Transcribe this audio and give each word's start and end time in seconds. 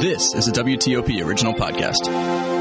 This 0.00 0.34
is 0.34 0.48
a 0.48 0.52
WTOP 0.52 1.24
original 1.24 1.54
podcast. 1.54 2.53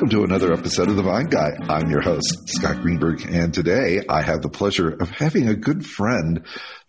Welcome 0.00 0.18
to 0.18 0.24
another 0.24 0.54
episode 0.54 0.88
of 0.88 0.96
The 0.96 1.02
Vine 1.02 1.26
Guy. 1.26 1.50
I'm 1.68 1.90
your 1.90 2.00
host, 2.00 2.48
Scott 2.48 2.80
Greenberg, 2.80 3.22
and 3.30 3.52
today 3.52 4.00
I 4.08 4.22
have 4.22 4.40
the 4.40 4.48
pleasure 4.48 4.88
of 4.88 5.10
having 5.10 5.46
a 5.46 5.54
good 5.54 5.84
friend, 5.84 6.42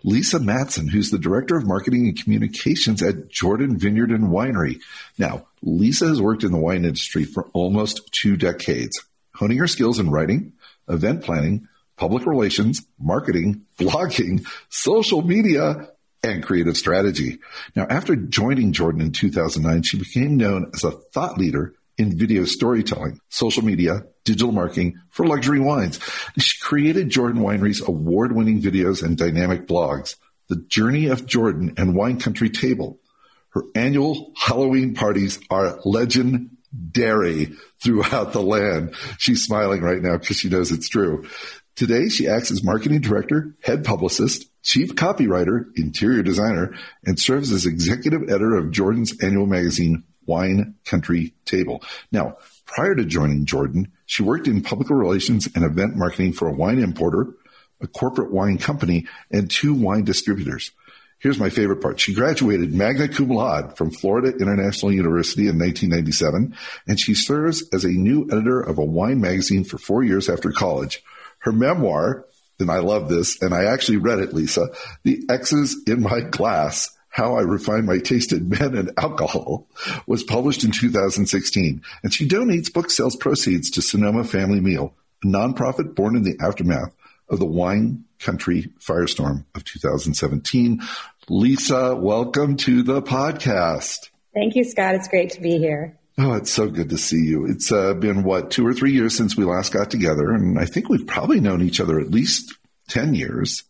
Lisa 0.06 0.40
Mattson, 0.40 0.90
who's 0.90 1.12
the 1.12 1.20
Director 1.20 1.58
of 1.58 1.68
Marketing 1.68 2.08
and 2.08 2.18
Communications 2.18 3.04
at 3.04 3.28
Jordan 3.28 3.78
Vineyard 3.78 4.12
and 4.12 4.30
Winery. 4.30 4.80
Now, 5.18 5.46
Lisa 5.62 6.08
has 6.08 6.22
worked 6.22 6.46
in 6.46 6.54
the 6.54 6.58
wine 6.58 6.86
industry 6.86 7.26
for 7.26 7.50
almost 7.52 8.00
two 8.14 8.38
decades, 8.38 9.04
honing 9.36 9.58
her 9.58 9.68
skills 9.68 10.00
in 10.00 10.10
writing, 10.10 10.54
event 10.88 11.22
planning, 11.22 11.68
public 11.98 12.26
relations, 12.26 12.88
marketing, 12.98 13.66
blogging, 13.78 14.48
social 14.70 15.22
media, 15.22 15.90
and 16.24 16.46
creative 16.46 16.78
strategy. 16.78 17.40
Now, 17.76 17.88
after 17.90 18.16
joining 18.16 18.72
Jordan 18.72 19.02
in 19.02 19.12
2009, 19.12 19.84
she 19.84 20.00
became 20.00 20.38
known 20.38 20.72
as 20.74 20.86
a 20.86 20.92
thought 20.92 21.38
leader 21.38 21.74
in 21.98 22.18
video 22.18 22.46
storytelling, 22.46 23.20
social 23.30 23.64
media, 23.64 24.06
digital 24.24 24.52
marketing 24.52 24.96
for 25.10 25.26
luxury 25.26 25.60
wines. 25.60 26.00
She 26.38 26.60
created 26.62 27.10
Jordan 27.10 27.42
Winery's 27.42 27.82
award 27.82 28.34
winning 28.34 28.62
videos 28.62 29.04
and 29.04 29.18
dynamic 29.18 29.68
blogs, 29.68 30.16
The 30.50 30.58
Journey 30.68 31.08
of 31.08 31.26
Jordan 31.26 31.74
and 31.78 31.96
Wine 31.96 32.20
Country 32.20 32.50
Table. 32.50 33.00
Her 33.50 33.64
annual 33.76 34.32
Halloween 34.38 34.94
parties 34.94 35.40
are 35.50 35.80
legendary 35.84 37.52
throughout 37.84 38.34
the 38.34 38.42
land. 38.42 38.96
She's 39.18 39.44
smiling 39.44 39.82
right 39.82 40.02
now 40.02 40.18
because 40.18 40.38
she 40.38 40.50
knows 40.50 40.72
it's 40.72 40.88
true. 40.90 41.28
Today, 41.76 42.10
she 42.10 42.28
acts 42.28 42.52
as 42.52 42.64
marketing 42.64 43.02
director, 43.02 43.56
head 43.64 43.84
publicist, 43.84 44.46
chief 44.62 44.96
copywriter, 44.96 45.66
interior 45.76 46.22
designer, 46.22 46.74
and 47.06 47.18
serves 47.20 47.52
as 47.52 47.66
executive 47.66 48.24
editor 48.24 48.56
of 48.56 48.72
Jordan's 48.72 49.18
annual 49.22 49.48
magazine, 49.48 50.04
Wine 50.32 50.76
Country 50.86 51.34
Table. 51.44 51.84
Now, 52.10 52.38
prior 52.66 52.96
to 52.96 53.04
joining 53.04 53.44
Jordan, 53.46 53.92
she 54.06 54.24
worked 54.24 54.48
in 54.48 54.64
public 54.64 54.90
relations 54.90 55.50
and 55.54 55.66
event 55.66 55.98
marketing 55.98 56.32
for 56.32 56.48
a 56.48 56.54
wine 56.54 56.80
importer, 56.80 57.36
a 57.82 57.88
corporate 57.88 58.32
wine 58.32 58.58
company, 58.58 59.08
and 59.30 59.52
two 59.52 59.74
wine 59.74 60.06
distributors. 60.06 60.72
Here's 61.20 61.38
my 61.38 61.50
favorite 61.50 61.82
part. 61.82 62.00
She 62.00 62.16
graduated 62.16 62.74
magna 62.74 63.10
cum 63.10 63.28
laude 63.28 63.76
from 63.76 63.92
Florida 63.92 64.36
International 64.38 64.94
University 64.94 65.50
in 65.50 65.60
1997, 65.60 66.56
and 66.88 67.00
she 67.00 67.14
serves 67.14 67.64
as 67.74 67.84
a 67.84 67.90
new 67.90 68.28
editor 68.32 68.62
of 68.62 68.78
a 68.78 68.86
wine 68.86 69.20
magazine 69.20 69.66
for 69.66 69.78
four 69.78 70.02
years 70.02 70.30
after 70.30 70.52
college. 70.52 71.04
Her 71.40 71.52
memoir, 71.52 72.26
and 72.58 72.72
I 72.72 72.80
love 72.80 73.10
this, 73.10 73.42
and 73.42 73.54
I 73.54 73.66
actually 73.66 73.98
read 73.98 74.20
it, 74.20 74.34
Lisa, 74.34 74.70
The 75.04 75.24
Exes 75.30 75.84
in 75.86 76.02
My 76.02 76.22
Glass, 76.22 76.90
How 77.12 77.36
I 77.36 77.42
Refined 77.42 77.86
My 77.86 77.98
Taste 77.98 78.32
in 78.32 78.48
Men 78.50 78.76
and 78.76 78.92
Alcohol, 78.98 79.68
was 80.08 80.24
published 80.24 80.64
in 80.64 80.72
2016. 80.72 81.82
And 82.04 82.14
she 82.14 82.28
donates 82.28 82.74
book 82.74 82.90
sales 82.90 83.18
proceeds 83.18 83.70
to 83.72 83.82
Sonoma 83.82 84.24
Family 84.24 84.62
Meal, 84.62 84.94
a 85.24 85.28
nonprofit 85.28 85.94
born 85.94 86.16
in 86.16 86.24
the 86.24 86.38
aftermath 86.42 86.96
of 87.30 87.40
the 87.40 87.46
wine 87.46 88.06
country 88.20 88.72
firestorm 88.80 89.44
of 89.56 89.66
2017. 89.66 90.82
Lisa, 91.28 91.96
welcome 91.96 92.56
to 92.58 92.82
the 92.82 93.02
podcast. 93.02 94.10
Thank 94.34 94.56
you, 94.56 94.64
Scott. 94.64 94.96
It's 94.96 95.10
great 95.10 95.32
to 95.32 95.42
be 95.42 95.58
here. 95.58 95.98
Oh, 96.18 96.34
it's 96.34 96.52
so 96.52 96.70
good 96.70 96.90
to 96.90 96.98
see 96.98 97.24
you. 97.26 97.46
It's 97.46 97.72
uh, 97.72 97.94
been 97.94 98.24
what 98.24 98.52
two 98.52 98.66
or 98.66 98.74
three 98.74 98.92
years 98.92 99.16
since 99.16 99.36
we 99.36 99.44
last 99.44 99.74
got 99.74 99.90
together, 99.90 100.32
and 100.32 100.60
I 100.60 100.66
think 100.66 100.88
we've 100.88 101.08
probably 101.08 101.40
known 101.40 101.62
each 101.62 101.80
other 101.80 102.00
at 102.00 102.12
least 102.12 102.54
ten 102.88 103.16
years. 103.16 103.64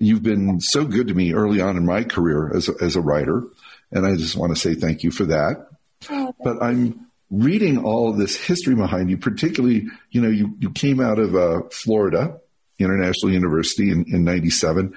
You've 0.00 0.22
been 0.22 0.60
so 0.60 0.84
good 0.84 1.08
to 1.08 1.14
me 1.14 1.32
early 1.32 1.60
on 1.60 1.76
in 1.76 1.84
my 1.84 2.04
career 2.04 2.54
as 2.54 2.68
a, 2.68 2.74
as 2.80 2.96
a 2.96 3.00
writer, 3.00 3.44
and 3.90 4.06
I 4.06 4.16
just 4.16 4.36
want 4.36 4.54
to 4.54 4.60
say 4.60 4.74
thank 4.74 5.02
you 5.02 5.10
for 5.10 5.24
that. 5.24 5.66
Oh, 6.10 6.34
but 6.42 6.62
I'm 6.62 7.08
reading 7.30 7.84
all 7.84 8.10
of 8.10 8.16
this 8.16 8.36
history 8.36 8.74
behind 8.74 9.10
you, 9.10 9.18
particularly, 9.18 9.86
you 10.10 10.20
know, 10.20 10.28
you, 10.28 10.54
you 10.58 10.70
came 10.70 11.00
out 11.00 11.18
of 11.18 11.34
uh, 11.34 11.62
Florida 11.70 12.40
International 12.78 13.32
University 13.32 13.90
in, 13.90 14.04
in 14.12 14.24
97. 14.24 14.94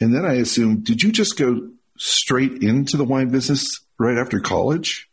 And 0.00 0.14
then 0.14 0.24
I 0.24 0.34
assume, 0.34 0.80
did 0.80 1.02
you 1.02 1.12
just 1.12 1.38
go 1.38 1.70
straight 1.98 2.62
into 2.62 2.96
the 2.96 3.04
wine 3.04 3.28
business 3.28 3.80
right 3.98 4.18
after 4.18 4.40
college? 4.40 5.08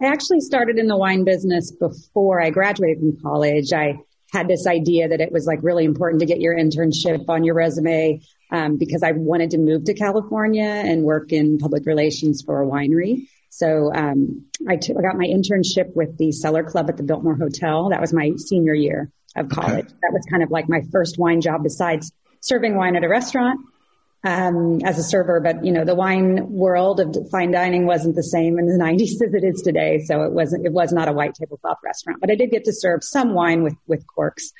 I 0.00 0.06
actually 0.06 0.40
started 0.40 0.78
in 0.78 0.86
the 0.86 0.96
wine 0.96 1.24
business 1.24 1.70
before 1.72 2.40
I 2.40 2.50
graduated 2.50 3.00
from 3.00 3.20
college. 3.20 3.72
I 3.72 3.98
had 4.32 4.48
this 4.48 4.66
idea 4.66 5.08
that 5.08 5.20
it 5.20 5.32
was 5.32 5.46
like 5.46 5.58
really 5.62 5.84
important 5.84 6.20
to 6.20 6.26
get 6.26 6.40
your 6.40 6.56
internship 6.56 7.24
on 7.28 7.44
your 7.44 7.54
resume 7.54 8.22
um, 8.50 8.76
because 8.76 9.02
I 9.02 9.12
wanted 9.12 9.50
to 9.50 9.58
move 9.58 9.84
to 9.84 9.94
California 9.94 10.64
and 10.64 11.02
work 11.02 11.32
in 11.32 11.58
public 11.58 11.86
relations 11.86 12.42
for 12.44 12.62
a 12.62 12.66
winery. 12.66 13.28
So 13.50 13.92
um, 13.92 14.46
I, 14.68 14.76
t- 14.76 14.94
I 14.96 15.02
got 15.02 15.16
my 15.16 15.26
internship 15.26 15.94
with 15.94 16.16
the 16.18 16.32
Cellar 16.32 16.64
Club 16.64 16.88
at 16.88 16.96
the 16.96 17.02
Biltmore 17.02 17.36
Hotel. 17.36 17.90
That 17.90 18.00
was 18.00 18.12
my 18.12 18.32
senior 18.36 18.74
year 18.74 19.10
of 19.36 19.48
college. 19.48 19.86
Okay. 19.86 19.94
That 20.02 20.12
was 20.12 20.24
kind 20.30 20.42
of 20.42 20.50
like 20.50 20.68
my 20.68 20.82
first 20.92 21.18
wine 21.18 21.40
job 21.40 21.62
besides 21.62 22.12
serving 22.40 22.76
wine 22.76 22.96
at 22.96 23.04
a 23.04 23.08
restaurant 23.08 23.60
um, 24.24 24.80
as 24.84 24.98
a 24.98 25.02
server. 25.02 25.40
But 25.40 25.64
you 25.64 25.72
know, 25.72 25.84
the 25.84 25.94
wine 25.94 26.50
world 26.50 27.00
of 27.00 27.16
fine 27.30 27.50
dining 27.50 27.86
wasn't 27.86 28.14
the 28.14 28.22
same 28.22 28.58
in 28.58 28.66
the 28.66 28.78
90s 28.84 29.26
as 29.26 29.34
it 29.34 29.44
is 29.44 29.62
today. 29.62 30.00
So 30.04 30.22
it 30.22 30.32
wasn't 30.32 30.66
it 30.66 30.72
was 30.72 30.92
not 30.92 31.08
a 31.08 31.12
white 31.12 31.34
tablecloth 31.34 31.78
restaurant. 31.84 32.20
But 32.20 32.30
I 32.30 32.34
did 32.34 32.50
get 32.50 32.64
to 32.64 32.72
serve 32.72 33.02
some 33.02 33.34
wine 33.34 33.62
with 33.62 33.76
with 33.86 34.04
corks. 34.06 34.52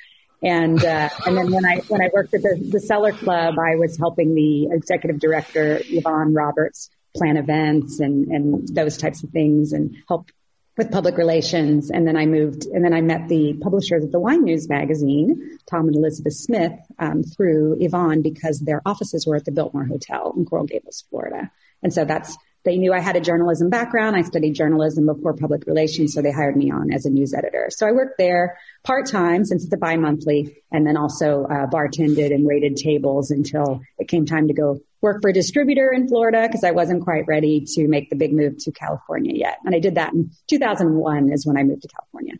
And 0.43 0.83
uh, 0.83 1.09
and 1.25 1.37
then 1.37 1.51
when 1.51 1.65
I 1.65 1.77
when 1.87 2.01
I 2.01 2.09
worked 2.13 2.33
at 2.33 2.41
the, 2.41 2.69
the 2.71 2.79
Cellar 2.79 3.11
Club, 3.11 3.55
I 3.59 3.75
was 3.75 3.97
helping 3.97 4.33
the 4.33 4.69
executive 4.71 5.19
director 5.19 5.79
Yvonne 5.83 6.33
Roberts 6.33 6.89
plan 7.15 7.37
events 7.37 7.99
and 7.99 8.27
and 8.27 8.67
those 8.67 8.97
types 8.97 9.23
of 9.23 9.29
things 9.29 9.73
and 9.73 9.95
help 10.07 10.31
with 10.77 10.91
public 10.91 11.17
relations. 11.17 11.91
And 11.91 12.07
then 12.07 12.17
I 12.17 12.25
moved, 12.25 12.65
and 12.65 12.83
then 12.83 12.93
I 12.93 13.01
met 13.01 13.27
the 13.27 13.53
publishers 13.61 14.03
of 14.03 14.11
the 14.11 14.19
Wine 14.19 14.43
News 14.43 14.67
magazine, 14.67 15.59
Tom 15.69 15.87
and 15.87 15.95
Elizabeth 15.95 16.33
Smith, 16.33 16.73
um, 16.97 17.23
through 17.23 17.77
Yvonne 17.79 18.21
because 18.21 18.59
their 18.59 18.81
offices 18.85 19.27
were 19.27 19.35
at 19.35 19.45
the 19.45 19.51
Biltmore 19.51 19.85
Hotel 19.85 20.33
in 20.35 20.45
Coral 20.45 20.65
Gables, 20.65 21.03
Florida. 21.09 21.51
And 21.83 21.93
so 21.93 22.05
that's, 22.05 22.37
they 22.63 22.77
knew 22.77 22.93
I 22.93 22.99
had 22.99 23.15
a 23.15 23.21
journalism 23.21 23.69
background. 23.69 24.15
I 24.15 24.21
studied 24.21 24.53
journalism 24.53 25.05
before 25.05 25.33
public 25.33 25.65
relations, 25.65 26.13
so 26.13 26.21
they 26.21 26.31
hired 26.31 26.55
me 26.55 26.71
on 26.71 26.93
as 26.93 27.05
a 27.05 27.09
news 27.09 27.33
editor. 27.33 27.67
So 27.69 27.87
I 27.87 27.91
worked 27.91 28.17
there 28.17 28.57
part 28.83 29.07
time 29.07 29.45
since 29.45 29.63
it's 29.63 29.73
a 29.73 29.77
bi-monthly, 29.77 30.57
and 30.71 30.85
then 30.85 30.97
also 30.97 31.45
uh, 31.45 31.67
bartended 31.67 32.33
and 32.33 32.45
waited 32.45 32.75
tables 32.75 33.31
until 33.31 33.81
it 33.97 34.07
came 34.07 34.25
time 34.25 34.47
to 34.47 34.53
go 34.53 34.79
work 35.01 35.21
for 35.21 35.29
a 35.29 35.33
distributor 35.33 35.91
in 35.91 36.07
Florida 36.07 36.47
because 36.47 36.63
I 36.63 36.71
wasn't 36.71 37.03
quite 37.03 37.27
ready 37.27 37.65
to 37.75 37.87
make 37.87 38.09
the 38.09 38.15
big 38.15 38.33
move 38.33 38.57
to 38.59 38.71
California 38.71 39.33
yet. 39.35 39.57
And 39.65 39.75
I 39.75 39.79
did 39.79 39.95
that 39.95 40.13
in 40.13 40.31
2001 40.47 41.31
is 41.31 41.45
when 41.45 41.57
I 41.57 41.63
moved 41.63 41.81
to 41.81 41.87
California. 41.87 42.35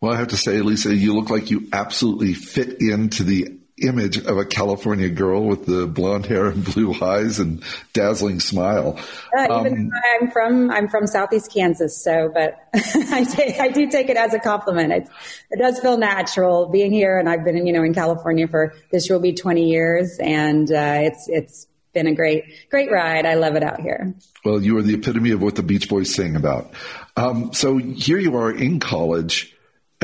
Well, 0.00 0.12
I 0.12 0.16
have 0.16 0.28
to 0.28 0.36
say, 0.36 0.60
Lisa, 0.60 0.94
you 0.94 1.14
look 1.14 1.30
like 1.30 1.50
you 1.50 1.68
absolutely 1.72 2.34
fit 2.34 2.82
into 2.82 3.24
the 3.24 3.58
image 3.82 4.18
of 4.18 4.38
a 4.38 4.44
California 4.44 5.08
girl 5.08 5.44
with 5.44 5.66
the 5.66 5.86
blonde 5.86 6.26
hair 6.26 6.46
and 6.46 6.64
blue 6.74 6.94
eyes 7.02 7.38
and 7.38 7.62
dazzling 7.92 8.40
smile. 8.40 8.98
Uh, 9.36 9.60
even 9.60 9.86
um, 9.86 9.90
I'm 10.20 10.30
from 10.30 10.70
I'm 10.70 10.88
from 10.88 11.06
Southeast 11.06 11.52
Kansas, 11.52 12.02
so 12.02 12.30
but 12.32 12.56
I 12.74 13.24
take 13.24 13.58
I 13.58 13.68
do 13.68 13.88
take 13.88 14.08
it 14.08 14.16
as 14.16 14.34
a 14.34 14.38
compliment. 14.38 14.92
It, 14.92 15.08
it 15.50 15.58
does 15.58 15.80
feel 15.80 15.96
natural 15.96 16.66
being 16.68 16.92
here, 16.92 17.18
and 17.18 17.28
I've 17.28 17.44
been 17.44 17.66
you 17.66 17.72
know 17.72 17.82
in 17.82 17.94
California 17.94 18.46
for 18.46 18.74
this 18.90 19.08
will 19.10 19.20
be 19.20 19.32
20 19.32 19.68
years, 19.68 20.18
and 20.20 20.70
uh, 20.70 20.98
it's 21.00 21.28
it's 21.28 21.66
been 21.92 22.06
a 22.06 22.14
great 22.14 22.44
great 22.70 22.90
ride. 22.90 23.26
I 23.26 23.34
love 23.34 23.56
it 23.56 23.62
out 23.62 23.80
here. 23.80 24.14
Well, 24.44 24.62
you 24.62 24.76
are 24.78 24.82
the 24.82 24.94
epitome 24.94 25.30
of 25.30 25.42
what 25.42 25.56
the 25.56 25.62
Beach 25.62 25.88
Boys 25.88 26.14
sing 26.14 26.36
about. 26.36 26.72
Um, 27.16 27.52
so 27.52 27.78
here 27.78 28.18
you 28.18 28.36
are 28.36 28.50
in 28.50 28.78
college 28.80 29.53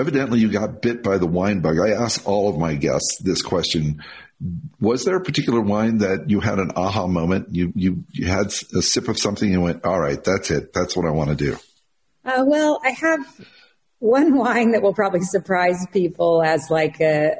evidently 0.00 0.40
you 0.40 0.50
got 0.50 0.82
bit 0.82 1.02
by 1.02 1.18
the 1.18 1.26
wine 1.26 1.60
bug. 1.60 1.78
I 1.78 1.90
ask 1.90 2.26
all 2.26 2.48
of 2.48 2.58
my 2.58 2.74
guests 2.74 3.18
this 3.22 3.42
question. 3.42 4.02
Was 4.80 5.04
there 5.04 5.16
a 5.16 5.22
particular 5.22 5.60
wine 5.60 5.98
that 5.98 6.30
you 6.30 6.40
had 6.40 6.58
an 6.58 6.72
aha 6.74 7.06
moment? 7.06 7.54
You, 7.54 7.72
you, 7.76 8.04
you 8.10 8.26
had 8.26 8.46
a 8.46 8.82
sip 8.82 9.08
of 9.08 9.18
something 9.18 9.52
and 9.52 9.62
went, 9.62 9.84
all 9.84 10.00
right, 10.00 10.22
that's 10.22 10.50
it. 10.50 10.72
That's 10.72 10.96
what 10.96 11.06
I 11.06 11.10
want 11.10 11.30
to 11.30 11.36
do. 11.36 11.58
Uh, 12.24 12.44
well, 12.46 12.80
I 12.82 12.90
have 12.90 13.46
one 13.98 14.34
wine 14.36 14.72
that 14.72 14.82
will 14.82 14.94
probably 14.94 15.20
surprise 15.20 15.86
people 15.92 16.42
as 16.42 16.70
like 16.70 17.00
a, 17.00 17.36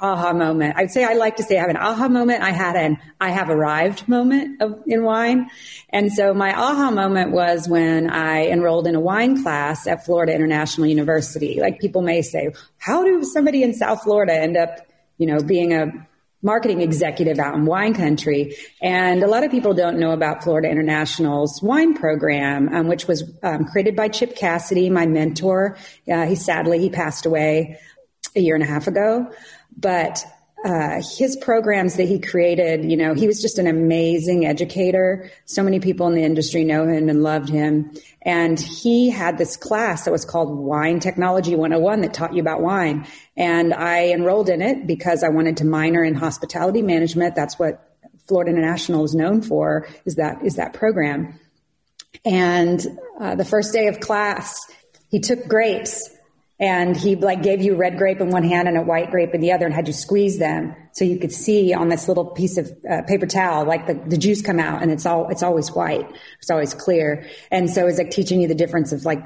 aha 0.00 0.32
moment. 0.32 0.76
I'd 0.76 0.90
say 0.90 1.04
I 1.04 1.14
like 1.14 1.36
to 1.36 1.42
say 1.42 1.56
I 1.56 1.60
have 1.60 1.70
an 1.70 1.76
aha 1.76 2.08
moment. 2.08 2.42
I 2.42 2.50
had 2.50 2.76
an 2.76 2.98
I 3.20 3.30
have 3.30 3.50
arrived 3.50 4.08
moment 4.08 4.60
of, 4.60 4.82
in 4.86 5.04
wine. 5.04 5.48
And 5.90 6.12
so 6.12 6.34
my 6.34 6.52
aha 6.52 6.90
moment 6.90 7.32
was 7.32 7.68
when 7.68 8.10
I 8.10 8.46
enrolled 8.48 8.86
in 8.86 8.94
a 8.94 9.00
wine 9.00 9.42
class 9.42 9.86
at 9.86 10.04
Florida 10.04 10.34
International 10.34 10.86
University. 10.86 11.60
Like 11.60 11.80
people 11.80 12.02
may 12.02 12.22
say, 12.22 12.52
how 12.78 13.04
do 13.04 13.24
somebody 13.24 13.62
in 13.62 13.72
South 13.74 14.02
Florida 14.02 14.34
end 14.34 14.56
up, 14.56 14.86
you 15.18 15.26
know, 15.26 15.40
being 15.40 15.72
a 15.72 15.92
marketing 16.44 16.82
executive 16.82 17.38
out 17.38 17.54
in 17.54 17.64
wine 17.64 17.94
country. 17.94 18.54
And 18.82 19.22
a 19.22 19.26
lot 19.26 19.44
of 19.44 19.50
people 19.50 19.72
don't 19.72 19.98
know 19.98 20.12
about 20.12 20.44
Florida 20.44 20.68
International's 20.68 21.60
wine 21.62 21.94
program, 21.94 22.68
um, 22.68 22.86
which 22.86 23.08
was 23.08 23.24
um, 23.42 23.64
created 23.64 23.96
by 23.96 24.08
Chip 24.08 24.36
Cassidy, 24.36 24.90
my 24.90 25.06
mentor. 25.06 25.78
Uh, 26.06 26.26
he 26.26 26.34
sadly, 26.34 26.78
he 26.78 26.90
passed 26.90 27.24
away 27.24 27.80
a 28.36 28.40
year 28.40 28.54
and 28.54 28.62
a 28.62 28.66
half 28.66 28.86
ago, 28.86 29.32
but 29.76 30.24
uh, 30.64 31.02
his 31.18 31.36
programs 31.36 31.96
that 31.96 32.08
he 32.08 32.18
created, 32.18 32.90
you 32.90 32.96
know, 32.96 33.12
he 33.12 33.26
was 33.26 33.42
just 33.42 33.58
an 33.58 33.66
amazing 33.66 34.46
educator. 34.46 35.30
So 35.44 35.62
many 35.62 35.78
people 35.78 36.06
in 36.06 36.14
the 36.14 36.22
industry 36.22 36.64
know 36.64 36.86
him 36.86 37.10
and 37.10 37.22
loved 37.22 37.50
him. 37.50 37.92
And 38.22 38.58
he 38.58 39.10
had 39.10 39.36
this 39.36 39.58
class 39.58 40.06
that 40.06 40.10
was 40.10 40.24
called 40.24 40.56
Wine 40.56 41.00
Technology 41.00 41.54
101 41.54 42.00
that 42.00 42.14
taught 42.14 42.32
you 42.32 42.40
about 42.40 42.62
wine. 42.62 43.06
And 43.36 43.74
I 43.74 44.08
enrolled 44.08 44.48
in 44.48 44.62
it 44.62 44.86
because 44.86 45.22
I 45.22 45.28
wanted 45.28 45.58
to 45.58 45.66
minor 45.66 46.02
in 46.02 46.14
hospitality 46.14 46.80
management. 46.80 47.34
That's 47.34 47.58
what 47.58 47.94
Florida 48.26 48.50
International 48.50 49.04
is 49.04 49.14
known 49.14 49.42
for 49.42 49.86
is 50.06 50.14
that, 50.14 50.46
is 50.46 50.56
that 50.56 50.72
program. 50.72 51.38
And 52.24 52.80
uh, 53.20 53.34
the 53.34 53.44
first 53.44 53.74
day 53.74 53.88
of 53.88 54.00
class, 54.00 54.58
he 55.10 55.20
took 55.20 55.46
grapes 55.46 56.08
and 56.60 56.96
he 56.96 57.16
like 57.16 57.42
gave 57.42 57.60
you 57.62 57.74
red 57.74 57.98
grape 57.98 58.20
in 58.20 58.30
one 58.30 58.44
hand 58.44 58.68
and 58.68 58.76
a 58.76 58.82
white 58.82 59.10
grape 59.10 59.34
in 59.34 59.40
the 59.40 59.52
other 59.52 59.66
and 59.66 59.74
had 59.74 59.88
you 59.88 59.92
squeeze 59.92 60.38
them 60.38 60.74
so 60.92 61.04
you 61.04 61.18
could 61.18 61.32
see 61.32 61.74
on 61.74 61.88
this 61.88 62.06
little 62.06 62.26
piece 62.26 62.56
of 62.56 62.70
uh, 62.88 63.02
paper 63.02 63.26
towel 63.26 63.64
like 63.64 63.88
the, 63.88 63.94
the 63.94 64.16
juice 64.16 64.40
come 64.40 64.60
out 64.60 64.80
and 64.80 64.92
it's 64.92 65.04
all 65.04 65.28
it's 65.28 65.42
always 65.42 65.72
white. 65.72 66.08
It's 66.38 66.50
always 66.50 66.72
clear. 66.72 67.26
And 67.50 67.68
so 67.68 67.88
it's 67.88 67.98
like 67.98 68.12
teaching 68.12 68.40
you 68.40 68.46
the 68.46 68.54
difference 68.54 68.92
of 68.92 69.04
like 69.04 69.20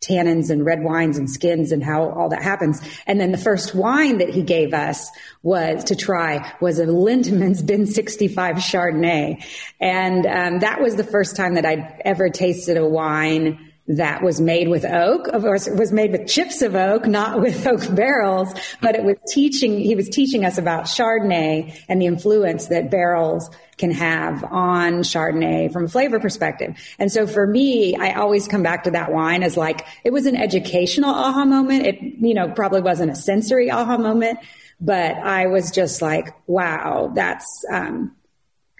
tannins 0.00 0.48
and 0.48 0.64
red 0.64 0.82
wines 0.82 1.18
and 1.18 1.28
skins 1.28 1.72
and 1.72 1.84
how 1.84 2.08
all 2.08 2.30
that 2.30 2.42
happens. 2.42 2.80
And 3.06 3.20
then 3.20 3.32
the 3.32 3.38
first 3.38 3.74
wine 3.74 4.16
that 4.18 4.30
he 4.30 4.42
gave 4.42 4.72
us 4.72 5.10
was 5.42 5.84
to 5.84 5.96
try 5.96 6.50
was 6.62 6.78
a 6.78 6.86
Lindemans 6.86 7.66
bin 7.66 7.86
65 7.86 8.56
chardonnay. 8.56 9.44
And 9.78 10.24
um, 10.24 10.60
that 10.60 10.80
was 10.80 10.96
the 10.96 11.04
first 11.04 11.36
time 11.36 11.54
that 11.54 11.66
i'd 11.66 12.00
ever 12.04 12.30
tasted 12.30 12.76
a 12.76 12.86
wine 12.86 13.69
that 13.88 14.22
was 14.22 14.40
made 14.40 14.68
with 14.68 14.84
oak. 14.84 15.26
Of 15.28 15.42
course, 15.42 15.66
it 15.66 15.76
was 15.76 15.92
made 15.92 16.12
with 16.12 16.28
chips 16.28 16.62
of 16.62 16.76
oak, 16.76 17.06
not 17.06 17.40
with 17.40 17.66
oak 17.66 17.92
barrels, 17.94 18.52
but 18.80 18.94
it 18.94 19.02
was 19.02 19.16
teaching, 19.32 19.80
he 19.80 19.94
was 19.94 20.08
teaching 20.08 20.44
us 20.44 20.58
about 20.58 20.84
Chardonnay 20.84 21.76
and 21.88 22.00
the 22.00 22.06
influence 22.06 22.68
that 22.68 22.90
barrels 22.90 23.50
can 23.78 23.90
have 23.90 24.44
on 24.44 25.02
Chardonnay 25.02 25.72
from 25.72 25.86
a 25.86 25.88
flavor 25.88 26.20
perspective. 26.20 26.76
And 26.98 27.10
so 27.10 27.26
for 27.26 27.46
me, 27.46 27.96
I 27.96 28.12
always 28.12 28.46
come 28.46 28.62
back 28.62 28.84
to 28.84 28.92
that 28.92 29.12
wine 29.12 29.42
as 29.42 29.56
like, 29.56 29.86
it 30.04 30.12
was 30.12 30.26
an 30.26 30.36
educational 30.36 31.10
aha 31.10 31.44
moment. 31.44 31.86
It, 31.86 32.00
you 32.00 32.34
know, 32.34 32.50
probably 32.50 32.82
wasn't 32.82 33.10
a 33.10 33.16
sensory 33.16 33.70
aha 33.70 33.96
moment, 33.96 34.38
but 34.80 35.16
I 35.16 35.46
was 35.46 35.70
just 35.70 36.00
like, 36.00 36.28
wow, 36.46 37.10
that's, 37.14 37.64
um, 37.70 38.14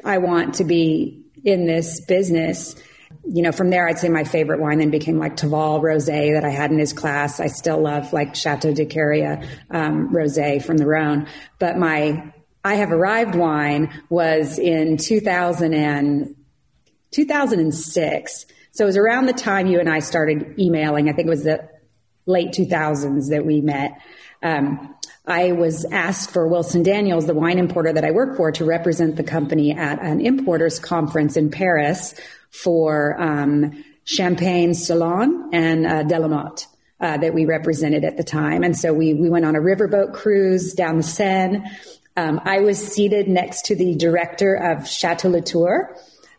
I 0.05 0.19
want 0.19 0.55
to 0.57 0.65
be 0.65 1.25
in 1.45 1.67
this 1.67 2.01
business 2.05 2.77
you 3.25 3.43
know, 3.43 3.53
from 3.53 3.71
there, 3.71 3.87
I'd 3.87 3.99
say 3.99 4.09
my 4.09 4.25
favorite 4.25 4.61
wine 4.61 4.79
then 4.79 4.91
became 4.91 5.19
like 5.19 5.37
Tavel 5.37 5.81
Rosé 5.81 6.35
that 6.35 6.45
I 6.45 6.51
had 6.51 6.71
in 6.71 6.79
his 6.79 6.93
class. 6.93 7.39
I 7.39 7.49
still 7.49 7.81
love 7.81 8.13
like 8.13 8.35
Chateau 8.35 8.73
d'Aqueria 8.73 9.47
um, 9.71 10.11
Rosé 10.11 10.63
from 10.63 10.79
the 10.79 10.87
Rhone. 10.87 11.27
But 11.59 11.79
my 11.79 12.33
I 12.65 12.75
have 12.75 12.93
arrived 12.93 13.35
wine 13.35 14.03
was 14.11 14.59
in 14.59 14.97
2000 14.97 15.73
and 15.73 16.35
2006. 17.13 18.47
So 18.73 18.85
it 18.85 18.87
was 18.87 18.97
around 18.97 19.27
the 19.27 19.33
time 19.33 19.67
you 19.67 19.81
and 19.81 19.89
I 19.89 20.01
started 20.01 20.59
emailing. 20.59 21.09
I 21.09 21.13
think 21.13 21.27
it 21.27 21.31
was 21.31 21.45
the 21.45 21.69
late 22.27 22.53
2000s 22.53 23.31
that 23.31 23.45
we 23.45 23.61
met. 23.61 24.01
Um, 24.43 24.95
I 25.31 25.53
was 25.53 25.85
asked 25.85 26.33
for 26.33 26.49
Wilson 26.49 26.83
Daniels, 26.83 27.27
the 27.27 27.35
wine 27.35 27.59
importer 27.59 27.93
that 27.93 28.05
I 28.05 28.11
work 28.11 28.37
for, 28.37 28.51
to 28.53 28.65
represent 28.65 29.15
the 29.15 29.23
company 29.23 29.73
at 29.73 30.03
an 30.03 30.21
importers 30.21 30.81
conference 30.81 31.37
in 31.37 31.51
Paris 31.53 32.15
for 32.51 33.21
um, 33.21 33.85
Champagne 34.05 34.75
Salon 34.75 35.51
and 35.53 35.87
uh, 35.87 36.03
Delamotte. 36.03 36.67
Uh, 37.03 37.17
that 37.17 37.33
we 37.33 37.47
represented 37.47 38.05
at 38.05 38.19
the 38.19 38.23
time. 38.23 38.63
And 38.63 38.77
so 38.77 38.93
we, 38.93 39.15
we 39.15 39.31
went 39.31 39.47
on 39.47 39.57
a 39.57 39.59
riverboat 39.59 40.13
cruise 40.13 40.75
down 40.75 40.99
the 40.99 41.03
Seine. 41.03 41.65
Um, 42.15 42.43
I 42.45 42.61
was 42.61 42.79
seated 42.79 43.27
next 43.27 43.65
to 43.67 43.75
the 43.75 43.95
director 43.95 44.55
of 44.55 44.87
Chateau 44.87 45.31
Latour, 45.31 45.97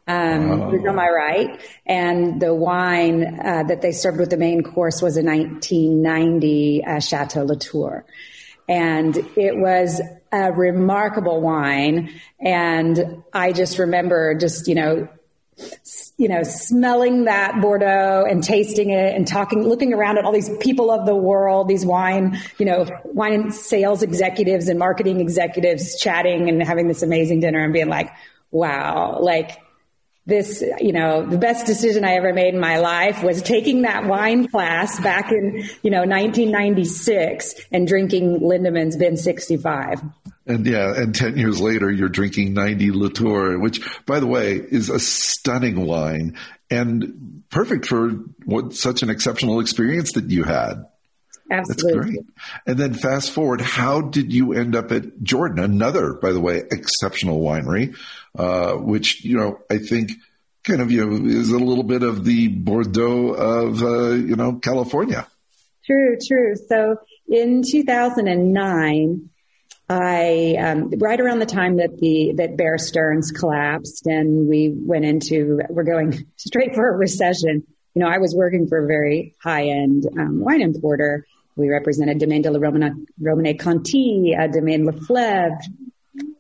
um, 0.08 0.52
oh. 0.62 0.88
on 0.88 0.96
my 0.96 1.10
right. 1.10 1.60
And 1.88 2.40
the 2.40 2.54
wine 2.54 3.40
uh, 3.40 3.64
that 3.70 3.82
they 3.82 3.92
served 3.92 4.20
with 4.20 4.30
the 4.30 4.38
main 4.38 4.62
course 4.62 5.02
was 5.02 5.18
a 5.18 5.24
1990 5.24 6.84
uh, 6.86 7.00
Chateau 7.00 7.44
Latour. 7.44 8.06
And 8.68 9.16
it 9.36 9.58
was 9.58 10.02
a 10.32 10.52
remarkable 10.52 11.42
wine. 11.42 12.10
And 12.40 13.24
I 13.34 13.52
just 13.52 13.80
remember 13.80 14.36
just, 14.36 14.68
you 14.68 14.76
know, 14.76 15.08
you 16.18 16.28
know, 16.28 16.44
smelling 16.44 17.26
that 17.26 17.62
Bordeaux 17.62 18.26
and 18.28 18.44
tasting 18.44 18.90
it 18.92 19.16
and 19.16 19.28
talking, 19.28 19.64
looking 19.64 19.94
around 19.94 20.18
at 20.18 20.26
all 20.26 20.32
these 20.32 20.50
people 20.60 20.92
of 20.92 21.06
the 21.06 21.16
world, 21.16 21.68
these 21.68 21.86
wine, 21.86 22.40
you 22.58 22.66
know, 22.66 22.88
wine 23.06 23.52
sales 23.52 24.02
executives 24.02 24.68
and 24.70 24.80
marketing 24.80 25.20
executives 25.20 26.00
chatting 26.00 26.50
and 26.50 26.64
having 26.64 26.88
this 26.88 27.04
amazing 27.04 27.42
dinner 27.42 27.64
and 27.64 27.74
being 27.74 27.90
like, 27.90 28.10
wow, 28.52 29.20
like 29.20 29.60
this, 30.32 30.64
you 30.80 30.94
know, 30.94 31.24
the 31.26 31.38
best 31.38 31.68
decision 31.68 32.04
I 32.04 32.14
ever 32.14 32.34
made 32.34 32.54
in 32.54 32.60
my 32.60 32.80
life 32.80 33.22
was 33.22 33.42
taking 33.42 33.84
that 33.84 34.06
wine 34.06 34.48
class 34.48 35.00
back 35.00 35.32
in, 35.32 35.70
you 35.84 35.92
know, 35.92 36.00
1996 36.00 37.56
and 37.72 37.88
drinking 37.88 38.40
Lindemans 38.40 38.98
Bin 38.98 39.18
65. 39.18 40.02
And 40.48 40.66
yeah, 40.66 40.94
and 40.96 41.14
10 41.14 41.38
years 41.38 41.62
later, 41.62 41.92
you're 41.92 42.10
drinking 42.10 42.54
90 42.54 42.92
Latour, 42.94 43.60
which, 43.60 43.82
by 44.06 44.20
the 44.20 44.28
way, 44.28 44.54
is 44.54 44.90
a 44.90 45.00
stunning 45.00 45.86
wine 45.86 46.38
and 46.72 47.44
perfect 47.50 47.86
for 47.86 48.10
what 48.46 48.74
such 48.74 49.04
an 49.04 49.10
exceptional 49.10 49.60
experience 49.60 50.14
that 50.14 50.30
you 50.30 50.44
had. 50.44 50.86
Absolutely. 51.52 51.94
That's 51.94 52.10
great. 52.10 52.26
And 52.66 52.78
then 52.78 52.94
fast 52.94 53.32
forward, 53.32 53.62
how 53.62 54.02
did 54.02 54.32
you 54.32 54.54
end 54.54 54.76
up 54.76 54.92
at 54.92 55.22
Jordan? 55.22 55.60
Another, 55.60 56.14
by 56.14 56.32
the 56.32 56.40
way, 56.40 56.64
exceptional 56.72 57.42
winery, 57.42 57.96
uh, 58.38 58.74
which, 58.74 59.26
you 59.26 59.38
know, 59.38 59.60
I 59.70 59.78
think 59.78 60.12
kind 60.64 60.82
of, 60.82 60.92
you 60.92 61.06
know, 61.06 61.26
is 61.28 61.52
a 61.52 61.60
little 61.60 61.84
bit 61.84 62.04
of 62.04 62.24
the 62.24 62.48
Bordeaux 62.48 63.34
of, 63.34 63.84
uh, 63.84 64.12
you 64.12 64.36
know, 64.36 64.54
California. 64.54 65.28
True, 65.86 66.18
true. 66.26 66.56
So 66.70 66.98
in 67.28 67.64
2009, 67.70 69.30
I 69.90 70.56
um, 70.58 70.90
right 71.00 71.20
around 71.20 71.40
the 71.40 71.46
time 71.46 71.78
that 71.78 71.98
the 71.98 72.34
that 72.38 72.56
Bear 72.56 72.78
Stearns 72.78 73.32
collapsed 73.32 74.08
and 74.08 74.48
we 74.48 74.74
went 74.74 75.04
into 75.04 75.60
we're 75.70 75.84
going 75.84 76.28
straight 76.38 76.76
for 76.76 76.88
a 76.88 76.98
recession. 76.98 77.68
You 77.94 78.04
know, 78.04 78.08
I 78.08 78.20
was 78.20 78.34
working 78.34 78.68
for 78.68 78.86
a 78.86 78.88
very 78.88 79.36
high 79.44 79.66
end 79.68 80.08
um, 80.18 80.40
wine 80.40 80.62
importer. 80.62 81.26
We 81.56 81.70
represented 81.70 82.20
Domaine 82.20 82.42
de 82.42 82.52
la 82.52 82.60
Romane, 82.60 83.06
Romanée 83.22 83.60
Conti, 83.60 84.36
uh, 84.40 84.48
Domaine 84.48 84.86
Leflaive, 84.86 85.58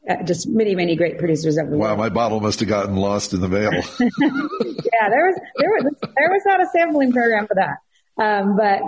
uh, 0.10 0.24
just 0.24 0.48
many, 0.48 0.76
many 0.76 0.96
great 0.96 1.18
producers 1.20 1.58
of 1.58 1.70
the 1.70 1.78
Wow, 1.78 1.88
world. 1.90 2.00
my 2.00 2.10
bottle 2.10 2.40
must 2.40 2.60
have 2.62 2.70
gotten 2.70 2.96
lost 2.96 3.34
in 3.34 3.42
the 3.42 3.48
mail. 3.50 3.72
yeah, 4.00 5.10
there 5.10 5.26
was 5.28 5.40
there 5.58 5.70
was 5.70 5.96
there 6.02 6.30
was 6.32 6.42
not 6.46 6.62
a 6.62 6.68
sampling 6.72 7.12
program 7.12 7.48
for 7.48 7.56
that. 7.56 7.78
Um, 8.18 8.56
but 8.58 8.82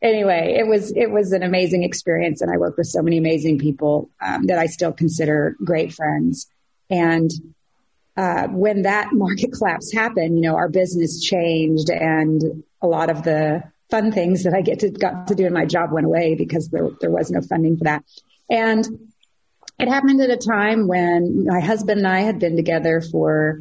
anyway, 0.00 0.56
it 0.58 0.66
was 0.66 0.92
it 0.96 1.10
was 1.10 1.32
an 1.32 1.42
amazing 1.42 1.82
experience, 1.82 2.40
and 2.40 2.50
I 2.52 2.56
worked 2.58 2.78
with 2.78 2.86
so 2.86 3.02
many 3.02 3.18
amazing 3.18 3.58
people 3.58 4.10
um, 4.20 4.46
that 4.46 4.58
I 4.58 4.66
still 4.66 4.92
consider 4.92 5.56
great 5.64 5.92
friends. 5.92 6.46
And 6.88 7.30
uh, 8.16 8.48
when 8.48 8.82
that 8.82 9.10
market 9.12 9.52
collapse 9.52 9.92
happened, 9.92 10.36
you 10.36 10.42
know, 10.42 10.56
our 10.56 10.68
business 10.68 11.20
changed, 11.22 11.90
and 11.90 12.64
a 12.82 12.86
lot 12.86 13.10
of 13.10 13.22
the 13.22 13.62
fun 13.90 14.12
things 14.12 14.44
that 14.44 14.54
I 14.54 14.62
get 14.62 14.80
to 14.80 14.90
got 14.90 15.28
to 15.28 15.34
do 15.34 15.46
in 15.46 15.52
my 15.52 15.66
job 15.66 15.92
went 15.92 16.06
away 16.06 16.34
because 16.34 16.68
there 16.68 16.88
there 17.00 17.10
was 17.10 17.30
no 17.30 17.40
funding 17.40 17.76
for 17.76 17.84
that. 17.84 18.04
And 18.48 18.86
it 19.78 19.88
happened 19.88 20.20
at 20.20 20.30
a 20.30 20.36
time 20.36 20.88
when 20.88 21.46
my 21.46 21.60
husband 21.60 22.00
and 22.00 22.08
I 22.08 22.20
had 22.20 22.38
been 22.38 22.56
together 22.56 23.00
for 23.00 23.60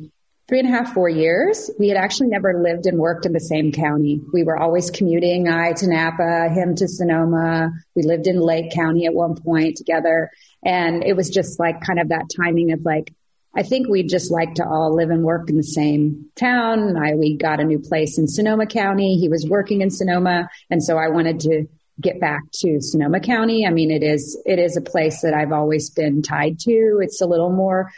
three 0.49 0.59
and 0.59 0.67
a 0.67 0.71
half, 0.71 0.93
four 0.93 1.07
years, 1.07 1.69
we 1.77 1.89
had 1.89 1.97
actually 1.97 2.27
never 2.27 2.61
lived 2.61 2.87
and 2.87 2.97
worked 2.97 3.27
in 3.27 3.33
the 3.33 3.39
same 3.39 3.71
county. 3.71 4.19
We 4.33 4.43
were 4.43 4.57
always 4.57 4.89
commuting, 4.89 5.47
I 5.47 5.73
to 5.73 5.87
Napa, 5.87 6.49
him 6.49 6.75
to 6.75 6.87
Sonoma. 6.87 7.71
We 7.95 8.01
lived 8.01 8.25
in 8.25 8.39
Lake 8.39 8.71
County 8.73 9.05
at 9.05 9.13
one 9.13 9.35
point 9.35 9.77
together. 9.77 10.31
And 10.65 11.03
it 11.03 11.15
was 11.15 11.29
just 11.29 11.59
like 11.59 11.81
kind 11.81 11.99
of 11.99 12.09
that 12.09 12.31
timing 12.35 12.71
of 12.71 12.81
like, 12.83 13.13
I 13.55 13.63
think 13.63 13.87
we'd 13.87 14.09
just 14.09 14.31
like 14.31 14.55
to 14.55 14.65
all 14.65 14.95
live 14.95 15.09
and 15.09 15.23
work 15.23 15.49
in 15.49 15.57
the 15.57 15.63
same 15.63 16.29
town. 16.35 16.95
I, 16.97 17.15
we 17.15 17.35
got 17.35 17.59
a 17.59 17.63
new 17.63 17.79
place 17.79 18.17
in 18.17 18.27
Sonoma 18.27 18.67
County. 18.67 19.17
He 19.17 19.27
was 19.27 19.47
working 19.47 19.81
in 19.81 19.89
Sonoma. 19.89 20.49
And 20.69 20.83
so 20.83 20.97
I 20.97 21.09
wanted 21.09 21.39
to 21.41 21.65
get 21.99 22.19
back 22.19 22.41
to 22.61 22.79
Sonoma 22.79 23.19
County. 23.19 23.65
I 23.65 23.71
mean, 23.71 23.91
it 23.91 24.03
is, 24.03 24.39
it 24.45 24.59
is 24.59 24.77
a 24.77 24.81
place 24.81 25.21
that 25.21 25.33
I've 25.33 25.51
always 25.51 25.89
been 25.89 26.21
tied 26.21 26.59
to. 26.59 26.99
It's 27.01 27.21
a 27.21 27.25
little 27.25 27.51
more 27.51 27.91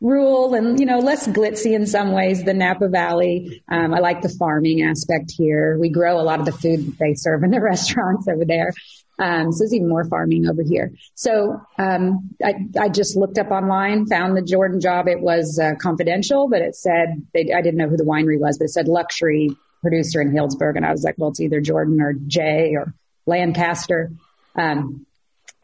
rural 0.00 0.54
and, 0.54 0.78
you 0.78 0.86
know, 0.86 0.98
less 0.98 1.26
glitzy 1.26 1.74
in 1.74 1.86
some 1.86 2.12
ways 2.12 2.44
than 2.44 2.58
Napa 2.58 2.88
Valley. 2.88 3.62
Um, 3.70 3.94
I 3.94 4.00
like 4.00 4.22
the 4.22 4.28
farming 4.28 4.82
aspect 4.82 5.32
here. 5.36 5.78
We 5.78 5.88
grow 5.88 6.20
a 6.20 6.22
lot 6.22 6.40
of 6.40 6.46
the 6.46 6.52
food 6.52 6.86
that 6.86 6.98
they 6.98 7.14
serve 7.14 7.44
in 7.44 7.50
the 7.50 7.60
restaurants 7.62 8.28
over 8.28 8.44
there. 8.44 8.72
Um, 9.18 9.52
so 9.52 9.60
there's 9.60 9.74
even 9.74 9.88
more 9.88 10.04
farming 10.04 10.46
over 10.46 10.62
here. 10.62 10.92
So 11.14 11.60
um, 11.78 12.30
I, 12.44 12.54
I, 12.78 12.88
just 12.90 13.16
looked 13.16 13.38
up 13.38 13.50
online, 13.50 14.06
found 14.06 14.36
the 14.36 14.42
Jordan 14.42 14.78
job. 14.78 15.08
It 15.08 15.20
was 15.20 15.58
uh, 15.58 15.74
confidential, 15.80 16.48
but 16.50 16.60
it 16.60 16.74
said 16.74 17.26
they, 17.32 17.50
I 17.52 17.62
didn't 17.62 17.76
know 17.76 17.88
who 17.88 17.96
the 17.96 18.04
winery 18.04 18.38
was, 18.38 18.58
but 18.58 18.66
it 18.66 18.72
said 18.72 18.88
luxury 18.88 19.56
producer 19.80 20.20
in 20.20 20.32
Healdsburg, 20.32 20.76
and 20.76 20.84
I 20.84 20.92
was 20.92 21.02
like, 21.02 21.14
well, 21.16 21.30
it's 21.30 21.40
either 21.40 21.60
Jordan 21.60 22.00
or 22.02 22.12
J 22.12 22.74
or 22.76 22.92
Lancaster. 23.24 24.12
Um, 24.54 25.06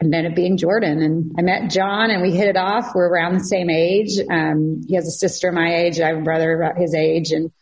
and 0.00 0.12
then 0.12 0.26
it 0.26 0.34
being 0.34 0.56
Jordan. 0.56 1.00
And 1.00 1.32
I 1.38 1.42
met 1.42 1.70
John 1.70 2.10
and 2.10 2.22
we 2.22 2.32
hit 2.32 2.48
it 2.48 2.56
off. 2.56 2.92
We're 2.92 3.08
around 3.08 3.34
the 3.34 3.44
same 3.44 3.70
age. 3.70 4.18
Um, 4.18 4.82
he 4.88 4.96
has 4.96 5.06
a 5.06 5.12
sister 5.12 5.52
my 5.52 5.76
age. 5.76 6.00
I 6.00 6.08
have 6.08 6.18
a 6.18 6.22
brother 6.22 6.60
about 6.60 6.76
his 6.76 6.92
age. 6.92 7.30
And 7.30 7.52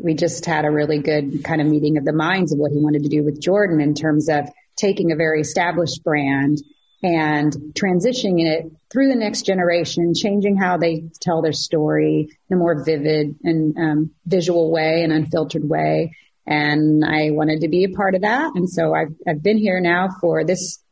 we 0.00 0.14
just 0.14 0.44
had 0.44 0.64
a 0.64 0.70
really 0.70 1.00
good 1.00 1.42
kind 1.42 1.60
of 1.60 1.66
meeting 1.66 1.96
of 1.96 2.04
the 2.04 2.12
minds 2.12 2.52
of 2.52 2.60
what 2.60 2.70
he 2.70 2.78
wanted 2.78 3.02
to 3.02 3.08
do 3.08 3.24
with 3.24 3.40
Jordan 3.40 3.80
in 3.80 3.94
terms 3.94 4.28
of 4.28 4.48
taking 4.80 5.12
a 5.12 5.16
very 5.16 5.40
established 5.40 6.02
brand 6.02 6.58
and 7.02 7.52
transitioning 7.74 8.44
it 8.46 8.70
through 8.90 9.08
the 9.08 9.14
next 9.14 9.42
generation, 9.42 10.12
changing 10.14 10.56
how 10.56 10.76
they 10.76 11.04
tell 11.20 11.40
their 11.40 11.52
story 11.52 12.28
in 12.48 12.56
a 12.56 12.58
more 12.58 12.84
vivid 12.84 13.36
and 13.42 13.76
um, 13.78 14.10
visual 14.26 14.70
way 14.70 15.02
and 15.02 15.12
unfiltered 15.12 15.66
way. 15.66 16.14
And 16.46 17.04
I 17.04 17.30
wanted 17.30 17.60
to 17.60 17.68
be 17.68 17.84
a 17.84 17.90
part 17.90 18.14
of 18.14 18.22
that. 18.22 18.52
And 18.54 18.68
so 18.68 18.94
I've, 18.94 19.14
I've 19.26 19.42
been 19.42 19.58
here 19.58 19.80
now 19.80 20.08
for 20.20 20.44
this 20.44 20.82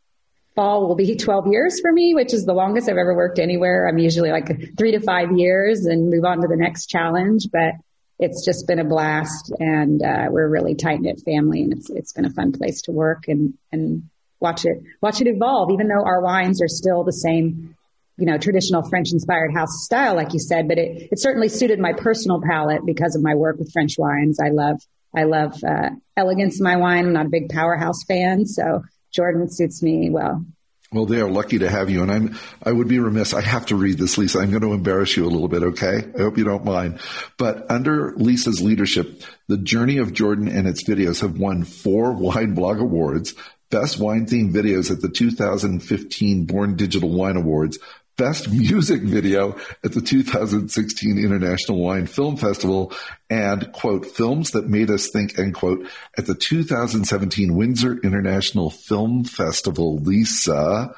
fall 0.54 0.86
will 0.86 0.96
be 0.96 1.16
12 1.16 1.48
years 1.48 1.80
for 1.80 1.92
me, 1.92 2.14
which 2.14 2.32
is 2.32 2.44
the 2.44 2.54
longest 2.54 2.88
I've 2.88 2.96
ever 2.96 3.14
worked 3.14 3.38
anywhere. 3.38 3.86
I'm 3.88 3.98
usually 3.98 4.30
like 4.30 4.76
three 4.78 4.92
to 4.92 5.00
five 5.00 5.36
years 5.36 5.84
and 5.84 6.10
move 6.10 6.24
on 6.24 6.40
to 6.40 6.48
the 6.48 6.56
next 6.56 6.86
challenge, 6.86 7.48
but 7.52 7.72
it's 8.18 8.44
just 8.44 8.66
been 8.66 8.78
a 8.78 8.84
blast 8.84 9.52
and 9.58 10.02
uh, 10.02 10.26
we're 10.30 10.46
a 10.46 10.48
really 10.48 10.74
tight 10.74 11.00
knit 11.00 11.20
family 11.24 11.62
and 11.62 11.72
it's 11.72 11.90
it's 11.90 12.12
been 12.12 12.24
a 12.24 12.30
fun 12.30 12.52
place 12.52 12.82
to 12.82 12.92
work 12.92 13.24
and 13.28 13.54
and 13.72 14.04
watch 14.40 14.64
it 14.64 14.82
watch 15.00 15.20
it 15.20 15.26
evolve 15.26 15.70
even 15.70 15.88
though 15.88 16.04
our 16.04 16.22
wines 16.22 16.62
are 16.62 16.68
still 16.68 17.04
the 17.04 17.12
same 17.12 17.74
you 18.16 18.26
know 18.26 18.38
traditional 18.38 18.82
french 18.88 19.12
inspired 19.12 19.52
house 19.54 19.84
style 19.84 20.14
like 20.14 20.32
you 20.32 20.40
said 20.40 20.68
but 20.68 20.78
it 20.78 21.08
it 21.12 21.20
certainly 21.20 21.48
suited 21.48 21.78
my 21.78 21.92
personal 21.92 22.40
palate 22.40 22.84
because 22.84 23.14
of 23.14 23.22
my 23.22 23.34
work 23.34 23.56
with 23.58 23.72
french 23.72 23.94
wines 23.98 24.38
i 24.44 24.50
love 24.50 24.80
i 25.16 25.24
love 25.24 25.54
uh, 25.64 25.90
elegance 26.16 26.58
in 26.58 26.64
my 26.64 26.76
wine 26.76 27.06
i'm 27.06 27.12
not 27.12 27.26
a 27.26 27.30
big 27.30 27.48
powerhouse 27.48 28.04
fan 28.04 28.46
so 28.46 28.82
Jordan 29.12 29.50
suits 29.50 29.82
me 29.82 30.10
well. 30.10 30.44
Well, 30.90 31.04
they 31.04 31.20
are 31.20 31.30
lucky 31.30 31.58
to 31.58 31.68
have 31.68 31.90
you. 31.90 32.02
And 32.02 32.10
I'm, 32.10 32.38
I 32.62 32.72
would 32.72 32.88
be 32.88 32.98
remiss. 32.98 33.34
I 33.34 33.42
have 33.42 33.66
to 33.66 33.76
read 33.76 33.98
this, 33.98 34.16
Lisa. 34.16 34.38
I'm 34.38 34.50
going 34.50 34.62
to 34.62 34.72
embarrass 34.72 35.16
you 35.16 35.26
a 35.26 35.28
little 35.28 35.48
bit. 35.48 35.62
Okay. 35.62 36.02
I 36.18 36.22
hope 36.22 36.38
you 36.38 36.44
don't 36.44 36.64
mind. 36.64 37.00
But 37.36 37.70
under 37.70 38.14
Lisa's 38.16 38.62
leadership, 38.62 39.22
the 39.48 39.58
journey 39.58 39.98
of 39.98 40.14
Jordan 40.14 40.48
and 40.48 40.66
its 40.66 40.82
videos 40.82 41.20
have 41.20 41.38
won 41.38 41.64
four 41.64 42.12
wine 42.14 42.54
blog 42.54 42.80
awards, 42.80 43.34
best 43.70 43.98
wine 43.98 44.26
themed 44.26 44.52
videos 44.52 44.90
at 44.90 45.02
the 45.02 45.10
2015 45.10 46.46
Born 46.46 46.76
Digital 46.76 47.10
Wine 47.10 47.36
Awards, 47.36 47.78
Best 48.18 48.50
Music 48.50 49.00
Video 49.02 49.56
at 49.84 49.92
the 49.92 50.00
2016 50.00 51.18
International 51.18 51.78
Wine 51.78 52.06
Film 52.06 52.36
Festival 52.36 52.92
and 53.30 53.72
quote, 53.72 54.06
films 54.06 54.50
that 54.50 54.68
made 54.68 54.90
us 54.90 55.08
think, 55.08 55.38
end 55.38 55.54
quote, 55.54 55.86
at 56.18 56.26
the 56.26 56.34
2017 56.34 57.54
Windsor 57.54 57.96
International 58.02 58.70
Film 58.70 59.22
Festival, 59.22 59.98
Lisa. 59.98 60.92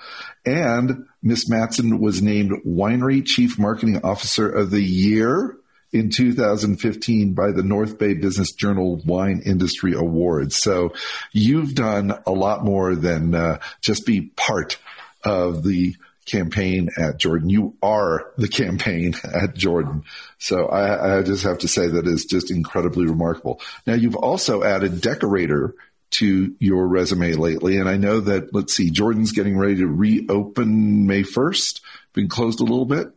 And 0.47 1.07
Miss 1.23 1.47
Mattson 1.47 2.01
was 2.01 2.23
named 2.23 2.53
Winery 2.67 3.23
Chief 3.25 3.59
Marketing 3.59 4.01
Officer 4.03 4.49
of 4.49 4.71
the 4.71 4.83
Year 4.83 5.59
in 5.93 6.09
2015 6.09 7.35
by 7.35 7.53
the 7.53 7.63
North 7.63 7.99
Bay 7.99 8.15
Business 8.15 8.53
Journal 8.53 9.03
Wine 9.05 9.43
Industry 9.45 9.93
Awards. 9.93 10.57
So 10.57 10.95
you've 11.33 11.75
done 11.75 12.15
a 12.27 12.33
lot 12.33 12.65
more 12.65 12.95
than 12.95 13.35
uh, 13.35 13.59
just 13.83 14.07
be 14.07 14.33
part 14.37 14.79
of 15.23 15.65
the 15.65 15.95
campaign 16.31 16.91
at 16.99 17.19
Jordan. 17.19 17.51
You 17.51 17.75
are 17.83 18.33
the 18.37 18.49
campaign 18.49 19.15
at 19.25 19.55
Jordan. 19.55 20.05
So 20.39 20.67
I, 20.67 21.19
I 21.19 21.23
just 21.23 21.45
have 21.45 21.59
to 21.59 21.69
say 21.69 21.87
that 21.87 22.07
is 22.07 22.25
just 22.25 22.51
incredibly 22.51 23.07
remarkable. 23.07 23.61
Now 23.87 23.95
you've 23.95 24.17
also 24.17 24.63
added 24.63 25.01
decorator 25.01 25.75
to 26.13 26.55
your 26.59 26.87
resume 26.87 27.35
lately. 27.35 27.79
And 27.79 27.89
I 27.89 27.97
know 27.97 28.21
that, 28.21 28.53
let's 28.55 28.75
see, 28.75 28.91
Jordan's 28.91 29.33
getting 29.33 29.57
ready 29.57 29.77
to 29.77 29.87
reopen 29.87 31.07
May 31.07 31.23
1st, 31.23 31.81
been 32.15 32.29
closed 32.29 32.61
a 32.61 32.65
little 32.65 32.85
bit, 32.85 33.13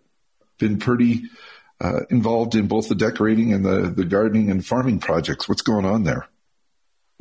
been 0.59 0.77
pretty 0.77 1.23
uh, 1.81 2.01
involved 2.09 2.55
in 2.55 2.67
both 2.67 2.89
the 2.89 2.95
decorating 2.95 3.51
and 3.51 3.65
the, 3.65 3.89
the 3.89 4.05
gardening 4.05 4.51
and 4.51 4.65
farming 4.65 4.99
projects. 4.99 5.49
What's 5.49 5.63
going 5.63 5.85
on 5.85 6.03
there? 6.03 6.27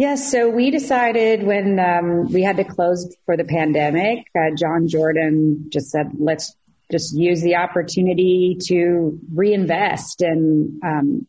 Yes, 0.02 0.32
so 0.32 0.48
we 0.48 0.72
decided 0.72 1.44
when 1.44 1.78
um, 1.78 2.32
we 2.32 2.42
had 2.42 2.56
to 2.56 2.64
close 2.64 3.14
for 3.24 3.36
the 3.36 3.44
pandemic, 3.44 4.26
uh, 4.36 4.52
John 4.58 4.88
Jordan 4.88 5.66
just 5.68 5.92
said, 5.92 6.10
let's 6.18 6.56
just 6.90 7.16
use 7.16 7.40
the 7.40 7.54
opportunity 7.54 8.58
to 8.66 9.20
reinvest. 9.32 10.20
And 10.20 10.82
um, 10.82 11.28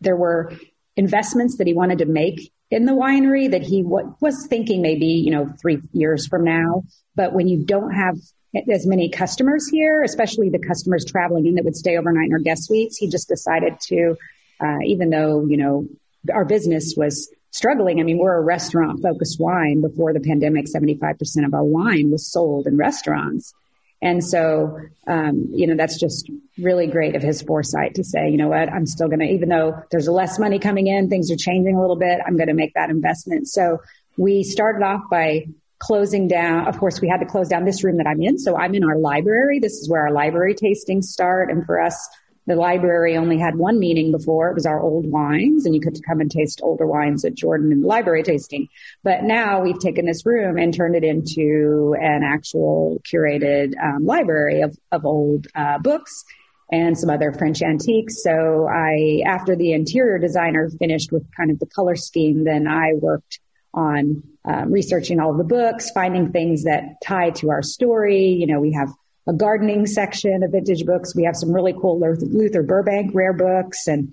there 0.00 0.14
were 0.14 0.52
investments 0.96 1.56
that 1.58 1.66
he 1.66 1.74
wanted 1.74 1.98
to 1.98 2.06
make 2.06 2.52
in 2.70 2.84
the 2.84 2.92
winery 2.92 3.50
that 3.50 3.62
he 3.62 3.82
w- 3.82 4.14
was 4.20 4.46
thinking 4.46 4.82
maybe, 4.82 5.06
you 5.06 5.32
know, 5.32 5.52
three 5.60 5.80
years 5.90 6.28
from 6.28 6.44
now. 6.44 6.84
But 7.16 7.32
when 7.32 7.48
you 7.48 7.64
don't 7.64 7.90
have 7.90 8.14
as 8.72 8.86
many 8.86 9.10
customers 9.10 9.68
here, 9.68 10.04
especially 10.04 10.48
the 10.48 10.60
customers 10.60 11.04
traveling 11.04 11.44
in 11.44 11.56
that 11.56 11.64
would 11.64 11.74
stay 11.74 11.96
overnight 11.96 12.28
in 12.28 12.34
our 12.34 12.38
guest 12.38 12.66
suites, 12.66 12.98
he 12.98 13.08
just 13.08 13.26
decided 13.26 13.80
to, 13.88 14.14
uh, 14.60 14.78
even 14.86 15.10
though, 15.10 15.44
you 15.44 15.56
know, 15.56 15.88
our 16.32 16.44
business 16.44 16.94
was 16.96 17.28
struggling. 17.50 18.00
I 18.00 18.04
mean, 18.04 18.18
we're 18.18 18.36
a 18.36 18.42
restaurant 18.42 19.02
focused 19.02 19.40
wine. 19.40 19.80
Before 19.80 20.12
the 20.12 20.20
pandemic, 20.20 20.66
75% 20.66 21.46
of 21.46 21.54
our 21.54 21.64
wine 21.64 22.10
was 22.10 22.30
sold 22.30 22.66
in 22.66 22.76
restaurants. 22.76 23.52
And 24.02 24.24
so, 24.24 24.78
um, 25.06 25.48
you 25.52 25.66
know, 25.66 25.76
that's 25.76 25.98
just 25.98 26.30
really 26.56 26.86
great 26.86 27.16
of 27.16 27.22
his 27.22 27.42
foresight 27.42 27.96
to 27.96 28.04
say, 28.04 28.30
you 28.30 28.38
know 28.38 28.48
what, 28.48 28.72
I'm 28.72 28.86
still 28.86 29.08
going 29.08 29.20
to, 29.20 29.26
even 29.26 29.50
though 29.50 29.82
there's 29.90 30.08
less 30.08 30.38
money 30.38 30.58
coming 30.58 30.86
in, 30.86 31.10
things 31.10 31.30
are 31.30 31.36
changing 31.36 31.76
a 31.76 31.80
little 31.80 31.98
bit, 31.98 32.18
I'm 32.26 32.36
going 32.36 32.48
to 32.48 32.54
make 32.54 32.72
that 32.74 32.88
investment. 32.88 33.46
So 33.46 33.78
we 34.16 34.42
started 34.42 34.82
off 34.82 35.02
by 35.10 35.46
closing 35.78 36.28
down. 36.28 36.66
Of 36.66 36.78
course, 36.78 37.00
we 37.00 37.08
had 37.08 37.20
to 37.20 37.26
close 37.26 37.48
down 37.48 37.64
this 37.64 37.84
room 37.84 37.98
that 37.98 38.06
I'm 38.06 38.22
in. 38.22 38.38
So 38.38 38.56
I'm 38.56 38.74
in 38.74 38.84
our 38.84 38.96
library. 38.96 39.58
This 39.58 39.74
is 39.74 39.88
where 39.88 40.02
our 40.02 40.12
library 40.12 40.54
tastings 40.54 41.04
start. 41.04 41.50
And 41.50 41.66
for 41.66 41.80
us, 41.80 42.08
the 42.46 42.56
library 42.56 43.16
only 43.16 43.38
had 43.38 43.56
one 43.56 43.78
meaning 43.78 44.12
before. 44.12 44.50
It 44.50 44.54
was 44.54 44.66
our 44.66 44.80
old 44.80 45.06
wines 45.06 45.66
and 45.66 45.74
you 45.74 45.80
could 45.80 45.98
come 46.06 46.20
and 46.20 46.30
taste 46.30 46.60
older 46.62 46.86
wines 46.86 47.24
at 47.24 47.34
Jordan 47.34 47.72
and 47.72 47.82
library 47.82 48.22
tasting. 48.22 48.68
But 49.02 49.22
now 49.22 49.60
we've 49.62 49.78
taken 49.78 50.06
this 50.06 50.24
room 50.24 50.56
and 50.56 50.74
turned 50.74 50.96
it 50.96 51.04
into 51.04 51.94
an 52.00 52.22
actual 52.24 53.00
curated 53.10 53.74
um, 53.82 54.04
library 54.04 54.62
of, 54.62 54.76
of 54.90 55.04
old 55.04 55.46
uh, 55.54 55.78
books 55.78 56.24
and 56.72 56.96
some 56.96 57.10
other 57.10 57.32
French 57.32 57.62
antiques. 57.62 58.22
So 58.22 58.68
I, 58.68 59.22
after 59.26 59.56
the 59.56 59.72
interior 59.72 60.18
designer 60.18 60.70
finished 60.78 61.12
with 61.12 61.24
kind 61.36 61.50
of 61.50 61.58
the 61.58 61.66
color 61.66 61.96
scheme, 61.96 62.44
then 62.44 62.66
I 62.68 62.92
worked 62.94 63.40
on 63.74 64.22
um, 64.44 64.72
researching 64.72 65.20
all 65.20 65.36
the 65.36 65.44
books, 65.44 65.90
finding 65.90 66.32
things 66.32 66.64
that 66.64 67.00
tie 67.04 67.30
to 67.30 67.50
our 67.50 67.62
story. 67.62 68.28
You 68.28 68.46
know, 68.46 68.60
we 68.60 68.72
have 68.72 68.88
a 69.30 69.32
gardening 69.32 69.86
section 69.86 70.42
of 70.42 70.50
vintage 70.50 70.84
books. 70.84 71.14
We 71.14 71.22
have 71.22 71.36
some 71.36 71.52
really 71.52 71.72
cool 71.72 72.00
Luther 72.00 72.64
Burbank 72.64 73.12
rare 73.14 73.32
books 73.32 73.86
and 73.86 74.12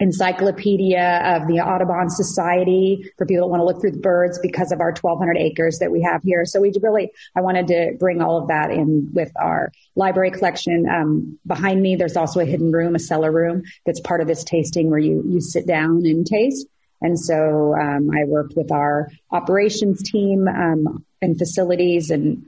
encyclopedia 0.00 1.20
of 1.22 1.46
the 1.48 1.60
Audubon 1.60 2.08
Society 2.08 3.10
for 3.18 3.26
people 3.26 3.46
that 3.46 3.50
want 3.50 3.60
to 3.60 3.64
look 3.66 3.82
through 3.82 3.90
the 3.90 3.98
birds 3.98 4.38
because 4.38 4.72
of 4.72 4.80
our 4.80 4.94
1200 4.98 5.36
acres 5.36 5.80
that 5.80 5.90
we 5.90 6.00
have 6.00 6.22
here. 6.22 6.46
So 6.46 6.62
we 6.62 6.72
really, 6.80 7.10
I 7.36 7.42
wanted 7.42 7.66
to 7.66 7.92
bring 7.98 8.22
all 8.22 8.40
of 8.40 8.48
that 8.48 8.70
in 8.70 9.10
with 9.12 9.30
our 9.36 9.70
library 9.96 10.30
collection. 10.30 10.86
Um, 10.88 11.38
behind 11.46 11.82
me, 11.82 11.96
there's 11.96 12.16
also 12.16 12.40
a 12.40 12.46
hidden 12.46 12.72
room, 12.72 12.94
a 12.94 13.00
cellar 13.00 13.30
room 13.30 13.64
that's 13.84 14.00
part 14.00 14.22
of 14.22 14.28
this 14.28 14.44
tasting 14.44 14.88
where 14.88 15.00
you, 15.00 15.24
you 15.28 15.42
sit 15.42 15.66
down 15.66 16.06
and 16.06 16.26
taste. 16.26 16.66
And 17.02 17.20
so 17.20 17.74
um, 17.78 18.08
I 18.10 18.24
worked 18.24 18.54
with 18.56 18.72
our 18.72 19.10
operations 19.30 20.02
team 20.02 20.48
um, 20.48 21.04
and 21.20 21.36
facilities 21.36 22.10
and 22.10 22.46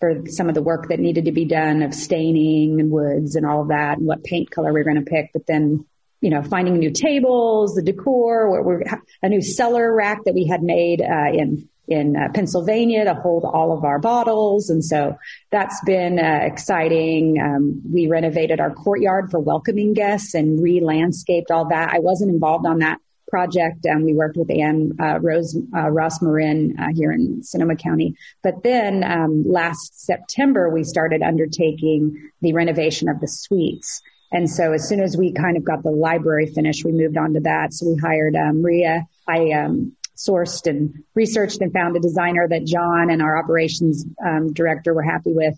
for 0.00 0.22
some 0.26 0.48
of 0.48 0.54
the 0.54 0.62
work 0.62 0.88
that 0.88 1.00
needed 1.00 1.24
to 1.24 1.32
be 1.32 1.44
done 1.44 1.82
of 1.82 1.94
staining 1.94 2.80
and 2.80 2.90
woods 2.90 3.36
and 3.36 3.44
all 3.44 3.62
of 3.62 3.68
that 3.68 3.98
and 3.98 4.06
what 4.06 4.24
paint 4.24 4.50
color 4.50 4.72
we 4.72 4.80
are 4.80 4.84
going 4.84 5.04
to 5.04 5.10
pick. 5.10 5.30
But 5.32 5.46
then, 5.46 5.86
you 6.20 6.30
know, 6.30 6.42
finding 6.42 6.78
new 6.78 6.90
tables, 6.90 7.74
the 7.74 7.82
decor, 7.82 8.62
we're, 8.62 8.82
a 9.22 9.28
new 9.28 9.42
cellar 9.42 9.92
rack 9.94 10.24
that 10.24 10.34
we 10.34 10.46
had 10.46 10.62
made 10.62 11.00
uh, 11.00 11.32
in 11.32 11.68
in 11.88 12.16
uh, 12.16 12.28
Pennsylvania 12.34 13.04
to 13.04 13.14
hold 13.14 13.44
all 13.44 13.76
of 13.76 13.82
our 13.82 13.98
bottles. 13.98 14.68
And 14.68 14.84
so 14.84 15.16
that's 15.50 15.80
been 15.86 16.18
uh, 16.18 16.40
exciting. 16.42 17.38
Um, 17.42 17.80
we 17.90 18.08
renovated 18.08 18.60
our 18.60 18.74
courtyard 18.74 19.30
for 19.30 19.40
welcoming 19.40 19.94
guests 19.94 20.34
and 20.34 20.62
re-landscaped 20.62 21.50
all 21.50 21.70
that. 21.70 21.94
I 21.94 22.00
wasn't 22.00 22.30
involved 22.30 22.66
on 22.66 22.80
that 22.80 22.98
project. 23.28 23.84
And 23.84 24.04
we 24.04 24.14
worked 24.14 24.36
with 24.36 24.50
Anne 24.50 24.92
uh, 25.00 25.20
Rose 25.20 25.56
uh, 25.76 25.90
Ross 25.90 26.20
Marin 26.20 26.76
uh, 26.78 26.88
here 26.94 27.12
in 27.12 27.42
Sonoma 27.42 27.76
County. 27.76 28.16
But 28.42 28.62
then 28.62 29.04
um, 29.04 29.44
last 29.46 30.04
September, 30.04 30.70
we 30.70 30.84
started 30.84 31.22
undertaking 31.22 32.30
the 32.40 32.54
renovation 32.54 33.08
of 33.08 33.20
the 33.20 33.28
suites. 33.28 34.02
And 34.30 34.48
so 34.48 34.72
as 34.72 34.88
soon 34.88 35.00
as 35.00 35.16
we 35.16 35.32
kind 35.32 35.56
of 35.56 35.64
got 35.64 35.82
the 35.82 35.90
library 35.90 36.46
finished, 36.46 36.84
we 36.84 36.92
moved 36.92 37.16
on 37.16 37.34
to 37.34 37.40
that. 37.40 37.72
So 37.72 37.88
we 37.88 37.96
hired 37.96 38.36
um, 38.36 38.62
Maria. 38.62 39.06
I 39.26 39.52
um, 39.52 39.96
sourced 40.16 40.66
and 40.66 41.04
researched 41.14 41.60
and 41.60 41.72
found 41.72 41.96
a 41.96 42.00
designer 42.00 42.46
that 42.48 42.66
John 42.66 43.10
and 43.10 43.22
our 43.22 43.38
operations 43.38 44.04
um, 44.24 44.52
director 44.52 44.92
were 44.92 45.02
happy 45.02 45.32
with. 45.32 45.54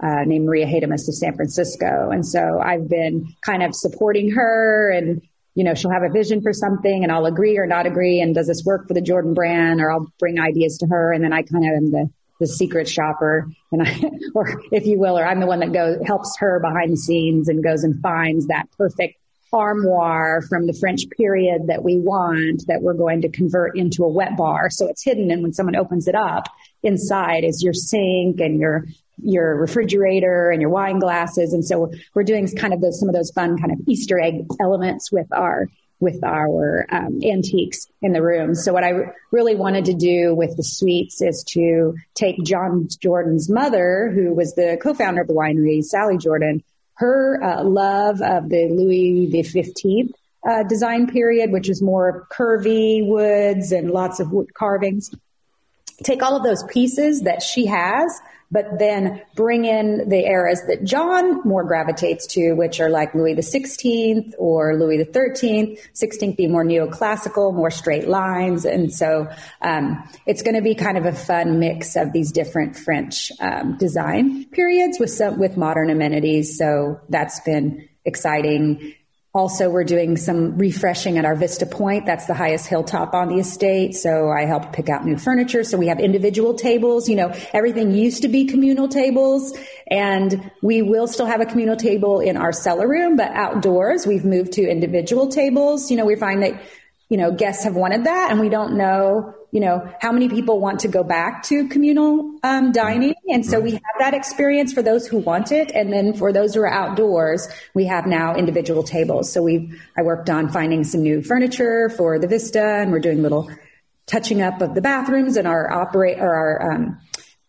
Uh, 0.00 0.22
named 0.24 0.46
Maria 0.46 0.64
Hademus 0.64 1.08
of 1.08 1.14
San 1.14 1.34
Francisco. 1.34 2.10
And 2.12 2.24
so 2.24 2.60
I've 2.64 2.88
been 2.88 3.34
kind 3.44 3.64
of 3.64 3.74
supporting 3.74 4.30
her 4.30 4.92
and, 4.92 5.20
you 5.58 5.64
know, 5.64 5.74
she'll 5.74 5.90
have 5.90 6.04
a 6.04 6.08
vision 6.08 6.40
for 6.40 6.52
something 6.52 7.02
and 7.02 7.10
I'll 7.10 7.26
agree 7.26 7.58
or 7.58 7.66
not 7.66 7.84
agree. 7.84 8.20
And 8.20 8.32
does 8.32 8.46
this 8.46 8.62
work 8.64 8.86
for 8.86 8.94
the 8.94 9.00
Jordan 9.00 9.34
brand? 9.34 9.80
Or 9.80 9.90
I'll 9.90 10.06
bring 10.20 10.38
ideas 10.38 10.78
to 10.78 10.86
her. 10.86 11.12
And 11.12 11.24
then 11.24 11.32
I 11.32 11.42
kind 11.42 11.64
of 11.64 11.76
am 11.76 11.90
the, 11.90 12.10
the 12.38 12.46
secret 12.46 12.88
shopper 12.88 13.50
and 13.72 13.82
I, 13.82 14.00
or 14.36 14.62
if 14.70 14.86
you 14.86 15.00
will, 15.00 15.18
or 15.18 15.26
I'm 15.26 15.40
the 15.40 15.48
one 15.48 15.58
that 15.58 15.72
goes, 15.72 15.98
helps 16.06 16.36
her 16.38 16.60
behind 16.60 16.92
the 16.92 16.96
scenes 16.96 17.48
and 17.48 17.60
goes 17.60 17.82
and 17.82 18.00
finds 18.00 18.46
that 18.46 18.68
perfect 18.78 19.16
armoire 19.52 20.42
from 20.48 20.68
the 20.68 20.78
French 20.78 21.10
period 21.16 21.66
that 21.66 21.82
we 21.82 21.98
want 21.98 22.64
that 22.68 22.80
we're 22.80 22.94
going 22.94 23.22
to 23.22 23.28
convert 23.28 23.76
into 23.76 24.04
a 24.04 24.08
wet 24.08 24.36
bar. 24.36 24.70
So 24.70 24.86
it's 24.86 25.02
hidden. 25.02 25.28
And 25.32 25.42
when 25.42 25.54
someone 25.54 25.74
opens 25.74 26.06
it 26.06 26.14
up, 26.14 26.44
inside 26.84 27.42
is 27.42 27.64
your 27.64 27.74
sink 27.74 28.38
and 28.38 28.60
your 28.60 28.84
your 29.22 29.56
refrigerator 29.56 30.50
and 30.50 30.60
your 30.60 30.70
wine 30.70 30.98
glasses. 30.98 31.52
And 31.52 31.64
so 31.64 31.92
we're 32.14 32.24
doing 32.24 32.48
kind 32.56 32.72
of 32.72 32.80
those, 32.80 32.98
some 32.98 33.08
of 33.08 33.14
those 33.14 33.30
fun 33.30 33.58
kind 33.58 33.72
of 33.72 33.78
Easter 33.86 34.18
egg 34.18 34.46
elements 34.60 35.10
with 35.12 35.32
our 35.32 35.68
with 36.00 36.22
our 36.22 36.86
um, 36.90 37.18
antiques 37.24 37.88
in 38.02 38.12
the 38.12 38.22
room. 38.22 38.54
So 38.54 38.72
what 38.72 38.84
I 38.84 39.12
really 39.32 39.56
wanted 39.56 39.86
to 39.86 39.94
do 39.94 40.32
with 40.32 40.56
the 40.56 40.62
suites 40.62 41.20
is 41.20 41.44
to 41.54 41.96
take 42.14 42.36
John 42.44 42.88
Jordan's 43.02 43.50
mother, 43.50 44.12
who 44.14 44.32
was 44.32 44.54
the 44.54 44.78
co-founder 44.80 45.22
of 45.22 45.26
the 45.26 45.34
winery, 45.34 45.82
Sally 45.82 46.16
Jordan, 46.16 46.62
her 46.94 47.42
uh, 47.42 47.64
love 47.64 48.20
of 48.22 48.48
the 48.48 48.68
Louis 48.68 49.26
the 49.30 49.42
Fifteenth 49.42 50.12
uh, 50.48 50.62
design 50.62 51.08
period, 51.08 51.50
which 51.50 51.68
is 51.68 51.82
more 51.82 52.28
curvy 52.30 53.04
woods 53.04 53.72
and 53.72 53.90
lots 53.90 54.20
of 54.20 54.30
wood 54.30 54.54
carvings. 54.54 55.10
Take 56.04 56.22
all 56.22 56.36
of 56.36 56.44
those 56.44 56.62
pieces 56.64 57.22
that 57.22 57.42
she 57.42 57.66
has, 57.66 58.20
but 58.50 58.78
then 58.78 59.20
bring 59.34 59.64
in 59.64 60.08
the 60.08 60.24
eras 60.24 60.62
that 60.68 60.84
John 60.84 61.42
more 61.42 61.64
gravitates 61.64 62.26
to, 62.28 62.54
which 62.54 62.80
are 62.80 62.88
like 62.88 63.14
Louis 63.14 63.34
the 63.34 63.42
16th 63.42 64.32
or 64.38 64.76
Louis 64.76 64.96
the 64.96 65.04
13th, 65.04 65.78
16th 65.94 66.36
being 66.36 66.52
more 66.52 66.64
neoclassical, 66.64 67.54
more 67.54 67.70
straight 67.70 68.08
lines. 68.08 68.64
And 68.64 68.92
so, 68.92 69.28
um, 69.60 70.08
it's 70.26 70.42
going 70.42 70.56
to 70.56 70.62
be 70.62 70.74
kind 70.74 70.96
of 70.96 71.04
a 71.04 71.12
fun 71.12 71.58
mix 71.58 71.96
of 71.96 72.12
these 72.12 72.32
different 72.32 72.76
French, 72.76 73.30
um, 73.40 73.76
design 73.76 74.46
periods 74.46 74.98
with 74.98 75.10
some, 75.10 75.38
with 75.38 75.56
modern 75.56 75.90
amenities. 75.90 76.56
So 76.56 77.00
that's 77.08 77.40
been 77.40 77.88
exciting. 78.04 78.94
Also, 79.34 79.68
we're 79.68 79.84
doing 79.84 80.16
some 80.16 80.56
refreshing 80.56 81.18
at 81.18 81.26
our 81.26 81.36
Vista 81.36 81.66
Point. 81.66 82.06
That's 82.06 82.26
the 82.26 82.34
highest 82.34 82.66
hilltop 82.66 83.12
on 83.12 83.28
the 83.28 83.38
estate. 83.38 83.94
So 83.94 84.30
I 84.30 84.46
helped 84.46 84.72
pick 84.72 84.88
out 84.88 85.04
new 85.04 85.18
furniture. 85.18 85.64
So 85.64 85.76
we 85.76 85.88
have 85.88 86.00
individual 86.00 86.54
tables. 86.54 87.10
You 87.10 87.16
know, 87.16 87.34
everything 87.52 87.92
used 87.92 88.22
to 88.22 88.28
be 88.28 88.46
communal 88.46 88.88
tables 88.88 89.56
and 89.90 90.50
we 90.62 90.80
will 90.80 91.06
still 91.06 91.26
have 91.26 91.42
a 91.42 91.46
communal 91.46 91.76
table 91.76 92.20
in 92.20 92.38
our 92.38 92.52
cellar 92.52 92.88
room, 92.88 93.16
but 93.16 93.30
outdoors 93.32 94.06
we've 94.06 94.24
moved 94.24 94.52
to 94.54 94.66
individual 94.66 95.28
tables. 95.28 95.90
You 95.90 95.98
know, 95.98 96.06
we 96.06 96.16
find 96.16 96.42
that, 96.42 96.62
you 97.10 97.18
know, 97.18 97.30
guests 97.30 97.64
have 97.64 97.76
wanted 97.76 98.04
that 98.04 98.30
and 98.30 98.40
we 98.40 98.48
don't 98.48 98.78
know 98.78 99.34
you 99.50 99.60
know, 99.60 99.90
how 100.00 100.12
many 100.12 100.28
people 100.28 100.60
want 100.60 100.80
to 100.80 100.88
go 100.88 101.02
back 101.02 101.42
to 101.44 101.68
communal 101.68 102.38
um, 102.42 102.72
dining? 102.72 103.14
And 103.28 103.44
so 103.44 103.60
we 103.60 103.72
have 103.72 103.98
that 103.98 104.14
experience 104.14 104.72
for 104.72 104.82
those 104.82 105.06
who 105.06 105.18
want 105.18 105.52
it. 105.52 105.70
And 105.70 105.92
then 105.92 106.12
for 106.12 106.32
those 106.32 106.54
who 106.54 106.60
are 106.60 106.70
outdoors, 106.70 107.48
we 107.74 107.86
have 107.86 108.06
now 108.06 108.36
individual 108.36 108.82
tables. 108.82 109.32
So 109.32 109.42
we've, 109.42 109.80
I 109.96 110.02
worked 110.02 110.28
on 110.28 110.50
finding 110.50 110.84
some 110.84 111.02
new 111.02 111.22
furniture 111.22 111.88
for 111.88 112.18
the 112.18 112.26
Vista 112.26 112.62
and 112.62 112.92
we're 112.92 113.00
doing 113.00 113.22
little 113.22 113.50
touching 114.06 114.42
up 114.42 114.60
of 114.60 114.74
the 114.74 114.80
bathrooms 114.80 115.36
and 115.36 115.46
our 115.46 115.70
operate 115.70 116.18
or 116.18 116.34
our 116.34 116.72
um, 116.72 117.00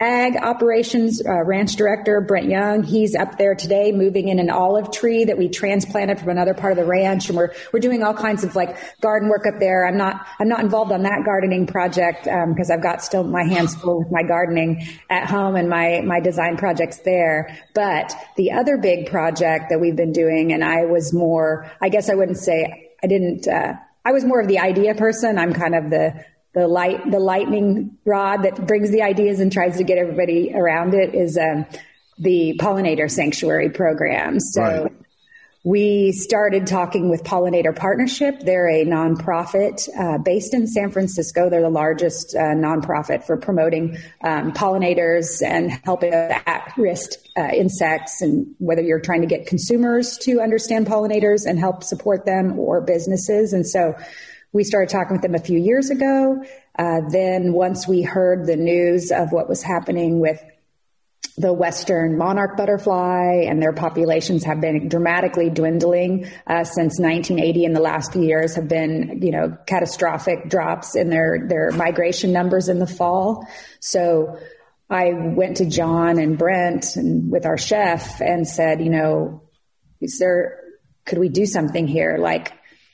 ag 0.02 0.38
operations 0.38 1.22
uh, 1.26 1.44
ranch 1.44 1.76
director 1.76 2.22
Brent 2.22 2.48
Young. 2.48 2.84
He's 2.84 3.16
up 3.16 3.38
there 3.38 3.54
today, 3.54 3.92
moving 3.92 4.30
in 4.30 4.40
an 4.40 4.50
olive 4.50 4.92
tree 4.92 5.26
that 5.26 5.38
we 5.38 5.50
transplanted 5.50 6.20
from 6.20 6.30
another 6.30 6.54
part 6.54 6.72
of 6.72 6.78
the 6.78 6.86
ranch, 6.86 7.28
and 7.28 7.38
we're 7.38 7.54
we're 7.74 7.82
doing 7.82 8.02
all 8.02 8.14
kinds 8.14 8.44
of 8.46 8.56
like 8.56 8.78
garden 9.02 9.28
work 9.28 9.46
up 9.46 9.60
there. 9.60 9.86
I'm 9.86 9.98
not 9.98 10.26
I'm 10.40 10.48
not 10.48 10.62
involved 10.62 10.92
on 10.94 11.04
that 11.04 11.26
gardening 11.26 11.68
project 11.68 12.24
because 12.24 12.70
um, 12.70 12.74
I've 12.74 12.84
got 12.84 13.04
still 13.04 13.24
my 13.24 13.44
hands 13.44 13.76
full 13.76 14.00
with 14.00 14.12
my 14.12 14.24
gardening 14.24 14.88
at 15.10 15.30
home 15.30 15.56
and 15.56 15.70
my 15.70 16.02
my 16.06 16.22
design 16.22 16.56
projects 16.56 17.00
there. 17.00 17.58
But 17.74 18.16
the 18.38 18.54
other 18.54 18.78
big 18.78 19.10
project 19.10 19.66
that 19.70 19.82
we've 19.82 19.98
been 19.98 20.14
doing, 20.14 20.54
and 20.54 20.64
I 20.64 20.86
was 20.86 21.14
more, 21.14 21.70
I 21.82 21.90
guess 21.90 22.10
I 22.10 22.16
wouldn't 22.16 22.38
say 22.38 22.92
I 23.04 23.08
didn't. 23.08 23.48
Uh, 23.48 23.74
I 24.06 24.14
was 24.14 24.24
more 24.24 24.40
of 24.40 24.48
the 24.48 24.60
idea 24.60 24.96
person. 24.96 25.38
I'm 25.38 25.54
kind 25.54 25.76
of 25.76 25.90
the 25.90 26.26
the 26.54 26.68
light, 26.68 27.10
the 27.12 27.20
lightning 27.20 27.98
rod 28.06 28.44
that 28.44 28.66
brings 28.66 28.90
the 28.90 29.04
ideas 29.04 29.40
and 29.40 29.52
tries 29.52 29.78
to 29.78 29.84
get 29.84 29.98
everybody 29.98 30.52
around 30.54 30.94
it 30.94 31.14
is 31.14 31.38
um, 31.38 31.66
the 32.18 32.60
pollinator 32.60 33.10
sanctuary 33.10 33.70
program. 33.70 34.40
So 34.40 34.62
right. 34.62 34.92
we 35.64 36.12
started 36.12 36.66
talking 36.66 37.10
with 37.10 37.24
Pollinator 37.24 37.76
Partnership. 37.76 38.40
They're 38.40 38.68
a 38.68 38.84
nonprofit 38.84 39.88
uh, 39.98 40.18
based 40.18 40.54
in 40.54 40.66
San 40.66 40.90
Francisco. 40.90 41.50
They're 41.50 41.62
the 41.62 41.70
largest 41.70 42.36
uh, 42.36 42.56
nonprofit 42.56 43.26
for 43.26 43.38
promoting 43.38 43.98
um, 44.24 44.52
pollinators 44.52 45.42
and 45.46 45.72
helping 45.84 46.14
at-risk 46.14 47.12
uh, 47.38 47.50
insects. 47.54 48.22
And 48.22 48.56
whether 48.58 48.82
you're 48.82 49.00
trying 49.00 49.22
to 49.22 49.28
get 49.28 49.46
consumers 49.46 50.18
to 50.24 50.42
understand 50.42 50.88
pollinators 50.88 51.46
and 51.46 51.60
help 51.60 51.84
support 51.84 52.26
them, 52.26 52.58
or 52.58 52.82
businesses, 52.82 53.54
and 53.54 53.68
so 53.68 53.96
we 54.52 54.64
started 54.64 54.90
talking 54.90 55.14
with 55.14 55.22
them 55.22 55.36
a 55.36 55.40
few 55.40 55.60
years 55.60 55.90
ago. 55.90 56.44
Uh, 56.78 57.02
then 57.10 57.54
once 57.54 57.88
we 57.88 58.02
heard 58.02 58.46
the 58.46 58.56
news 58.56 59.12
of 59.12 59.32
what 59.32 59.48
was 59.48 59.62
happening 59.62 60.20
with 60.20 60.42
the 61.38 61.54
western 61.54 62.18
monarch 62.18 62.58
butterfly 62.58 63.46
and 63.48 63.62
their 63.62 63.72
populations 63.72 64.44
have 64.44 64.60
been 64.60 64.90
dramatically 64.90 65.50
dwindling 65.50 66.26
uh, 66.48 66.66
since 66.66 67.00
1980 67.00 67.64
in 67.64 67.74
the 67.74 67.80
last 67.80 68.12
few 68.12 68.24
years 68.24 68.56
have 68.56 68.68
been 68.68 69.22
you 69.22 69.32
know 69.32 69.58
catastrophic 69.66 70.50
drops 70.50 70.96
in 70.96 71.10
their 71.10 71.48
their 71.48 71.72
migration 71.72 72.34
numbers 72.34 72.68
in 72.68 72.80
the 72.80 72.88
fall 72.88 73.48
so 73.80 74.38
i 74.90 75.14
went 75.14 75.58
to 75.58 75.66
john 75.66 76.20
and 76.20 76.38
brent 76.38 76.98
and 76.98 77.32
with 77.32 77.46
our 77.46 77.58
chef 77.58 78.20
and 78.20 78.46
said 78.46 78.82
you 78.82 78.90
know 78.90 79.42
is 80.02 80.20
there 80.20 80.60
could 81.06 81.20
we 81.20 81.30
do 81.30 81.46
something 81.46 81.88
here 81.88 82.18
like 82.20 82.52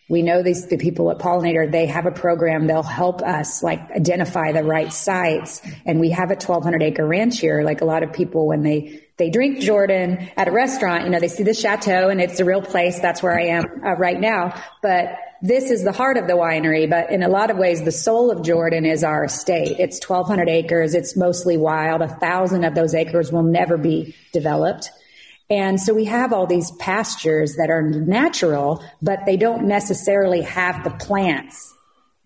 we 0.08 0.22
know 0.22 0.44
these 0.44 0.68
the 0.68 0.78
people 0.78 1.10
at 1.10 1.18
Pollinator, 1.18 1.72
they 1.72 1.88
have 1.88 2.06
a 2.06 2.12
program. 2.12 2.68
They'll 2.68 2.84
help 2.84 3.24
us 3.24 3.64
like 3.64 3.80
identify 3.92 4.52
the 4.52 4.64
right 4.64 4.94
sites. 4.94 5.62
And 5.84 6.00
we 6.00 6.12
have 6.12 6.30
a 6.30 6.36
1200 6.36 6.84
acre 6.84 7.06
ranch 7.06 7.40
here. 7.40 7.64
Like 7.64 7.82
a 7.82 7.86
lot 7.86 8.04
of 8.04 8.14
people, 8.14 8.46
when 8.46 8.62
they, 8.62 9.04
they 9.18 9.32
drink 9.32 9.62
Jordan 9.62 10.30
at 10.38 10.48
a 10.48 10.52
restaurant, 10.52 11.06
you 11.06 11.10
know, 11.10 11.20
they 11.20 11.28
see 11.28 11.42
the 11.42 11.56
chateau 11.56 12.10
and 12.10 12.22
it's 12.22 12.40
a 12.40 12.46
real 12.46 12.62
place. 12.62 13.00
That's 13.00 13.24
where 13.24 13.38
I 13.38 13.46
am 13.46 13.66
uh, 13.84 13.96
right 13.96 14.20
now. 14.20 14.62
But 14.84 15.18
this 15.42 15.72
is 15.72 15.84
the 15.84 15.92
heart 15.92 16.18
of 16.18 16.28
the 16.28 16.34
winery. 16.34 16.88
But 16.88 17.10
in 17.10 17.24
a 17.24 17.28
lot 17.28 17.50
of 17.50 17.58
ways, 17.58 17.84
the 17.84 17.92
soul 17.92 18.30
of 18.30 18.44
Jordan 18.44 18.86
is 18.86 19.04
our 19.04 19.26
estate. 19.26 19.80
It's 19.80 20.00
1200 20.08 20.48
acres. 20.50 20.94
It's 20.94 21.18
mostly 21.18 21.58
wild. 21.58 22.04
A 22.04 22.08
thousand 22.08 22.64
of 22.64 22.76
those 22.76 22.94
acres 22.94 23.32
will 23.32 23.44
never 23.44 23.76
be 23.76 24.16
developed. 24.34 24.92
And 25.50 25.80
so 25.80 25.94
we 25.94 26.06
have 26.06 26.34
all 26.34 26.48
these 26.48 26.72
pastures 26.72 27.56
that 27.58 27.70
are 27.70 27.82
natural, 27.82 28.84
but 29.02 29.20
they 29.26 29.38
don't 29.38 29.68
necessarily 29.68 30.42
have 30.42 30.84
the 30.84 30.90
plants 30.90 31.74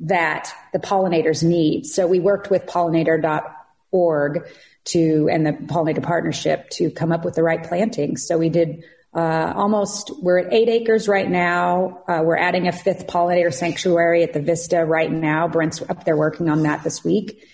that 0.01 0.53
the 0.71 0.79
pollinators 0.79 1.43
need. 1.43 1.85
So 1.85 2.07
we 2.07 2.19
worked 2.21 2.49
with 2.49 2.65
pollinator.org 2.65 4.47
to, 4.85 5.29
and 5.29 5.45
the 5.45 5.51
pollinator 5.51 6.01
partnership 6.01 6.69
to 6.71 6.89
come 6.91 7.11
up 7.11 7.25
with 7.25 7.35
the 7.35 7.43
right 7.43 7.61
plantings. 7.61 8.25
So 8.25 8.37
we 8.37 8.47
did, 8.47 8.85
uh, 9.13 9.51
almost, 9.53 10.11
we're 10.21 10.39
at 10.39 10.53
eight 10.53 10.69
acres 10.69 11.09
right 11.09 11.29
now. 11.29 12.03
Uh, 12.07 12.21
we're 12.23 12.37
adding 12.37 12.69
a 12.69 12.71
fifth 12.71 13.07
pollinator 13.07 13.53
sanctuary 13.53 14.23
at 14.23 14.31
the 14.31 14.41
Vista 14.41 14.85
right 14.85 15.11
now. 15.11 15.49
Brent's 15.49 15.81
up 15.81 16.05
there 16.05 16.15
working 16.15 16.49
on 16.49 16.63
that 16.63 16.85
this 16.85 17.03
week. 17.03 17.45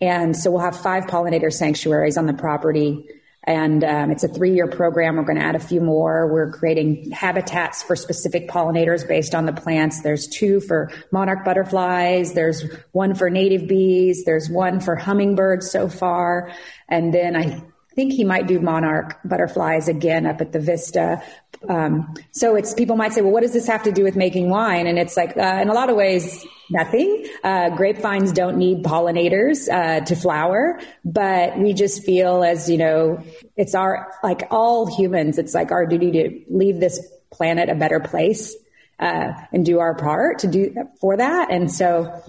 And 0.00 0.36
so 0.36 0.50
we'll 0.50 0.62
have 0.62 0.76
five 0.76 1.04
pollinator 1.04 1.52
sanctuaries 1.52 2.16
on 2.16 2.26
the 2.26 2.34
property 2.34 3.08
and 3.44 3.84
um, 3.84 4.10
it's 4.10 4.24
a 4.24 4.28
three-year 4.28 4.68
program. 4.68 5.16
We're 5.16 5.24
going 5.24 5.38
to 5.38 5.44
add 5.44 5.54
a 5.54 5.60
few 5.60 5.80
more. 5.80 6.32
We're 6.32 6.50
creating 6.50 7.10
habitats 7.10 7.82
for 7.82 7.94
specific 7.94 8.48
pollinators 8.48 9.06
based 9.06 9.34
on 9.34 9.46
the 9.46 9.52
plants. 9.52 10.02
There's 10.02 10.26
two 10.26 10.60
for 10.60 10.90
monarch 11.12 11.44
butterflies. 11.44 12.32
There's 12.32 12.64
one 12.92 13.14
for 13.14 13.30
native 13.30 13.68
bees. 13.68 14.24
There's 14.24 14.48
one 14.48 14.80
for 14.80 14.96
hummingbirds 14.96 15.70
so 15.70 15.88
far. 15.88 16.52
And 16.88 17.12
then 17.12 17.36
I 17.36 17.62
think 17.94 18.12
he 18.12 18.24
might 18.24 18.46
do 18.46 18.60
monarch 18.60 19.18
butterflies 19.24 19.88
again 19.88 20.26
up 20.26 20.40
at 20.40 20.52
the 20.52 20.58
Vista. 20.58 21.22
Um, 21.68 22.14
so 22.32 22.56
it's 22.56 22.74
people 22.74 22.96
might 22.96 23.12
say, 23.12 23.22
well, 23.22 23.32
what 23.32 23.42
does 23.42 23.52
this 23.52 23.66
have 23.66 23.84
to 23.84 23.92
do 23.92 24.02
with 24.02 24.16
making 24.16 24.50
wine? 24.50 24.86
And 24.86 24.98
it's 24.98 25.16
like, 25.16 25.36
uh, 25.36 25.58
in 25.62 25.68
a 25.68 25.72
lot 25.72 25.90
of 25.90 25.96
ways, 25.96 26.44
nothing. 26.70 27.26
Uh, 27.42 27.70
grapevines 27.70 28.32
don't 28.32 28.56
need 28.56 28.82
pollinators 28.82 29.68
uh, 29.72 30.04
to 30.04 30.16
flower, 30.16 30.80
but 31.04 31.58
we 31.58 31.72
just 31.72 32.04
feel 32.04 32.42
as 32.42 32.68
you 32.68 32.78
know, 32.78 33.22
it's 33.56 33.74
our 33.74 34.12
like 34.22 34.48
all 34.50 34.86
humans. 34.94 35.38
It's 35.38 35.54
like 35.54 35.70
our 35.70 35.86
duty 35.86 36.10
to 36.12 36.44
leave 36.50 36.80
this 36.80 37.00
planet 37.30 37.68
a 37.68 37.74
better 37.74 38.00
place 38.00 38.54
uh, 38.98 39.32
and 39.52 39.64
do 39.64 39.80
our 39.80 39.94
part 39.94 40.40
to 40.40 40.48
do 40.48 40.74
for 41.00 41.16
that. 41.16 41.50
And 41.50 41.70
so 41.70 42.22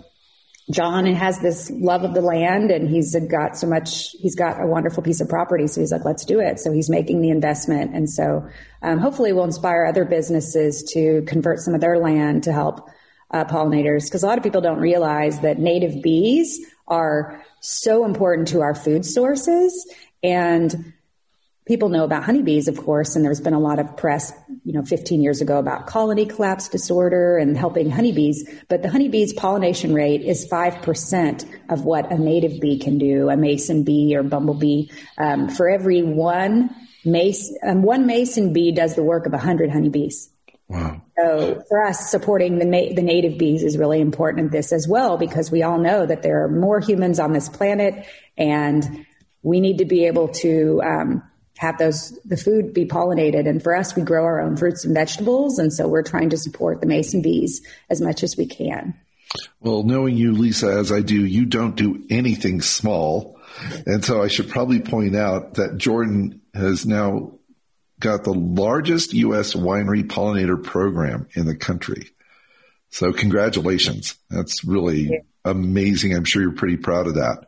John 0.72 1.06
has 1.06 1.40
this 1.40 1.70
love 1.70 2.04
of 2.04 2.16
the 2.16 2.22
land 2.22 2.72
and 2.72 2.90
he's 2.90 3.16
got 3.30 3.56
so 3.56 3.68
much, 3.68 4.12
he's 4.14 4.36
got 4.36 4.60
a 4.60 4.66
wonderful 4.66 5.04
piece 5.04 5.22
of 5.22 5.30
property. 5.30 5.68
So 5.68 5.82
he's 5.82 5.92
like, 5.92 6.06
let's 6.06 6.26
do 6.26 6.40
it. 6.40 6.60
So 6.60 6.72
he's 6.72 6.90
making 6.90 7.22
the 7.22 7.30
investment. 7.30 7.94
And 7.94 8.10
so 8.10 8.48
um, 8.82 8.98
hopefully 8.98 9.32
we'll 9.32 9.44
inspire 9.44 9.86
other 9.86 10.06
businesses 10.06 10.84
to 10.94 11.24
convert 11.28 11.60
some 11.60 11.76
of 11.76 11.82
their 11.82 12.00
land 12.00 12.44
to 12.44 12.52
help 12.52 12.90
uh, 13.30 13.46
pollinators. 13.46 14.06
Because 14.06 14.24
a 14.24 14.28
lot 14.28 14.40
of 14.40 14.44
people 14.44 14.62
don't 14.62 14.80
realize 14.80 15.40
that 15.42 15.60
native 15.60 16.02
bees 16.02 16.60
are 16.88 17.44
so 17.62 18.04
important 18.04 18.48
to 18.50 18.62
our 18.62 18.74
food 18.74 19.06
sources. 19.06 19.94
And 20.24 20.94
people 21.68 21.90
know 21.90 22.06
about 22.06 22.24
honeybees, 22.24 22.68
of 22.68 22.78
course, 22.78 23.16
and 23.16 23.24
there's 23.24 23.42
been 23.42 23.54
a 23.54 23.60
lot 23.60 23.78
of 23.78 23.98
press, 23.98 24.34
you 24.66 24.74
know, 24.74 24.84
15 24.84 25.22
years 25.22 25.42
ago 25.42 25.60
about 25.60 25.86
colony 25.86 26.26
collapse 26.26 26.68
disorder 26.70 27.38
and 27.38 27.56
helping 27.56 27.92
honeybees. 27.92 28.50
But 28.68 28.82
the 28.82 28.90
honeybee's 28.90 29.32
pollination 29.32 29.94
rate 29.94 30.24
is 30.24 30.50
5% 30.50 31.46
of 31.70 31.86
what 31.86 32.12
a 32.12 32.18
native 32.18 32.60
bee 32.60 32.80
can 32.80 32.98
do, 32.98 33.30
a 33.30 33.38
mason 33.38 33.84
bee 33.84 34.16
or 34.16 34.24
bumblebee. 34.24 34.88
Um, 35.20 35.50
for 35.50 35.70
every 35.70 36.02
one 36.02 36.76
mace, 37.06 37.56
um, 37.64 37.84
one 37.84 38.08
mason 38.08 38.54
bee 38.54 38.72
does 38.72 38.96
the 38.96 39.04
work 39.04 39.28
of 39.28 39.34
100 39.34 39.70
honeybees. 39.70 40.32
Wow. 40.68 41.00
So 41.16 41.64
for 41.70 41.84
us, 41.84 42.10
supporting 42.10 42.58
the, 42.58 42.66
na- 42.66 42.96
the 42.96 43.04
native 43.04 43.38
bees 43.38 43.62
is 43.62 43.78
really 43.78 44.02
important 44.02 44.46
in 44.46 44.50
this 44.52 44.74
as 44.74 44.88
well, 44.88 45.18
because 45.18 45.52
we 45.52 45.62
all 45.62 45.78
know 45.78 46.08
that 46.08 46.24
there 46.24 46.44
are 46.44 46.50
more 46.50 46.80
humans 46.80 47.20
on 47.20 47.34
this 47.34 47.50
planet 47.50 48.08
and 48.36 49.06
we 49.44 49.60
need 49.60 49.78
to 49.78 49.86
be 49.86 50.08
able 50.08 50.30
to, 50.30 50.82
um, 50.84 51.24
have 51.58 51.78
those 51.78 52.18
the 52.26 52.38
food 52.38 52.74
be 52.74 52.86
pollinated. 52.86 53.48
And 53.48 53.62
for 53.62 53.76
us 53.76 53.96
we 53.96 54.04
grow 54.04 54.24
our 54.24 54.40
own 54.40 54.58
fruits 54.58 54.86
and 54.86 54.94
vegetables. 54.94 55.60
And 55.60 55.72
so 55.72 55.88
we're 55.88 56.04
trying 56.04 56.30
to 56.32 56.38
support 56.38 56.82
the 56.82 56.88
mason 56.88 57.22
bees 57.22 57.62
as 57.90 58.02
much 58.02 58.24
as 58.24 58.38
we 58.38 58.46
can. 58.46 58.94
Well 59.60 59.84
knowing 59.84 60.16
you 60.16 60.34
lisa 60.34 60.68
as 60.68 60.92
i 60.92 61.02
do 61.02 61.26
you 61.26 61.46
don't 61.46 61.76
do 61.76 62.06
anything 62.10 62.62
small. 62.62 63.40
And 63.86 64.04
so 64.04 64.22
i 64.22 64.28
should 64.28 64.50
probably 64.50 64.82
point 64.82 65.16
out 65.16 65.56
that 65.56 65.78
jordan 65.78 66.42
has 66.54 66.86
now 66.86 67.34
got 68.00 68.24
the 68.24 68.34
largest 68.34 69.14
us 69.14 69.54
winery 69.54 70.04
pollinator 70.04 70.62
program 70.62 71.28
in 71.34 71.46
the 71.46 71.56
country. 71.56 72.10
So 72.90 73.12
congratulations. 73.12 74.16
That's 74.30 74.64
really 74.64 75.22
amazing. 75.44 76.14
I'm 76.14 76.26
sure 76.26 76.42
you're 76.42 76.52
pretty 76.52 76.78
proud 76.78 77.08
of 77.08 77.16
that 77.16 77.48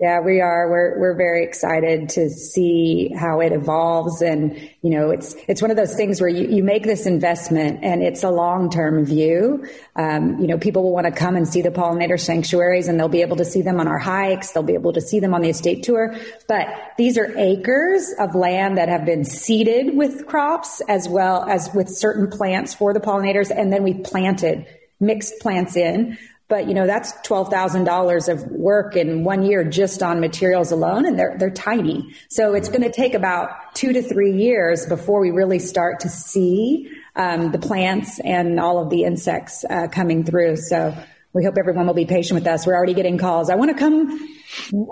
yeah, 0.00 0.20
we 0.20 0.40
are. 0.40 0.70
We're 0.70 0.98
we're 0.98 1.14
very 1.14 1.44
excited 1.44 2.08
to 2.10 2.30
see 2.30 3.12
how 3.14 3.40
it 3.40 3.52
evolves, 3.52 4.22
and 4.22 4.56
you 4.80 4.88
know, 4.88 5.10
it's 5.10 5.36
it's 5.46 5.60
one 5.60 5.70
of 5.70 5.76
those 5.76 5.94
things 5.94 6.22
where 6.22 6.30
you, 6.30 6.48
you 6.48 6.64
make 6.64 6.84
this 6.84 7.04
investment, 7.04 7.80
and 7.82 8.02
it's 8.02 8.24
a 8.24 8.30
long 8.30 8.70
term 8.70 9.04
view. 9.04 9.68
Um, 9.96 10.38
you 10.40 10.46
know, 10.46 10.56
people 10.56 10.84
will 10.84 10.94
want 10.94 11.04
to 11.04 11.12
come 11.12 11.36
and 11.36 11.46
see 11.46 11.60
the 11.60 11.70
pollinator 11.70 12.18
sanctuaries, 12.18 12.88
and 12.88 12.98
they'll 12.98 13.08
be 13.08 13.20
able 13.20 13.36
to 13.36 13.44
see 13.44 13.60
them 13.60 13.78
on 13.78 13.88
our 13.88 13.98
hikes. 13.98 14.52
They'll 14.52 14.62
be 14.62 14.72
able 14.72 14.94
to 14.94 15.02
see 15.02 15.20
them 15.20 15.34
on 15.34 15.42
the 15.42 15.50
estate 15.50 15.82
tour. 15.82 16.16
But 16.48 16.68
these 16.96 17.18
are 17.18 17.36
acres 17.36 18.14
of 18.18 18.34
land 18.34 18.78
that 18.78 18.88
have 18.88 19.04
been 19.04 19.26
seeded 19.26 19.94
with 19.94 20.26
crops, 20.26 20.80
as 20.88 21.10
well 21.10 21.44
as 21.44 21.68
with 21.74 21.90
certain 21.90 22.30
plants 22.30 22.72
for 22.72 22.94
the 22.94 23.00
pollinators, 23.00 23.50
and 23.54 23.70
then 23.70 23.82
we 23.82 23.92
planted 23.92 24.64
mixed 24.98 25.40
plants 25.40 25.76
in 25.76 26.16
but 26.50 26.68
you 26.68 26.74
know 26.74 26.86
that's 26.86 27.12
twelve 27.22 27.48
thousand 27.48 27.84
dollars 27.84 28.28
of 28.28 28.44
work 28.48 28.96
in 28.96 29.24
one 29.24 29.42
year 29.42 29.64
just 29.64 30.02
on 30.02 30.20
materials 30.20 30.72
alone, 30.72 31.06
and 31.06 31.18
they're 31.18 31.38
they're 31.38 31.50
tiny. 31.50 32.14
So 32.28 32.52
it's 32.52 32.68
going 32.68 32.82
to 32.82 32.92
take 32.92 33.14
about 33.14 33.48
two 33.74 33.94
to 33.94 34.02
three 34.02 34.32
years 34.32 34.84
before 34.84 35.20
we 35.20 35.30
really 35.30 35.60
start 35.60 36.00
to 36.00 36.10
see 36.10 36.90
um, 37.16 37.52
the 37.52 37.58
plants 37.58 38.20
and 38.20 38.60
all 38.60 38.82
of 38.82 38.90
the 38.90 39.04
insects 39.04 39.64
uh, 39.70 39.88
coming 39.88 40.24
through. 40.24 40.56
So 40.56 40.94
we 41.32 41.44
hope 41.44 41.56
everyone 41.56 41.86
will 41.86 41.94
be 41.94 42.06
patient 42.06 42.38
with 42.38 42.46
us. 42.46 42.66
We're 42.66 42.74
already 42.74 42.94
getting 42.94 43.16
calls. 43.16 43.48
I 43.48 43.54
want 43.54 43.70
to 43.70 43.78
come 43.78 44.28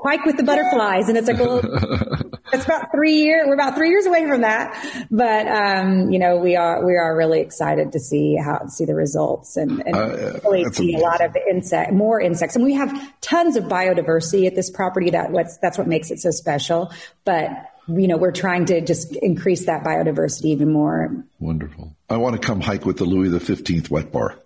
hike 0.04 0.24
with 0.24 0.36
the 0.36 0.42
butterflies. 0.42 1.08
And 1.08 1.16
it's 1.16 1.28
like, 1.28 1.38
well, 1.38 1.58
it's 2.52 2.64
about 2.64 2.90
three 2.94 3.14
years. 3.14 3.44
We're 3.46 3.54
about 3.54 3.74
three 3.74 3.90
years 3.90 4.06
away 4.06 4.26
from 4.26 4.42
that. 4.42 5.06
But, 5.10 5.46
um, 5.48 6.10
you 6.10 6.18
know, 6.18 6.36
we 6.36 6.56
are, 6.56 6.84
we 6.84 6.96
are 6.96 7.16
really 7.16 7.40
excited 7.40 7.92
to 7.92 8.00
see 8.00 8.36
how, 8.36 8.66
see 8.66 8.84
the 8.84 8.94
results 8.94 9.56
and, 9.56 9.82
and 9.86 9.96
uh, 9.96 10.40
really 10.44 10.64
see 10.72 10.94
a 10.94 10.98
lot 10.98 11.24
of 11.24 11.36
insect, 11.50 11.92
more 11.92 12.20
insects. 12.20 12.56
And 12.56 12.64
we 12.64 12.74
have 12.74 13.20
tons 13.20 13.56
of 13.56 13.64
biodiversity 13.64 14.46
at 14.46 14.54
this 14.54 14.70
property. 14.70 15.10
That 15.10 15.30
what's, 15.30 15.58
that's 15.58 15.78
what 15.78 15.86
makes 15.86 16.10
it 16.10 16.20
so 16.20 16.30
special. 16.30 16.92
But, 17.24 17.50
you 17.88 18.08
know, 18.08 18.16
we're 18.16 18.32
trying 18.32 18.66
to 18.66 18.80
just 18.80 19.16
increase 19.16 19.66
that 19.66 19.82
biodiversity 19.84 20.46
even 20.46 20.72
more. 20.72 21.24
Wonderful. 21.38 21.96
I 22.08 22.16
want 22.16 22.40
to 22.40 22.46
come 22.46 22.60
hike 22.60 22.84
with 22.84 22.98
the 22.98 23.04
Louis 23.04 23.28
the 23.28 23.38
15th 23.38 23.90
wet 23.90 24.12
bar. 24.12 24.38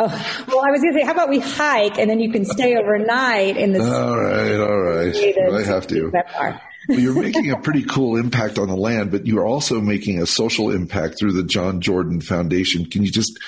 Oh, 0.00 0.44
well, 0.46 0.64
I 0.64 0.70
was 0.70 0.80
going 0.80 0.94
to 0.94 1.00
say, 1.00 1.04
how 1.04 1.12
about 1.12 1.28
we 1.28 1.40
hike 1.40 1.98
and 1.98 2.08
then 2.08 2.20
you 2.20 2.30
can 2.30 2.44
stay 2.44 2.76
overnight 2.76 3.56
in 3.56 3.72
the. 3.72 3.80
All 3.80 4.16
right, 4.16 4.54
all 4.60 4.80
right. 4.80 5.54
I 5.54 5.66
have 5.66 5.88
to. 5.88 6.12
well, 6.88 7.00
you're 7.00 7.20
making 7.20 7.50
a 7.50 7.58
pretty 7.58 7.82
cool 7.82 8.16
impact 8.16 8.58
on 8.58 8.68
the 8.68 8.76
land, 8.76 9.10
but 9.10 9.26
you 9.26 9.40
are 9.40 9.46
also 9.46 9.80
making 9.80 10.22
a 10.22 10.26
social 10.26 10.70
impact 10.70 11.18
through 11.18 11.32
the 11.32 11.42
John 11.42 11.80
Jordan 11.80 12.20
Foundation. 12.20 12.86
Can 12.86 13.02
you 13.02 13.10
just 13.10 13.40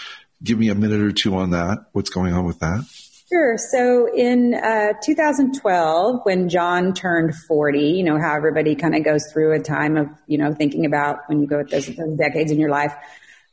give 0.42 0.58
me 0.58 0.70
a 0.70 0.74
minute 0.74 1.00
or 1.00 1.12
two 1.12 1.36
on 1.36 1.50
that? 1.50 1.78
What's 1.92 2.10
going 2.10 2.34
on 2.34 2.44
with 2.46 2.58
that? 2.58 2.84
Sure. 3.32 3.56
So 3.56 4.12
in 4.12 4.54
uh, 4.54 4.94
2012, 5.04 6.20
when 6.24 6.48
John 6.48 6.94
turned 6.94 7.32
40, 7.46 7.78
you 7.78 8.02
know 8.02 8.18
how 8.18 8.34
everybody 8.34 8.74
kind 8.74 8.96
of 8.96 9.04
goes 9.04 9.22
through 9.32 9.52
a 9.52 9.60
time 9.60 9.96
of, 9.96 10.08
you 10.26 10.36
know, 10.36 10.52
thinking 10.52 10.84
about 10.84 11.18
when 11.28 11.40
you 11.40 11.46
go 11.46 11.62
those, 11.62 11.86
those 11.86 12.16
decades 12.16 12.50
in 12.50 12.58
your 12.58 12.70
life. 12.70 12.92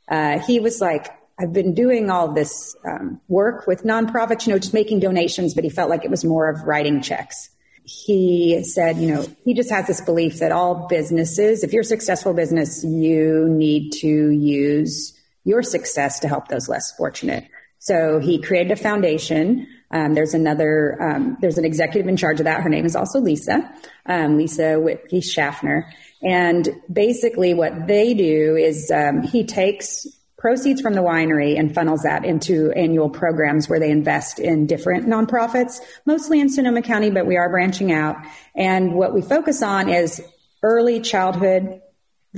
Uh, 0.08 0.40
he 0.40 0.58
was 0.58 0.80
like, 0.80 1.06
I've 1.40 1.52
been 1.52 1.72
doing 1.72 2.10
all 2.10 2.32
this 2.32 2.76
um, 2.84 3.20
work 3.28 3.66
with 3.66 3.84
nonprofits, 3.84 4.46
you 4.46 4.52
know, 4.52 4.58
just 4.58 4.74
making 4.74 5.00
donations, 5.00 5.54
but 5.54 5.62
he 5.62 5.70
felt 5.70 5.88
like 5.88 6.04
it 6.04 6.10
was 6.10 6.24
more 6.24 6.48
of 6.48 6.62
writing 6.62 7.00
checks. 7.00 7.50
He 7.84 8.62
said, 8.64 8.98
you 8.98 9.06
know, 9.06 9.24
he 9.44 9.54
just 9.54 9.70
has 9.70 9.86
this 9.86 10.00
belief 10.00 10.40
that 10.40 10.52
all 10.52 10.88
businesses, 10.88 11.62
if 11.62 11.72
you're 11.72 11.82
a 11.82 11.84
successful 11.84 12.34
business, 12.34 12.84
you 12.84 13.48
need 13.48 13.92
to 14.00 14.30
use 14.30 15.18
your 15.44 15.62
success 15.62 16.18
to 16.20 16.28
help 16.28 16.48
those 16.48 16.68
less 16.68 16.92
fortunate. 16.96 17.48
So 17.78 18.18
he 18.18 18.42
created 18.42 18.72
a 18.72 18.76
foundation. 18.76 19.66
Um, 19.90 20.14
there's 20.14 20.34
another, 20.34 21.00
um, 21.00 21.38
there's 21.40 21.56
an 21.56 21.64
executive 21.64 22.08
in 22.08 22.16
charge 22.16 22.40
of 22.40 22.44
that. 22.44 22.62
Her 22.62 22.68
name 22.68 22.84
is 22.84 22.96
also 22.96 23.20
Lisa, 23.20 23.72
um, 24.04 24.36
Lisa 24.36 24.74
Wittke 24.76 25.24
Schaffner. 25.24 25.90
And 26.20 26.68
basically 26.92 27.54
what 27.54 27.86
they 27.86 28.12
do 28.12 28.56
is, 28.56 28.90
um, 28.90 29.22
he 29.22 29.44
takes 29.44 30.04
proceeds 30.38 30.80
from 30.80 30.94
the 30.94 31.02
winery 31.02 31.58
and 31.58 31.74
funnels 31.74 32.02
that 32.02 32.24
into 32.24 32.70
annual 32.72 33.10
programs 33.10 33.68
where 33.68 33.80
they 33.80 33.90
invest 33.90 34.38
in 34.38 34.66
different 34.66 35.06
nonprofits, 35.06 35.80
mostly 36.06 36.40
in 36.40 36.48
Sonoma 36.48 36.80
County, 36.80 37.10
but 37.10 37.26
we 37.26 37.36
are 37.36 37.50
branching 37.50 37.92
out. 37.92 38.16
And 38.54 38.94
what 38.94 39.12
we 39.12 39.20
focus 39.20 39.62
on 39.62 39.88
is 39.88 40.22
early 40.62 41.00
childhood, 41.00 41.82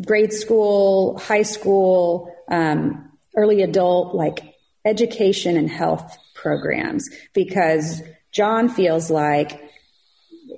grade 0.06 0.32
school, 0.32 1.18
high 1.18 1.42
school, 1.42 2.34
um, 2.50 3.10
early 3.36 3.62
adult, 3.62 4.14
like 4.14 4.54
education 4.84 5.58
and 5.58 5.70
health 5.70 6.16
programs, 6.34 7.10
because 7.34 8.00
John 8.32 8.70
feels 8.70 9.10
like 9.10 9.69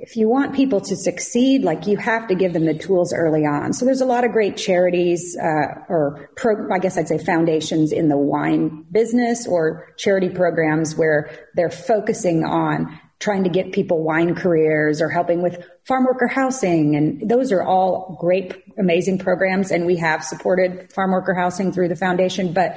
if 0.03 0.17
you 0.17 0.29
want 0.29 0.53
people 0.53 0.81
to 0.81 0.97
succeed, 0.97 1.63
like 1.63 1.87
you 1.87 1.97
have 1.97 2.27
to 2.27 2.35
give 2.35 2.53
them 2.53 2.67
the 2.67 2.75
tools 2.75 3.13
early 3.13 3.47
on. 3.47 3.73
So 3.73 3.85
there's 3.85 4.01
a 4.01 4.05
lot 4.05 4.25
of 4.25 4.33
great 4.33 4.57
charities, 4.57 5.37
uh, 5.41 5.85
or 5.89 6.29
pro, 6.37 6.69
I 6.73 6.81
guess 6.81 6.99
I'd 6.99 7.07
say 7.07 7.19
foundations 7.19 7.93
in 7.93 8.09
the 8.09 8.19
wine 8.19 8.85
business 8.91 9.47
or 9.47 9.95
charity 9.97 10.29
programs 10.29 10.97
where 10.97 11.31
they're 11.55 11.71
focusing 11.71 12.45
on 12.45 12.99
trying 13.21 13.45
to 13.45 13.51
get 13.51 13.71
people 13.71 14.03
wine 14.03 14.35
careers 14.35 15.01
or 15.01 15.09
helping 15.09 15.41
with 15.41 15.65
farm 15.87 16.05
worker 16.05 16.27
housing. 16.27 16.97
And 16.97 17.31
those 17.31 17.53
are 17.53 17.63
all 17.63 18.19
great, 18.21 18.61
amazing 18.77 19.21
programs. 19.21 19.71
And 19.71 19.87
we 19.87 19.99
have 19.99 20.25
supported 20.25 20.93
farm 20.93 21.13
worker 21.13 21.33
housing 21.33 21.71
through 21.71 21.87
the 21.87 21.97
foundation, 21.97 22.53
but 22.53 22.75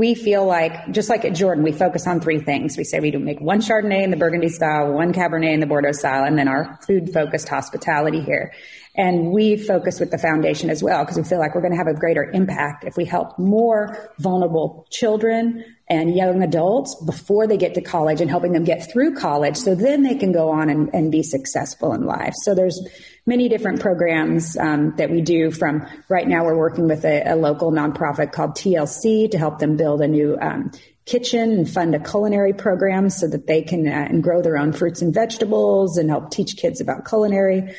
we 0.00 0.14
feel 0.14 0.46
like, 0.46 0.92
just 0.92 1.10
like 1.10 1.26
at 1.26 1.34
Jordan, 1.34 1.62
we 1.62 1.72
focus 1.72 2.06
on 2.06 2.20
three 2.20 2.40
things. 2.40 2.78
We 2.78 2.84
say 2.84 3.00
we 3.00 3.10
do 3.10 3.18
make 3.18 3.38
one 3.38 3.60
Chardonnay 3.60 4.02
in 4.02 4.10
the 4.10 4.16
Burgundy 4.16 4.48
style, 4.48 4.94
one 4.94 5.12
Cabernet 5.12 5.52
in 5.52 5.60
the 5.60 5.66
Bordeaux 5.66 5.92
style, 5.92 6.24
and 6.24 6.38
then 6.38 6.48
our 6.48 6.78
food 6.86 7.12
focused 7.12 7.50
hospitality 7.50 8.22
here. 8.22 8.50
And 8.96 9.30
we 9.30 9.56
focus 9.56 10.00
with 10.00 10.10
the 10.10 10.18
foundation 10.18 10.68
as 10.68 10.82
well 10.82 11.04
because 11.04 11.16
we 11.16 11.22
feel 11.22 11.38
like 11.38 11.54
we're 11.54 11.60
going 11.60 11.72
to 11.72 11.78
have 11.78 11.86
a 11.86 11.94
greater 11.94 12.24
impact 12.24 12.84
if 12.84 12.96
we 12.96 13.04
help 13.04 13.38
more 13.38 14.10
vulnerable 14.18 14.86
children 14.90 15.64
and 15.88 16.14
young 16.14 16.42
adults 16.42 16.94
before 17.04 17.46
they 17.46 17.56
get 17.56 17.74
to 17.74 17.80
college 17.80 18.20
and 18.20 18.28
helping 18.28 18.52
them 18.52 18.64
get 18.64 18.90
through 18.92 19.14
college 19.14 19.56
so 19.56 19.74
then 19.74 20.02
they 20.02 20.14
can 20.14 20.32
go 20.32 20.50
on 20.50 20.68
and, 20.68 20.90
and 20.92 21.12
be 21.12 21.22
successful 21.22 21.92
in 21.92 22.04
life. 22.04 22.34
So 22.42 22.54
there's 22.54 22.80
many 23.26 23.48
different 23.48 23.80
programs 23.80 24.56
um, 24.56 24.94
that 24.96 25.10
we 25.10 25.20
do 25.20 25.50
from 25.50 25.86
right 26.08 26.26
now 26.26 26.44
we're 26.44 26.56
working 26.56 26.88
with 26.88 27.04
a, 27.04 27.32
a, 27.32 27.36
local 27.36 27.70
nonprofit 27.70 28.32
called 28.32 28.52
TLC 28.52 29.30
to 29.30 29.38
help 29.38 29.58
them 29.60 29.76
build 29.76 30.00
a 30.00 30.08
new 30.08 30.36
um, 30.40 30.72
kitchen 31.06 31.50
and 31.52 31.70
fund 31.70 31.94
a 31.94 32.00
culinary 32.00 32.52
program 32.52 33.10
so 33.10 33.26
that 33.28 33.46
they 33.46 33.62
can 33.62 33.86
uh, 33.86 33.90
and 33.90 34.22
grow 34.22 34.42
their 34.42 34.56
own 34.56 34.72
fruits 34.72 35.02
and 35.02 35.12
vegetables 35.14 35.96
and 35.96 36.10
help 36.10 36.30
teach 36.30 36.56
kids 36.56 36.80
about 36.80 37.08
culinary. 37.08 37.74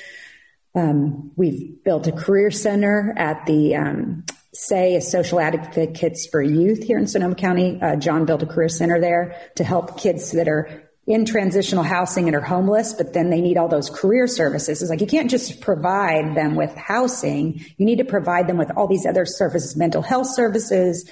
Um, 0.74 1.32
we've 1.36 1.84
built 1.84 2.08
a 2.08 2.12
career 2.12 2.52
center 2.52 3.14
at 3.18 3.46
the 3.46 3.76
um, 3.76 4.26
say 4.54 4.96
a 4.96 5.02
social 5.02 5.40
advocates 5.40 6.28
for 6.28 6.42
youth 6.42 6.84
here 6.84 6.98
in 6.98 7.08
Sonoma 7.08 7.36
County. 7.36 7.80
Uh, 7.82 7.96
John 7.96 8.26
built 8.26 8.44
a 8.44 8.46
career 8.46 8.70
center 8.70 9.00
there 9.00 9.36
to 9.56 9.64
help 9.64 9.98
kids 10.00 10.32
that 10.32 10.48
are 10.48 10.84
in 11.08 11.26
transitional 11.26 11.84
housing 11.84 12.28
and 12.28 12.36
are 12.36 12.42
homeless, 12.42 12.94
but 12.94 13.14
then 13.14 13.30
they 13.30 13.42
need 13.42 13.58
all 13.58 13.68
those 13.68 13.90
career 13.90 14.28
services. 14.28 14.82
It's 14.82 14.90
like 14.90 15.02
you 15.02 15.08
can't 15.08 15.30
just 15.30 15.62
provide 15.62 16.36
them 16.36 16.56
with 16.56 16.74
housing. 16.76 17.66
You 17.78 17.86
need 17.86 17.98
to 17.98 18.06
provide 18.06 18.48
them 18.48 18.58
with 18.58 18.72
all 18.78 18.88
these 18.88 19.06
other 19.06 19.26
services, 19.26 19.76
mental 19.76 20.02
health 20.02 20.28
services, 20.28 21.10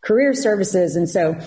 career 0.00 0.32
services. 0.32 0.96
And 0.96 1.08
so 1.08 1.38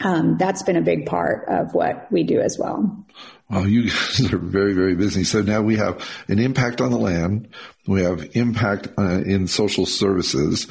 um, 0.00 0.38
that's 0.38 0.62
been 0.62 0.76
a 0.76 0.82
big 0.82 1.06
part 1.06 1.46
of 1.48 1.74
what 1.74 2.10
we 2.10 2.22
do 2.22 2.40
as 2.40 2.58
well. 2.58 3.04
Wow, 3.50 3.64
you 3.64 3.84
guys 3.90 4.32
are 4.32 4.38
very, 4.38 4.74
very 4.74 4.94
busy. 4.94 5.24
So 5.24 5.42
now 5.42 5.60
we 5.60 5.76
have 5.76 6.08
an 6.28 6.38
impact 6.38 6.80
on 6.80 6.90
the 6.90 6.98
land. 6.98 7.48
We 7.86 8.02
have 8.02 8.36
impact 8.36 8.88
uh, 8.96 9.22
in 9.24 9.46
social 9.46 9.86
services. 9.86 10.68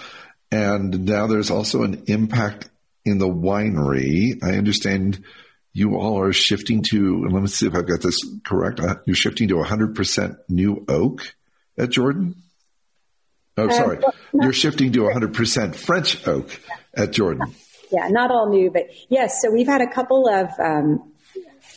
And 0.52 1.06
now 1.06 1.28
there's 1.28 1.52
also 1.52 1.84
an 1.84 2.04
impact 2.08 2.70
in 3.06 3.18
the 3.18 3.28
winery. 3.28 4.42
I 4.44 4.58
understand 4.58 5.24
you 5.74 5.98
all 5.98 6.20
are 6.22 6.34
shifting 6.34 6.82
to, 6.84 6.98
and 6.98 7.34
let 7.34 7.42
me 7.42 7.48
see 7.48 7.68
if 7.68 7.76
I've 7.76 7.88
got 7.88 8.02
this 8.02 8.20
correct. 8.44 8.80
Uh, 8.80 8.96
you're 9.06 9.16
shifting 9.16 9.50
to 9.50 9.56
100% 9.56 10.38
new 10.50 10.86
oak 10.88 11.36
at 11.78 11.90
Jordan? 11.90 12.36
Oh, 13.58 13.68
uh, 13.68 13.72
sorry. 13.72 14.00
You're 14.34 14.54
shifting 14.54 14.92
to 14.94 15.02
100% 15.02 15.76
French 15.76 16.28
oak 16.28 16.60
at 16.96 17.12
Jordan. 17.12 17.54
Yeah, 17.92 18.08
not 18.10 18.32
all 18.32 18.50
new, 18.50 18.72
but 18.72 18.90
yes. 19.10 19.42
So 19.42 19.52
we've 19.52 19.68
had 19.68 19.82
a 19.82 19.88
couple 19.88 20.28
of 20.28 20.50
um, 20.60 21.12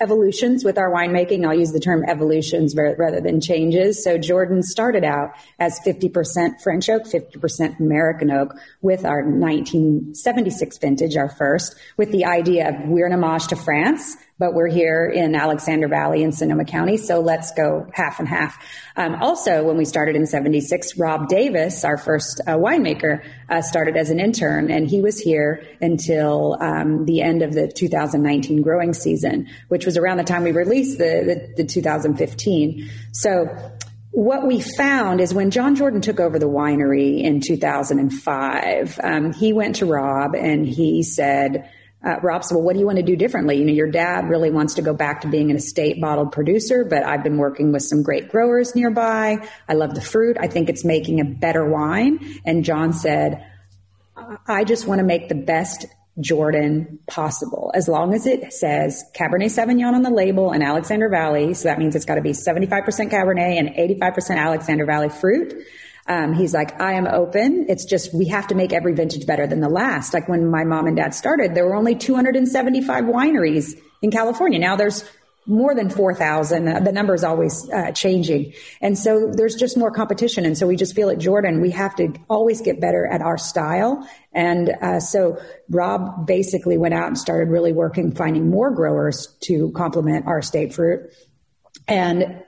evolutions 0.02 0.64
with 0.64 0.76
our 0.76 0.90
winemaking. 0.90 1.46
I'll 1.46 1.58
use 1.58 1.70
the 1.70 1.80
term 1.80 2.02
evolutions 2.08 2.74
rather 2.76 3.20
than 3.20 3.40
changes. 3.40 4.02
So 4.02 4.18
Jordan 4.18 4.62
started 4.62 5.04
out 5.04 5.30
as 5.60 5.78
50% 5.86 6.60
French 6.60 6.88
oak, 6.88 7.04
50% 7.04 7.78
American 7.78 8.30
oak 8.30 8.54
with 8.80 9.04
our 9.04 9.22
1976 9.22 10.78
vintage, 10.78 11.16
our 11.16 11.28
first, 11.28 11.76
with 11.96 12.10
the 12.10 12.24
idea 12.24 12.68
of 12.68 12.88
we're 12.88 13.06
an 13.06 13.12
homage 13.12 13.46
to 13.48 13.56
France 13.56 14.16
but 14.42 14.54
we're 14.54 14.66
here 14.66 15.06
in 15.06 15.36
Alexander 15.36 15.86
Valley 15.86 16.24
in 16.24 16.32
Sonoma 16.32 16.64
County, 16.64 16.96
so 16.96 17.20
let's 17.20 17.52
go 17.52 17.86
half 17.92 18.18
and 18.18 18.26
half. 18.26 18.58
Um, 18.96 19.14
also, 19.22 19.62
when 19.62 19.76
we 19.76 19.84
started 19.84 20.16
in 20.16 20.26
76, 20.26 20.98
Rob 20.98 21.28
Davis, 21.28 21.84
our 21.84 21.96
first 21.96 22.40
uh, 22.44 22.56
winemaker, 22.56 23.24
uh, 23.48 23.62
started 23.62 23.96
as 23.96 24.10
an 24.10 24.18
intern, 24.18 24.68
and 24.68 24.90
he 24.90 25.00
was 25.00 25.20
here 25.20 25.64
until 25.80 26.56
um, 26.60 27.04
the 27.04 27.22
end 27.22 27.42
of 27.42 27.52
the 27.52 27.68
2019 27.68 28.62
growing 28.62 28.94
season, 28.94 29.46
which 29.68 29.86
was 29.86 29.96
around 29.96 30.16
the 30.16 30.24
time 30.24 30.42
we 30.42 30.50
released 30.50 30.98
the, 30.98 31.52
the, 31.56 31.62
the 31.62 31.64
2015. 31.64 32.90
So 33.12 33.46
what 34.10 34.44
we 34.44 34.60
found 34.60 35.20
is 35.20 35.32
when 35.32 35.52
John 35.52 35.76
Jordan 35.76 36.00
took 36.00 36.18
over 36.18 36.40
the 36.40 36.48
winery 36.48 37.22
in 37.22 37.40
2005, 37.40 38.98
um, 39.04 39.32
he 39.32 39.52
went 39.52 39.76
to 39.76 39.86
Rob 39.86 40.34
and 40.34 40.66
he 40.66 41.04
said, 41.04 41.70
uh, 42.04 42.16
Rob 42.20 42.42
said, 42.42 42.56
well, 42.56 42.64
what 42.64 42.72
do 42.72 42.80
you 42.80 42.86
want 42.86 42.96
to 42.96 43.04
do 43.04 43.14
differently? 43.14 43.58
You 43.58 43.64
know, 43.64 43.72
your 43.72 43.90
dad 43.90 44.28
really 44.28 44.50
wants 44.50 44.74
to 44.74 44.82
go 44.82 44.92
back 44.92 45.20
to 45.20 45.28
being 45.28 45.50
an 45.50 45.56
estate 45.56 46.00
bottled 46.00 46.32
producer, 46.32 46.84
but 46.84 47.04
I've 47.04 47.22
been 47.22 47.36
working 47.36 47.72
with 47.72 47.82
some 47.82 48.02
great 48.02 48.28
growers 48.28 48.74
nearby. 48.74 49.46
I 49.68 49.74
love 49.74 49.94
the 49.94 50.00
fruit. 50.00 50.36
I 50.40 50.48
think 50.48 50.68
it's 50.68 50.84
making 50.84 51.20
a 51.20 51.24
better 51.24 51.64
wine. 51.64 52.40
And 52.44 52.64
John 52.64 52.92
said, 52.92 53.46
I 54.46 54.64
just 54.64 54.86
want 54.86 54.98
to 54.98 55.04
make 55.04 55.28
the 55.28 55.36
best 55.36 55.86
Jordan 56.20 56.98
possible, 57.06 57.70
as 57.74 57.88
long 57.88 58.14
as 58.14 58.26
it 58.26 58.52
says 58.52 59.02
Cabernet 59.14 59.46
Sauvignon 59.46 59.94
on 59.94 60.02
the 60.02 60.10
label 60.10 60.50
and 60.50 60.62
Alexander 60.62 61.08
Valley. 61.08 61.54
So 61.54 61.68
that 61.68 61.78
means 61.78 61.96
it's 61.96 62.04
got 62.04 62.16
to 62.16 62.20
be 62.20 62.32
75% 62.32 62.68
Cabernet 63.10 63.58
and 63.58 63.68
85% 64.00 64.36
Alexander 64.36 64.84
Valley 64.84 65.08
fruit. 65.08 65.64
Um, 66.08 66.34
he's 66.34 66.52
like, 66.52 66.80
I 66.80 66.94
am 66.94 67.06
open. 67.06 67.66
It's 67.68 67.84
just 67.84 68.12
we 68.12 68.26
have 68.28 68.48
to 68.48 68.54
make 68.54 68.72
every 68.72 68.94
vintage 68.94 69.26
better 69.26 69.46
than 69.46 69.60
the 69.60 69.68
last. 69.68 70.12
Like 70.12 70.28
when 70.28 70.50
my 70.50 70.64
mom 70.64 70.86
and 70.86 70.96
dad 70.96 71.14
started, 71.14 71.54
there 71.54 71.64
were 71.64 71.76
only 71.76 71.94
275 71.94 73.04
wineries 73.04 73.78
in 74.02 74.10
California. 74.10 74.58
Now 74.58 74.76
there's 74.76 75.08
more 75.46 75.74
than 75.74 75.90
4,000. 75.90 76.68
Uh, 76.68 76.80
the 76.80 76.92
number 76.92 77.14
is 77.14 77.24
always 77.24 77.68
uh, 77.70 77.90
changing. 77.92 78.52
And 78.80 78.96
so 78.96 79.32
there's 79.32 79.56
just 79.56 79.76
more 79.76 79.90
competition. 79.90 80.44
And 80.46 80.56
so 80.56 80.66
we 80.66 80.76
just 80.76 80.94
feel 80.94 81.10
at 81.10 81.18
Jordan, 81.18 81.60
we 81.60 81.70
have 81.70 81.96
to 81.96 82.14
always 82.28 82.60
get 82.60 82.80
better 82.80 83.06
at 83.06 83.20
our 83.20 83.38
style. 83.38 84.08
And 84.32 84.70
uh, 84.80 85.00
so 85.00 85.40
Rob 85.68 86.26
basically 86.26 86.78
went 86.78 86.94
out 86.94 87.08
and 87.08 87.18
started 87.18 87.50
really 87.50 87.72
working, 87.72 88.14
finding 88.14 88.50
more 88.50 88.70
growers 88.70 89.36
to 89.42 89.72
complement 89.72 90.26
our 90.26 90.42
state 90.42 90.74
fruit. 90.74 91.12
And 91.88 92.44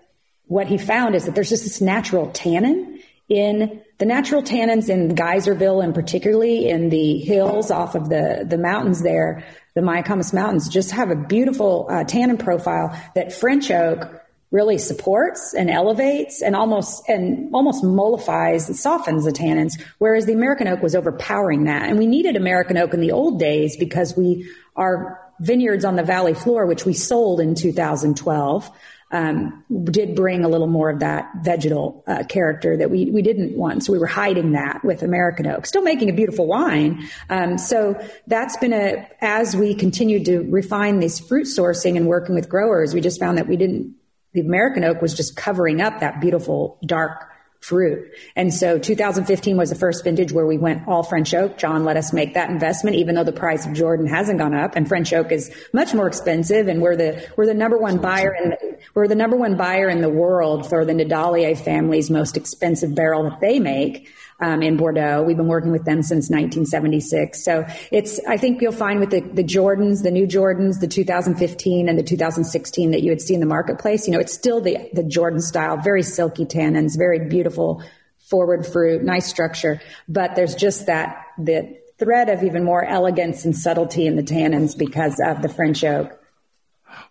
what 0.46 0.66
he 0.68 0.78
found 0.78 1.14
is 1.14 1.24
that 1.24 1.34
there's 1.34 1.50
just 1.50 1.64
this 1.64 1.80
natural 1.80 2.30
tannin 2.30 3.00
in 3.28 3.82
the 3.98 4.04
natural 4.04 4.42
tannins 4.42 4.88
in 4.88 5.14
Geyserville 5.14 5.82
and 5.82 5.94
particularly 5.94 6.68
in 6.68 6.90
the 6.90 7.18
hills 7.18 7.70
off 7.70 7.94
of 7.94 8.08
the, 8.08 8.44
the 8.48 8.58
mountains 8.58 9.02
there, 9.02 9.44
the 9.74 9.80
Mayacamas 9.80 10.34
Mountains 10.34 10.68
just 10.68 10.90
have 10.90 11.10
a 11.10 11.16
beautiful 11.16 11.87
uh, 11.90 12.04
tannin 12.04 12.37
profile 12.37 12.98
that 13.14 13.32
French 13.32 13.70
oak 13.70 14.20
really 14.50 14.78
supports 14.78 15.52
and 15.52 15.68
elevates 15.68 16.40
and 16.40 16.54
almost 16.54 17.08
and 17.08 17.52
almost 17.52 17.82
mollifies 17.82 18.68
and 18.68 18.76
softens 18.76 19.24
the 19.24 19.32
tannins 19.32 19.72
whereas 19.98 20.26
the 20.26 20.32
american 20.32 20.68
oak 20.68 20.80
was 20.80 20.94
overpowering 20.94 21.64
that. 21.64 21.88
And 21.88 21.98
we 21.98 22.06
needed 22.06 22.37
american 22.37 22.76
oak 22.76 22.94
in 22.94 23.00
the 23.00 23.10
old 23.10 23.40
days 23.40 23.76
because 23.76 24.16
we 24.16 24.48
our 24.76 25.20
vineyards 25.40 25.84
on 25.84 25.96
the 25.96 26.04
valley 26.04 26.34
floor 26.34 26.66
which 26.66 26.84
we 26.84 26.92
sold 26.92 27.40
in 27.40 27.56
2012 27.56 28.70
um, 29.14 29.64
did 29.85 30.16
bring 30.16 30.44
a 30.44 30.48
little 30.48 30.66
more 30.66 30.90
of 30.90 30.98
that 30.98 31.31
vegetal 31.42 32.03
uh, 32.09 32.24
character 32.24 32.77
that 32.77 32.90
we, 32.90 33.12
we 33.12 33.22
didn't 33.22 33.57
want. 33.57 33.85
So 33.85 33.92
we 33.92 33.98
were 34.00 34.09
hiding 34.09 34.53
that 34.53 34.85
with 34.85 35.05
American 35.05 35.46
oak, 35.46 35.66
still 35.66 35.83
making 35.83 36.11
a 36.11 36.12
beautiful 36.12 36.48
wine. 36.48 37.09
Um, 37.31 37.57
so 37.57 37.96
that's 38.27 38.57
been 38.57 38.72
a, 38.72 39.09
as 39.20 39.55
we 39.55 39.77
continued 39.77 40.24
to 40.24 40.40
refine 40.50 40.98
this 40.98 41.20
fruit 41.20 41.46
sourcing 41.46 41.96
and 41.96 42.09
working 42.09 42.35
with 42.35 42.48
growers, 42.48 42.92
we 42.92 43.00
just 43.00 43.20
found 43.20 43.38
that 43.38 43.46
we 43.46 43.57
didn't, 43.57 43.94
the 44.33 44.40
American 44.40 44.83
oak 44.83 45.00
was 45.00 45.14
just 45.14 45.37
covering 45.37 45.81
up 45.81 46.00
that 46.00 46.20
beautiful 46.20 46.77
dark 46.85 47.31
fruit. 47.64 48.12
And 48.37 48.53
so 48.53 48.79
2015 48.79 49.57
was 49.57 49.70
the 49.70 49.74
first 49.74 50.05
vintage 50.05 50.33
where 50.33 50.44
we 50.44 50.59
went 50.59 50.87
all 50.87 51.03
French 51.03 51.33
oak. 51.33 51.57
John 51.57 51.85
let 51.85 51.96
us 51.96 52.12
make 52.12 52.35
that 52.35 52.50
investment, 52.50 52.96
even 52.96 53.14
though 53.14 53.24
the 53.24 53.33
price 53.33 53.64
of 53.64 53.72
Jordan 53.72 54.07
hasn't 54.07 54.38
gone 54.38 54.53
up 54.53 54.77
and 54.77 54.87
French 54.87 55.14
oak 55.14 55.33
is 55.33 55.50
much 55.72 55.94
more 55.94 56.07
expensive. 56.07 56.68
And 56.68 56.83
we're 56.83 56.94
the, 56.94 57.27
we're 57.38 57.46
the 57.46 57.55
number 57.55 57.79
one 57.79 57.96
buyer 57.96 58.35
in 58.35 58.55
we're 58.92 59.08
the 59.08 59.14
number 59.14 59.36
one 59.36 59.56
buyer 59.56 59.88
in 59.88 60.02
the 60.02 60.08
world 60.08 60.68
for 60.68 60.84
the 60.84 60.92
Nadalié 60.92 61.58
family's 61.58 62.10
most 62.10 62.36
expensive 62.36 62.94
barrel 62.94 63.30
that 63.30 63.40
they 63.40 63.58
make 63.58 64.08
um, 64.40 64.62
in 64.62 64.76
Bordeaux. 64.76 65.22
We've 65.22 65.36
been 65.36 65.48
working 65.48 65.72
with 65.72 65.84
them 65.84 66.02
since 66.02 66.28
1976. 66.28 67.44
So 67.44 67.64
it's, 67.90 68.20
I 68.26 68.36
think 68.36 68.60
you'll 68.60 68.72
find 68.72 69.00
with 69.00 69.10
the, 69.10 69.20
the 69.20 69.44
Jordans, 69.44 70.02
the 70.02 70.10
new 70.10 70.26
Jordans, 70.26 70.80
the 70.80 70.88
2015 70.88 71.88
and 71.88 71.98
the 71.98 72.02
2016 72.02 72.90
that 72.90 73.02
you 73.02 73.10
would 73.10 73.20
see 73.20 73.34
in 73.34 73.40
the 73.40 73.46
marketplace, 73.46 74.06
you 74.06 74.12
know, 74.12 74.20
it's 74.20 74.34
still 74.34 74.60
the, 74.60 74.90
the 74.92 75.02
Jordan 75.02 75.40
style, 75.40 75.76
very 75.76 76.02
silky 76.02 76.44
tannins, 76.44 76.96
very 76.96 77.28
beautiful 77.28 77.82
forward 78.18 78.66
fruit, 78.66 79.02
nice 79.02 79.26
structure. 79.26 79.80
But 80.08 80.34
there's 80.34 80.54
just 80.54 80.86
that, 80.86 81.26
the 81.38 81.78
thread 81.98 82.28
of 82.28 82.42
even 82.42 82.64
more 82.64 82.84
elegance 82.84 83.44
and 83.44 83.56
subtlety 83.56 84.06
in 84.06 84.16
the 84.16 84.22
tannins 84.22 84.76
because 84.76 85.20
of 85.24 85.42
the 85.42 85.48
French 85.48 85.84
oak. 85.84 86.18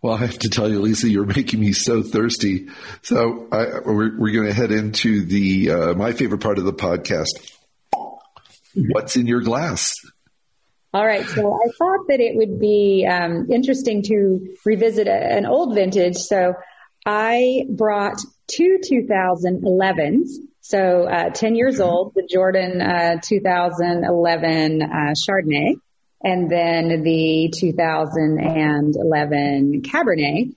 Well, 0.01 0.13
I 0.13 0.17
have 0.17 0.39
to 0.39 0.49
tell 0.49 0.69
you, 0.69 0.81
Lisa, 0.81 1.09
you're 1.09 1.25
making 1.25 1.59
me 1.59 1.73
so 1.73 2.03
thirsty. 2.03 2.67
So 3.01 3.47
I, 3.51 3.79
we're, 3.85 4.17
we're 4.17 4.33
going 4.33 4.47
to 4.47 4.53
head 4.53 4.71
into 4.71 5.25
the 5.25 5.71
uh, 5.71 5.93
my 5.93 6.11
favorite 6.11 6.41
part 6.41 6.57
of 6.57 6.65
the 6.65 6.73
podcast. 6.73 7.51
What's 8.75 9.15
in 9.15 9.27
your 9.27 9.41
glass? 9.41 9.93
All 10.93 11.05
right. 11.05 11.25
So 11.25 11.53
I 11.53 11.67
thought 11.77 12.07
that 12.09 12.19
it 12.19 12.35
would 12.35 12.59
be 12.59 13.07
um, 13.09 13.47
interesting 13.51 14.03
to 14.03 14.55
revisit 14.65 15.07
a, 15.07 15.11
an 15.11 15.45
old 15.45 15.73
vintage. 15.73 16.17
So 16.17 16.53
I 17.05 17.65
brought 17.69 18.17
two 18.47 18.79
2011s. 18.91 20.27
So 20.61 21.07
uh, 21.07 21.29
10 21.29 21.55
years 21.55 21.79
old, 21.79 22.13
the 22.15 22.27
Jordan 22.31 22.81
uh, 22.81 23.17
2011 23.23 24.81
uh, 24.81 25.13
Chardonnay 25.27 25.75
and 26.23 26.49
then 26.49 27.03
the 27.03 27.51
2011 27.53 29.81
Cabernet. 29.81 30.55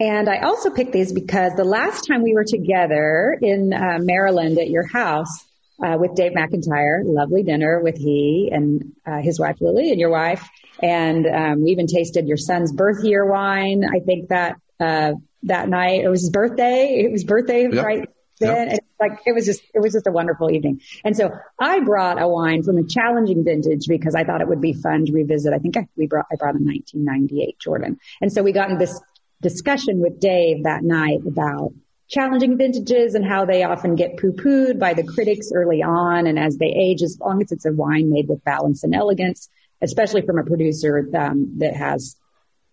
And 0.00 0.28
I 0.28 0.40
also 0.40 0.70
picked 0.70 0.92
these 0.92 1.12
because 1.12 1.52
the 1.56 1.64
last 1.64 2.06
time 2.06 2.22
we 2.22 2.34
were 2.34 2.44
together 2.44 3.38
in 3.40 3.72
uh, 3.72 3.98
Maryland 4.00 4.58
at 4.58 4.68
your 4.68 4.86
house 4.86 5.44
uh, 5.84 5.96
with 5.98 6.14
Dave 6.14 6.32
McIntyre, 6.32 7.00
lovely 7.04 7.42
dinner 7.42 7.80
with 7.82 7.96
he 7.96 8.50
and 8.52 8.92
uh, 9.06 9.20
his 9.20 9.40
wife 9.40 9.56
Lily 9.60 9.90
and 9.90 10.00
your 10.00 10.10
wife. 10.10 10.48
And 10.82 11.26
um, 11.26 11.64
we 11.64 11.72
even 11.72 11.86
tasted 11.86 12.28
your 12.28 12.36
son's 12.36 12.72
birth 12.72 13.04
year 13.04 13.26
wine. 13.26 13.84
I 13.84 14.00
think 14.00 14.28
that 14.28 14.56
uh, 14.80 15.12
that 15.44 15.68
night 15.68 16.04
it 16.04 16.08
was 16.08 16.22
his 16.22 16.30
birthday. 16.30 17.02
It 17.04 17.10
was 17.10 17.24
birthday 17.24 17.68
yep. 17.70 17.84
right 17.84 18.08
then. 18.38 18.70
Yep. 18.70 18.84
like 19.00 19.12
it 19.26 19.34
was 19.34 19.46
just 19.46 19.62
it 19.74 19.80
was 19.80 19.92
just 19.92 20.06
a 20.06 20.12
wonderful 20.12 20.50
evening. 20.50 20.80
And 21.04 21.16
so 21.16 21.30
I 21.58 21.80
brought 21.80 22.20
a 22.20 22.28
wine 22.28 22.62
from 22.62 22.78
a 22.78 22.84
challenging 22.84 23.44
vintage 23.44 23.86
because 23.88 24.14
I 24.14 24.24
thought 24.24 24.40
it 24.40 24.48
would 24.48 24.60
be 24.60 24.72
fun 24.72 25.06
to 25.06 25.12
revisit. 25.12 25.52
I 25.52 25.58
think 25.58 25.76
I, 25.76 25.88
we 25.96 26.06
brought 26.06 26.26
I 26.32 26.36
brought 26.36 26.54
a 26.54 26.62
1998 26.62 27.58
Jordan. 27.58 27.98
And 28.20 28.32
so 28.32 28.42
we 28.42 28.52
got 28.52 28.70
in 28.70 28.78
this 28.78 29.00
discussion 29.40 30.00
with 30.00 30.20
Dave 30.20 30.64
that 30.64 30.82
night 30.82 31.20
about 31.26 31.72
challenging 32.08 32.56
vintages 32.56 33.14
and 33.14 33.24
how 33.24 33.44
they 33.44 33.62
often 33.62 33.94
get 33.94 34.16
poo-pooed 34.16 34.78
by 34.78 34.94
the 34.94 35.04
critics 35.04 35.50
early 35.54 35.82
on 35.82 36.26
and 36.26 36.38
as 36.38 36.56
they 36.56 36.66
age, 36.66 37.02
as 37.02 37.18
long 37.20 37.42
as 37.42 37.52
it's 37.52 37.66
a 37.66 37.72
wine 37.72 38.10
made 38.10 38.28
with 38.28 38.42
balance 38.44 38.82
and 38.82 38.94
elegance, 38.94 39.48
especially 39.82 40.22
from 40.22 40.38
a 40.38 40.44
producer 40.44 41.06
um, 41.14 41.58
that 41.58 41.76
has 41.76 42.16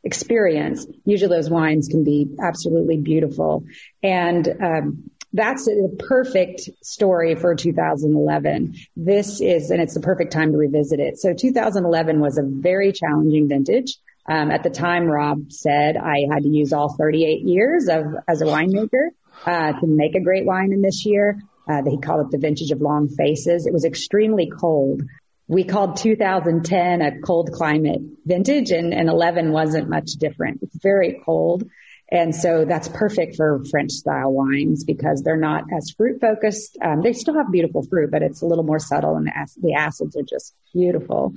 experience. 0.05 0.85
Usually 1.03 1.35
those 1.35 1.49
wines 1.49 1.87
can 1.89 2.03
be 2.03 2.27
absolutely 2.41 2.97
beautiful. 2.97 3.65
And 4.01 4.47
um, 4.47 5.11
that's 5.35 5.67
a 5.67 5.89
perfect 5.99 6.69
story 6.81 7.35
for 7.35 7.55
2011. 7.55 8.75
This 8.95 9.41
is, 9.41 9.69
and 9.69 9.81
it's 9.81 9.93
the 9.93 9.99
perfect 9.99 10.31
time 10.31 10.53
to 10.53 10.57
revisit 10.57 11.01
it. 11.01 11.17
So 11.19 11.33
2011 11.33 12.21
was 12.21 12.37
a 12.37 12.43
very 12.43 12.93
challenging 12.93 13.49
vintage. 13.49 13.97
Um, 14.27 14.49
at 14.49 14.63
the 14.63 14.69
time, 14.69 15.05
Rob 15.05 15.51
said 15.51 15.97
I 15.97 16.25
had 16.31 16.43
to 16.43 16.49
use 16.49 16.71
all 16.71 16.95
38 16.97 17.41
years 17.41 17.89
of 17.89 18.05
as 18.27 18.41
a 18.41 18.45
winemaker 18.45 19.09
uh, 19.45 19.73
to 19.73 19.87
make 19.87 20.15
a 20.15 20.21
great 20.21 20.45
wine 20.45 20.71
in 20.71 20.81
this 20.81 21.05
year. 21.05 21.41
Uh, 21.69 21.81
he 21.85 21.97
called 21.97 22.25
it 22.25 22.31
the 22.31 22.37
vintage 22.37 22.71
of 22.71 22.79
long 22.79 23.09
faces. 23.09 23.67
It 23.67 23.73
was 23.73 23.83
extremely 23.83 24.49
cold. 24.49 25.01
We 25.47 25.65
called 25.65 25.97
2010 25.97 27.01
a 27.01 27.19
cold 27.21 27.51
climate 27.51 28.01
vintage 28.25 28.71
and, 28.71 28.93
and 28.93 29.09
11 29.09 29.51
wasn't 29.51 29.89
much 29.89 30.11
different. 30.17 30.59
It's 30.63 30.77
very 30.81 31.21
cold. 31.25 31.65
And 32.11 32.35
so 32.35 32.65
that's 32.65 32.87
perfect 32.87 33.35
for 33.35 33.63
French 33.71 33.91
style 33.91 34.31
wines 34.31 34.83
because 34.83 35.23
they're 35.23 35.37
not 35.37 35.63
as 35.75 35.89
fruit 35.97 36.21
focused. 36.21 36.77
Um, 36.83 37.01
they 37.01 37.13
still 37.13 37.33
have 37.33 37.51
beautiful 37.51 37.81
fruit, 37.83 38.11
but 38.11 38.21
it's 38.21 38.41
a 38.41 38.45
little 38.45 38.63
more 38.63 38.77
subtle 38.77 39.15
and 39.15 39.25
the, 39.25 39.31
ac- 39.35 39.59
the 39.61 39.73
acids 39.73 40.15
are 40.15 40.23
just 40.23 40.53
beautiful. 40.71 41.33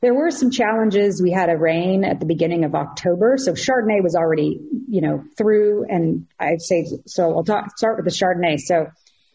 There 0.00 0.14
were 0.14 0.30
some 0.30 0.50
challenges. 0.50 1.20
We 1.20 1.32
had 1.32 1.50
a 1.50 1.56
rain 1.56 2.04
at 2.04 2.20
the 2.20 2.26
beginning 2.26 2.64
of 2.64 2.74
October. 2.74 3.36
So 3.36 3.52
Chardonnay 3.52 4.02
was 4.02 4.14
already, 4.14 4.60
you 4.88 5.00
know, 5.00 5.24
through 5.36 5.86
and 5.88 6.26
I'd 6.38 6.62
say, 6.62 6.86
so 7.06 7.36
I'll 7.36 7.44
talk, 7.44 7.76
start 7.76 7.96
with 7.96 8.04
the 8.04 8.12
Chardonnay. 8.12 8.60
So 8.60 8.86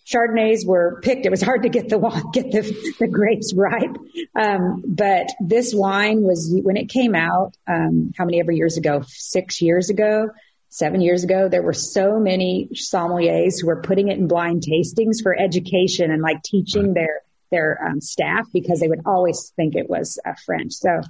Chardonnays 0.05 0.65
were 0.65 1.01
picked. 1.01 1.25
It 1.25 1.31
was 1.31 1.41
hard 1.41 1.63
to 1.63 1.69
get 1.69 1.89
the 1.89 1.99
get 2.33 2.49
the, 2.51 2.93
the 2.97 3.07
grapes 3.07 3.53
ripe. 3.53 3.97
Um, 4.39 4.83
but 4.87 5.27
this 5.41 5.73
wine 5.75 6.21
was 6.21 6.49
when 6.63 6.77
it 6.77 6.87
came 6.87 7.13
out. 7.13 7.55
Um, 7.67 8.13
how 8.17 8.23
many 8.23 8.39
ever 8.39 8.53
years 8.53 8.77
ago? 8.77 9.03
Six 9.05 9.61
years 9.61 9.89
ago 9.89 10.29
seven 10.77 11.01
years 11.01 11.23
ago, 11.23 11.49
there 11.49 11.63
were 11.63 11.73
so 11.73 12.19
many 12.19 12.69
sommeliers 12.73 13.59
who 13.59 13.67
were 13.67 13.81
putting 13.81 14.09
it 14.09 14.17
in 14.19 14.27
blind 14.27 14.61
tastings 14.61 15.23
for 15.23 15.37
education 15.37 16.11
and 16.11 16.21
like 16.21 16.43
teaching 16.43 16.93
their 16.93 17.21
their 17.49 17.81
um, 17.83 18.01
staff 18.01 18.45
because 18.53 18.79
they 18.79 18.87
would 18.87 19.01
always 19.05 19.53
think 19.55 19.75
it 19.75 19.89
was 19.89 20.19
uh, 20.25 20.33
French. 20.45 20.73
So 20.73 21.01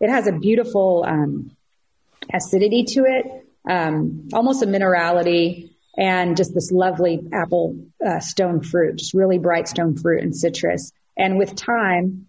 it 0.00 0.10
has 0.10 0.26
a 0.26 0.32
beautiful 0.32 1.04
um, 1.06 1.56
acidity 2.34 2.84
to 2.84 3.04
it, 3.04 3.46
um, 3.68 4.28
almost 4.32 4.62
a 4.62 4.66
minerality, 4.66 5.70
and 5.96 6.36
just 6.36 6.52
this 6.52 6.70
lovely 6.70 7.20
apple 7.32 7.86
uh, 8.04 8.20
stone 8.20 8.62
fruit, 8.62 8.96
just 8.96 9.14
really 9.14 9.38
bright 9.38 9.68
stone 9.68 9.96
fruit 9.96 10.22
and 10.22 10.36
citrus. 10.36 10.92
And 11.16 11.38
with 11.38 11.54
time, 11.54 12.26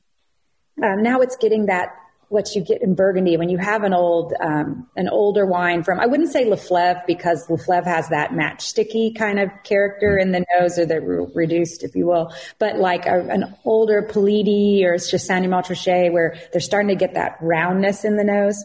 uh, 0.81 0.95
now 0.95 1.21
it's 1.21 1.35
getting 1.35 1.65
that 1.65 1.95
what 2.29 2.53
you 2.55 2.61
get 2.61 2.81
in 2.81 2.93
Burgundy 2.93 3.37
when 3.37 3.47
you 3.47 3.57
have 3.57 3.83
an 3.83 3.93
old, 3.93 4.33
um, 4.41 4.87
an 4.97 5.07
older 5.07 5.45
wine 5.45 5.83
from, 5.83 5.99
I 5.99 6.07
wouldn't 6.07 6.31
say 6.31 6.45
Lafleur 6.45 7.05
because 7.07 7.47
Lafleur 7.47 7.85
has 7.85 8.09
that 8.09 8.31
matchsticky 8.31 9.17
kind 9.17 9.39
of 9.39 9.49
character 9.63 10.17
in 10.17 10.33
the 10.33 10.45
nose 10.59 10.77
or 10.77 10.85
the 10.85 10.99
re- 10.99 11.31
reduced, 11.33 11.83
if 11.83 11.95
you 11.95 12.05
will, 12.05 12.33
but 12.59 12.77
like 12.77 13.05
a, 13.05 13.21
an 13.29 13.55
older 13.63 14.01
Puligny 14.01 14.83
or 14.83 14.95
it's 14.95 15.11
Chassagne-Montrachet 15.11 16.11
where 16.11 16.37
they're 16.51 16.59
starting 16.59 16.89
to 16.89 16.95
get 16.95 17.13
that 17.13 17.37
roundness 17.41 18.03
in 18.03 18.17
the 18.17 18.25
nose. 18.25 18.63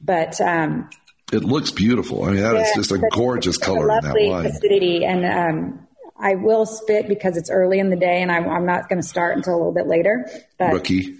But, 0.00 0.40
um, 0.40 0.90
it 1.32 1.44
looks 1.44 1.70
beautiful. 1.70 2.24
I 2.24 2.32
mean, 2.32 2.42
that 2.42 2.54
yeah, 2.54 2.62
is 2.62 2.72
just 2.74 2.92
a 2.92 2.98
gorgeous 3.12 3.56
color 3.56 3.90
in 3.90 4.04
that 4.04 4.16
wine. 4.18 4.46
Acidity 4.46 5.04
and, 5.04 5.24
um, 5.24 5.86
I 6.18 6.34
will 6.34 6.66
spit 6.66 7.08
because 7.08 7.36
it's 7.36 7.50
early 7.50 7.78
in 7.78 7.90
the 7.90 7.96
day 7.96 8.22
and 8.22 8.32
I'm, 8.32 8.48
I'm 8.48 8.66
not 8.66 8.88
going 8.88 9.00
to 9.00 9.06
start 9.06 9.36
until 9.36 9.54
a 9.54 9.58
little 9.58 9.74
bit 9.74 9.86
later. 9.86 10.28
But 10.58 10.72
Rookie. 10.72 11.16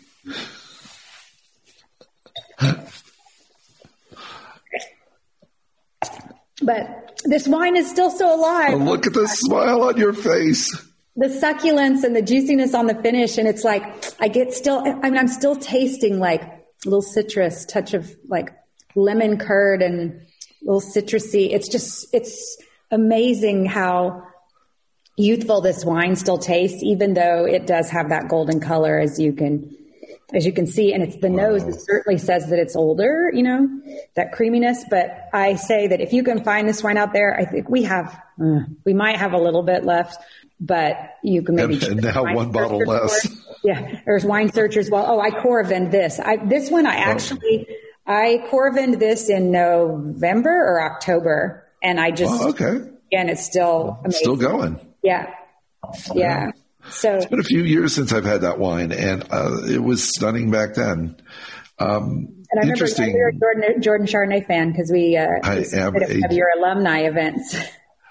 But 6.63 7.21
this 7.25 7.47
wine 7.47 7.77
is 7.77 7.89
still 7.89 8.11
so 8.11 8.35
alive. 8.35 8.81
Look 8.81 9.07
at 9.07 9.13
the 9.13 9.27
smile 9.27 9.83
on 9.83 9.97
your 9.97 10.13
face. 10.13 10.75
The 11.17 11.29
succulence 11.29 12.05
and 12.05 12.15
the 12.15 12.23
juiciness 12.23 12.75
on 12.75 12.87
the 12.87 12.95
finish. 12.95 13.39
And 13.39 13.49
it's 13.49 13.65
like, 13.65 13.83
I 14.21 14.29
get 14.29 14.53
still, 14.53 14.81
I 14.81 15.11
mean, 15.11 15.19
I'm 15.19 15.29
still 15.29 15.57
tasting 15.57 16.19
like 16.19 16.43
a 16.43 16.63
little 16.85 17.03
citrus, 17.03 17.65
touch 17.67 17.95
of 17.95 18.15
like 18.29 18.51
lemon 18.95 19.39
curd 19.39 19.83
and 19.83 20.13
a 20.13 20.25
little 20.63 20.81
citrusy. 20.81 21.53
It's 21.53 21.69
just, 21.69 22.07
it's 22.13 22.59
amazing 22.91 23.67
how 23.67 24.23
youthful 25.17 25.61
this 25.61 25.85
wine 25.85 26.17
still 26.17 26.39
tastes, 26.39 26.83
even 26.83 27.15
though 27.15 27.47
it 27.47 27.67
does 27.67 27.91
have 27.91 28.11
that 28.11 28.29
golden 28.29 28.61
color 28.61 28.99
as 28.99 29.19
you 29.19 29.33
can 29.33 29.75
as 30.33 30.45
you 30.45 30.53
can 30.53 30.67
see, 30.67 30.93
and 30.93 31.03
it's 31.03 31.17
the 31.17 31.29
wow. 31.29 31.49
nose 31.49 31.65
that 31.65 31.81
certainly 31.81 32.19
says 32.19 32.49
that 32.51 32.59
it's 32.59 32.75
older, 32.75 33.31
you 33.33 33.43
know, 33.43 33.69
that 34.15 34.33
creaminess. 34.33 34.85
But 34.91 35.29
I 35.33 35.55
say 35.55 35.89
that 35.89 36.01
if 36.01 36.13
you 36.13 36.25
can 36.25 36.43
find 36.43 36.69
this 36.69 36.83
wine 36.83 36.97
out 36.97 37.13
there, 37.13 37.39
I 37.39 37.45
think 37.45 37.69
we 37.69 37.85
have, 37.85 38.21
uh, 38.43 38.61
we 38.85 38.93
might 38.93 39.17
have 39.17 39.33
a 39.33 39.39
little 39.39 39.63
bit 39.63 39.85
left, 39.85 40.21
but 40.59 40.97
you 41.23 41.43
can 41.43 41.55
maybe. 41.55 41.75
And, 41.75 41.85
and 41.85 42.03
now 42.15 42.35
one 42.35 42.51
bottle 42.51 42.79
less. 42.79 43.29
Yeah, 43.63 44.01
there's 44.05 44.25
wine 44.25 44.53
searchers. 44.53 44.91
Well, 44.91 45.05
oh, 45.07 45.21
I 45.21 45.31
Coravin 45.31 45.91
this. 45.91 46.19
I 46.19 46.37
this 46.37 46.71
one 46.71 46.87
I 46.87 46.97
oh. 46.97 47.11
actually 47.11 47.67
oh. 47.69 47.75
I 48.07 48.45
Coravin 48.51 48.99
this 48.99 49.29
in 49.29 49.51
November 49.51 50.51
or 50.51 50.83
October, 50.83 51.67
and 51.83 52.01
I 52.01 52.11
just 52.11 52.33
oh, 52.33 52.49
okay. 52.51 52.91
Again, 53.13 53.29
it's 53.29 53.45
still 53.45 54.01
amazing. 54.01 54.19
still 54.19 54.37
going. 54.37 54.95
Yeah, 55.03 55.33
yeah. 56.15 56.51
So 56.91 57.17
it's 57.17 57.27
been 57.27 57.41
a 57.41 57.45
few 57.45 57.63
years 57.63 57.95
since 57.95 58.13
I've 58.13 58.25
had 58.25 58.43
that 58.43 58.59
wine, 58.59 58.93
and 58.93 59.25
uh, 59.31 59.65
it 59.67 59.83
was 59.83 60.03
stunning 60.03 60.51
back 60.51 60.75
then. 60.75 61.17
Um, 61.79 62.45
and 62.51 62.65
I 62.65 62.69
interesting. 62.69 63.07
remember 63.15 63.19
you're 63.19 63.29
a 63.29 63.61
Jordan, 63.61 63.83
Jordan 63.83 64.07
Chardonnay 64.07 64.47
fan 64.47 64.71
because 64.71 64.91
we, 64.91 65.17
uh, 65.17 65.27
I 65.43 65.65
am 65.75 65.97
a, 65.97 66.25
of 66.25 66.33
your 66.33 66.49
alumni 66.59 67.01
events. 67.01 67.57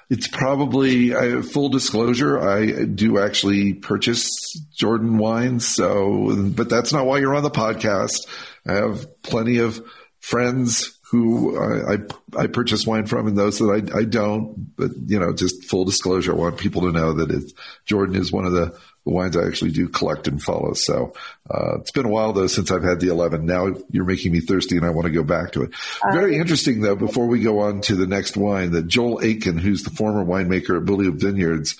It's 0.09 0.27
probably 0.27 1.15
I, 1.15 1.41
full 1.41 1.69
disclosure. 1.69 2.39
I 2.39 2.85
do 2.85 3.17
actually 3.19 3.73
purchase 3.73 4.53
Jordan 4.75 5.17
wines, 5.17 5.67
so 5.67 6.51
but 6.51 6.69
that's 6.69 6.93
not 6.93 7.07
why 7.07 7.17
you're 7.17 7.35
on 7.35 7.43
the 7.43 7.49
podcast. 7.49 8.27
I 8.67 8.73
have 8.73 9.21
plenty 9.23 9.57
of 9.57 9.83
friends 10.19 10.99
who 11.15 11.57
I, 11.57 11.93
I, 11.93 12.43
I 12.43 12.47
purchase 12.47 12.85
wine 12.85 13.05
from 13.05 13.27
and 13.27 13.37
those 13.37 13.59
that 13.59 13.91
I, 13.93 13.99
I 13.99 14.03
don't. 14.03 14.75
But 14.75 14.91
you 15.07 15.19
know, 15.19 15.33
just 15.33 15.63
full 15.63 15.85
disclosure, 15.85 16.33
I 16.33 16.35
want 16.35 16.57
people 16.57 16.81
to 16.81 16.91
know 16.91 17.13
that 17.13 17.31
it's 17.31 17.53
Jordan 17.85 18.15
is 18.15 18.31
one 18.31 18.45
of 18.45 18.51
the, 18.51 18.77
the 19.05 19.11
wines 19.11 19.37
I 19.37 19.45
actually 19.45 19.71
do 19.71 19.87
collect 19.87 20.27
and 20.27 20.41
follow. 20.41 20.73
So 20.73 21.13
uh, 21.49 21.79
it's 21.79 21.91
been 21.91 22.05
a 22.05 22.09
while 22.09 22.33
though 22.33 22.47
since 22.47 22.71
I've 22.71 22.83
had 22.83 22.99
the 22.99 23.09
11. 23.09 23.45
Now 23.45 23.75
you're 23.89 24.05
making 24.05 24.33
me 24.33 24.41
thirsty 24.41 24.75
and 24.77 24.85
I 24.85 24.89
want 24.89 25.05
to 25.05 25.11
go 25.11 25.23
back 25.23 25.53
to 25.53 25.63
it. 25.63 25.71
Very 26.11 26.37
interesting 26.37 26.81
though. 26.81 26.95
Before 26.95 27.27
we 27.27 27.39
go 27.39 27.59
on 27.59 27.81
to 27.81 27.95
the 27.95 28.07
next 28.07 28.35
wine, 28.35 28.71
that 28.71 28.87
Joel 28.87 29.21
Aiken, 29.23 29.57
who's 29.57 29.83
the 29.83 29.91
former 29.91 30.25
winemaker 30.25 30.77
at 30.77 30.85
Beaulieu 30.85 31.11
Vineyards, 31.11 31.77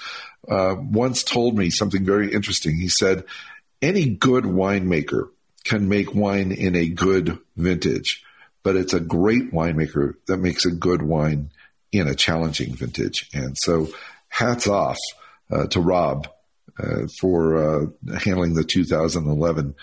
uh, 0.50 0.76
once 0.80 1.24
told 1.24 1.58
me 1.58 1.70
something 1.70 2.06
very 2.06 2.32
interesting. 2.32 2.78
He 2.78 2.88
said, 2.88 3.26
"Any 3.82 4.10
good 4.10 4.44
winemaker." 4.44 5.30
Can 5.64 5.90
make 5.90 6.14
wine 6.14 6.52
in 6.52 6.76
a 6.76 6.88
good 6.88 7.40
vintage 7.58 8.24
but 8.66 8.76
it's 8.76 8.96
a 8.96 9.00
great 9.00 9.54
winemaker 9.54 10.16
that 10.26 10.38
makes 10.38 10.66
a 10.66 10.72
good 10.72 11.04
wine 11.04 11.52
in 11.92 12.08
a 12.08 12.16
challenging 12.16 12.76
vintage. 12.76 13.30
And 13.32 13.56
so 13.56 13.88
hats 14.28 14.68
off 14.68 14.98
uh, 15.52 15.68
to 15.68 15.80
Rob 15.80 16.28
uh, 16.80 17.08
for 17.20 17.58
uh, 17.58 17.86
handling 18.18 18.56
the 18.56 18.64
2011 18.64 19.76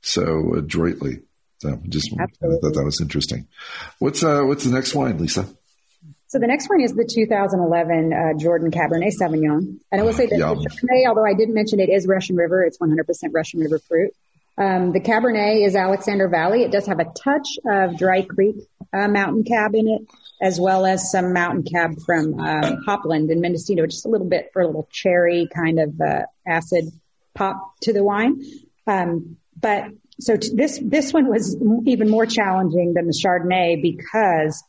so 0.00 0.54
adroitly. 0.54 1.20
So 1.58 1.78
just 1.86 2.14
Absolutely. 2.18 2.56
I 2.56 2.60
thought 2.62 2.74
that 2.78 2.84
was 2.84 3.02
interesting. 3.02 3.46
What's 3.98 4.24
uh, 4.24 4.40
what's 4.44 4.64
the 4.64 4.72
next 4.72 4.94
wine, 4.94 5.18
Lisa? 5.18 5.46
So 6.28 6.38
the 6.38 6.46
next 6.46 6.70
one 6.70 6.80
is 6.80 6.94
the 6.94 7.04
2011 7.04 8.12
uh, 8.12 8.38
Jordan 8.38 8.70
Cabernet 8.70 9.12
Sauvignon, 9.20 9.80
and 9.92 10.00
I 10.00 10.02
will 10.02 10.14
say 10.14 10.26
that 10.26 10.38
Chardonnay, 10.38 11.06
although 11.06 11.26
I 11.26 11.34
didn't 11.34 11.54
mention 11.54 11.80
it 11.80 11.90
is 11.90 12.06
Russian 12.06 12.36
River, 12.36 12.62
it's 12.64 12.78
100% 12.78 13.04
Russian 13.34 13.60
River 13.60 13.78
fruit. 13.80 14.14
Um, 14.60 14.92
the 14.92 15.00
Cabernet 15.00 15.66
is 15.66 15.74
Alexander 15.74 16.28
Valley. 16.28 16.62
It 16.62 16.70
does 16.70 16.86
have 16.86 17.00
a 17.00 17.06
touch 17.06 17.48
of 17.66 17.96
Dry 17.96 18.20
Creek 18.20 18.56
uh, 18.92 19.08
Mountain 19.08 19.44
Cab 19.44 19.74
in 19.74 19.88
it, 19.88 20.02
as 20.42 20.60
well 20.60 20.84
as 20.84 21.10
some 21.10 21.32
Mountain 21.32 21.62
Cab 21.62 21.92
from 22.04 22.38
uh, 22.38 22.76
Hopland 22.86 23.30
and 23.30 23.40
Mendocino, 23.40 23.86
just 23.86 24.04
a 24.04 24.10
little 24.10 24.28
bit 24.28 24.50
for 24.52 24.60
a 24.60 24.66
little 24.66 24.86
cherry 24.92 25.48
kind 25.54 25.80
of 25.80 25.98
uh, 25.98 26.24
acid 26.46 26.92
pop 27.32 27.74
to 27.80 27.94
the 27.94 28.04
wine. 28.04 28.42
Um, 28.86 29.38
but 29.58 29.84
so 30.20 30.36
t- 30.36 30.50
this 30.54 30.78
this 30.82 31.10
one 31.14 31.26
was 31.26 31.56
even 31.86 32.10
more 32.10 32.26
challenging 32.26 32.92
than 32.92 33.06
the 33.06 33.18
Chardonnay 33.18 33.80
because 33.80 34.62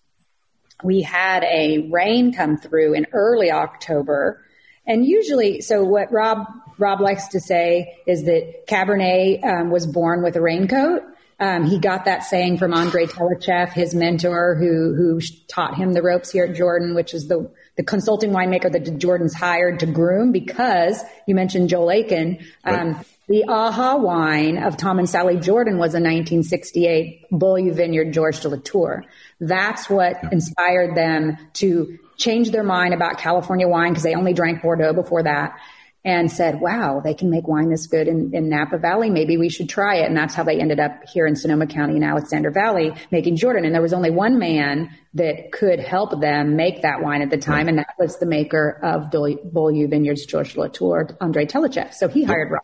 we 0.86 1.02
had 1.02 1.44
a 1.44 1.90
rain 1.92 2.34
come 2.34 2.56
through 2.56 2.94
in 2.94 3.08
early 3.12 3.52
October, 3.52 4.42
and 4.88 5.06
usually, 5.06 5.60
so 5.60 5.84
what 5.84 6.14
Rob 6.14 6.48
Rob 6.82 7.00
likes 7.00 7.30
to 7.30 7.40
say 7.40 8.02
is 8.08 8.24
that 8.24 8.68
Cabernet 8.68 9.46
um, 9.46 9.70
was 9.70 9.86
born 9.86 10.24
with 10.24 10.36
a 10.36 10.42
raincoat. 10.42 11.04
Um, 11.40 11.66
he 11.66 11.80
got 11.80 12.06
that 12.06 12.24
saying 12.24 12.58
from 12.58 12.74
Andre 12.74 13.06
Tchelistcheff, 13.06 13.72
his 13.74 13.96
mentor, 13.96 14.56
who 14.56 14.94
who 14.94 15.20
taught 15.48 15.76
him 15.76 15.94
the 15.94 16.02
ropes 16.02 16.32
here 16.32 16.46
at 16.46 16.56
Jordan, 16.56 16.94
which 16.94 17.14
is 17.14 17.28
the 17.28 17.50
the 17.78 17.84
consulting 17.84 18.32
winemaker 18.32 18.72
that 18.72 18.98
Jordan's 19.00 19.34
hired 19.34 19.80
to 19.80 19.86
groom 19.86 20.32
because 20.32 21.02
you 21.26 21.34
mentioned 21.34 21.70
Joel 21.70 21.92
Aiken. 21.92 22.46
Um, 22.64 22.94
right. 22.94 23.06
The 23.28 23.46
aha 23.48 23.96
wine 23.96 24.58
of 24.58 24.76
Tom 24.76 25.00
and 25.00 25.10
Sally 25.10 25.38
Jordan 25.38 25.78
was 25.78 25.94
a 25.94 26.02
1968 26.02 27.28
Beaulieu 27.32 27.74
Vineyard 27.74 28.12
Georges 28.12 28.42
de 28.42 28.50
Latour. 28.50 29.06
That's 29.40 29.90
what 29.90 30.18
yeah. 30.22 30.30
inspired 30.34 30.96
them 30.96 31.38
to 31.54 31.98
change 32.18 32.52
their 32.52 32.64
mind 32.64 32.94
about 32.94 33.20
California 33.20 33.68
wine 33.68 33.92
because 33.92 34.04
they 34.04 34.16
only 34.16 34.34
drank 34.34 34.62
Bordeaux 34.62 34.94
before 34.94 35.24
that 35.24 35.58
and 36.04 36.32
said, 36.32 36.60
wow, 36.60 37.00
they 37.04 37.14
can 37.14 37.30
make 37.30 37.48
wine 37.48 37.70
this 37.70 37.86
good 37.86 38.08
in, 38.08 38.34
in, 38.34 38.50
Napa 38.50 38.80
Valley. 38.80 39.12
Maybe 39.12 39.38
we 39.38 39.50
should 39.50 39.70
try 39.70 39.98
it. 39.98 40.08
And 40.08 40.18
that's 40.18 40.34
how 40.34 40.44
they 40.44 40.60
ended 40.60 40.80
up 40.80 41.04
here 41.14 41.28
in 41.28 41.36
Sonoma 41.36 41.68
County 41.68 41.96
in 41.96 42.04
Alexander 42.04 42.50
Valley 42.50 42.94
making 43.12 43.36
Jordan. 43.36 43.66
And 43.66 43.76
there 43.76 43.84
was 43.84 43.94
only 43.94 44.10
one 44.10 44.40
man 44.40 44.90
that 45.14 45.52
could 45.52 45.80
help 45.80 46.20
them 46.20 46.56
make 46.56 46.82
that 46.82 47.04
wine 47.04 47.22
at 47.22 47.30
the 47.30 47.38
time. 47.38 47.68
And 47.68 47.78
that 47.78 47.94
was 48.00 48.18
the 48.18 48.26
maker 48.26 48.80
of 48.82 49.12
Beaulieu 49.12 49.88
Vineyards, 49.88 50.26
Georges 50.26 50.58
Latour, 50.58 51.16
Andre 51.22 51.46
Tchelistcheff. 51.46 51.94
So 51.94 52.08
he 52.08 52.24
hired 52.24 52.50
Rob. 52.50 52.64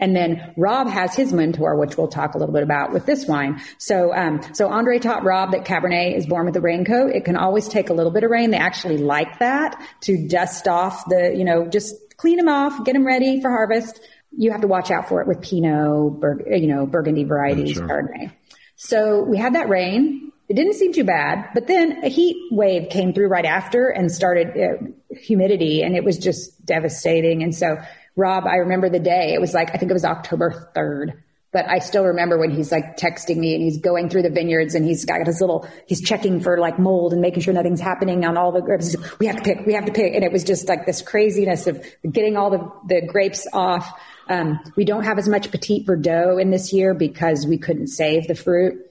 And 0.00 0.14
then 0.14 0.54
Rob 0.56 0.88
has 0.88 1.14
his 1.14 1.32
mentor, 1.32 1.76
which 1.76 1.96
we'll 1.96 2.08
talk 2.08 2.34
a 2.34 2.38
little 2.38 2.52
bit 2.52 2.62
about 2.62 2.92
with 2.92 3.06
this 3.06 3.26
wine. 3.26 3.60
So, 3.78 4.14
um, 4.14 4.40
so 4.52 4.68
Andre 4.68 4.98
taught 4.98 5.24
Rob 5.24 5.52
that 5.52 5.64
Cabernet 5.64 6.16
is 6.16 6.26
born 6.26 6.46
with 6.46 6.56
a 6.56 6.60
raincoat. 6.60 7.14
It 7.14 7.24
can 7.24 7.36
always 7.36 7.68
take 7.68 7.90
a 7.90 7.94
little 7.94 8.12
bit 8.12 8.24
of 8.24 8.30
rain. 8.30 8.50
They 8.50 8.58
actually 8.58 8.98
like 8.98 9.38
that 9.38 9.80
to 10.02 10.28
dust 10.28 10.68
off 10.68 11.04
the, 11.08 11.34
you 11.36 11.44
know, 11.44 11.66
just 11.66 11.94
clean 12.16 12.36
them 12.36 12.48
off, 12.48 12.84
get 12.84 12.94
them 12.94 13.06
ready 13.06 13.40
for 13.40 13.50
harvest. 13.50 14.00
You 14.36 14.52
have 14.52 14.62
to 14.62 14.66
watch 14.66 14.90
out 14.90 15.08
for 15.08 15.20
it 15.20 15.28
with 15.28 15.40
Pinot, 15.42 16.20
Bur- 16.20 16.56
you 16.56 16.66
know, 16.66 16.86
Burgundy 16.86 17.24
varieties, 17.24 17.72
sure. 17.74 17.86
Chardonnay. 17.86 18.32
So 18.76 19.22
we 19.22 19.38
had 19.38 19.54
that 19.54 19.68
rain. 19.68 20.32
It 20.48 20.54
didn't 20.54 20.74
seem 20.74 20.92
too 20.92 21.04
bad, 21.04 21.48
but 21.54 21.66
then 21.66 22.04
a 22.04 22.08
heat 22.08 22.36
wave 22.50 22.90
came 22.90 23.14
through 23.14 23.28
right 23.28 23.46
after 23.46 23.88
and 23.88 24.12
started 24.12 24.48
uh, 24.48 25.16
humidity 25.16 25.82
and 25.82 25.96
it 25.96 26.04
was 26.04 26.18
just 26.18 26.64
devastating. 26.66 27.42
And 27.42 27.54
so 27.54 27.78
Rob, 28.16 28.44
I 28.46 28.56
remember 28.56 28.90
the 28.90 29.00
day. 29.00 29.32
It 29.32 29.40
was 29.40 29.54
like, 29.54 29.70
I 29.74 29.78
think 29.78 29.90
it 29.90 29.94
was 29.94 30.04
October 30.04 30.70
3rd. 30.76 31.14
But 31.54 31.70
I 31.70 31.78
still 31.78 32.04
remember 32.04 32.36
when 32.36 32.50
he's 32.50 32.72
like 32.72 32.96
texting 32.96 33.36
me 33.36 33.54
and 33.54 33.62
he's 33.62 33.78
going 33.78 34.08
through 34.08 34.22
the 34.22 34.30
vineyards 34.30 34.74
and 34.74 34.84
he's 34.84 35.04
got 35.04 35.24
his 35.24 35.40
little, 35.40 35.68
he's 35.86 36.02
checking 36.02 36.40
for 36.40 36.58
like 36.58 36.80
mold 36.80 37.12
and 37.12 37.22
making 37.22 37.42
sure 37.42 37.54
nothing's 37.54 37.80
happening 37.80 38.24
on 38.24 38.36
all 38.36 38.50
the 38.50 38.60
grapes. 38.60 38.96
We 39.20 39.26
have 39.26 39.36
to 39.36 39.42
pick, 39.42 39.64
we 39.64 39.74
have 39.74 39.84
to 39.84 39.92
pick. 39.92 40.16
And 40.16 40.24
it 40.24 40.32
was 40.32 40.42
just 40.42 40.68
like 40.68 40.84
this 40.84 41.00
craziness 41.00 41.68
of 41.68 41.80
getting 42.10 42.36
all 42.36 42.50
the, 42.50 42.72
the 42.88 43.06
grapes 43.06 43.46
off. 43.52 43.88
Um, 44.28 44.58
we 44.74 44.84
don't 44.84 45.04
have 45.04 45.16
as 45.16 45.28
much 45.28 45.52
Petit 45.52 45.84
Verdot 45.84 46.42
in 46.42 46.50
this 46.50 46.72
year 46.72 46.92
because 46.92 47.46
we 47.46 47.56
couldn't 47.56 47.86
save 47.86 48.26
the 48.26 48.34
fruit. 48.34 48.84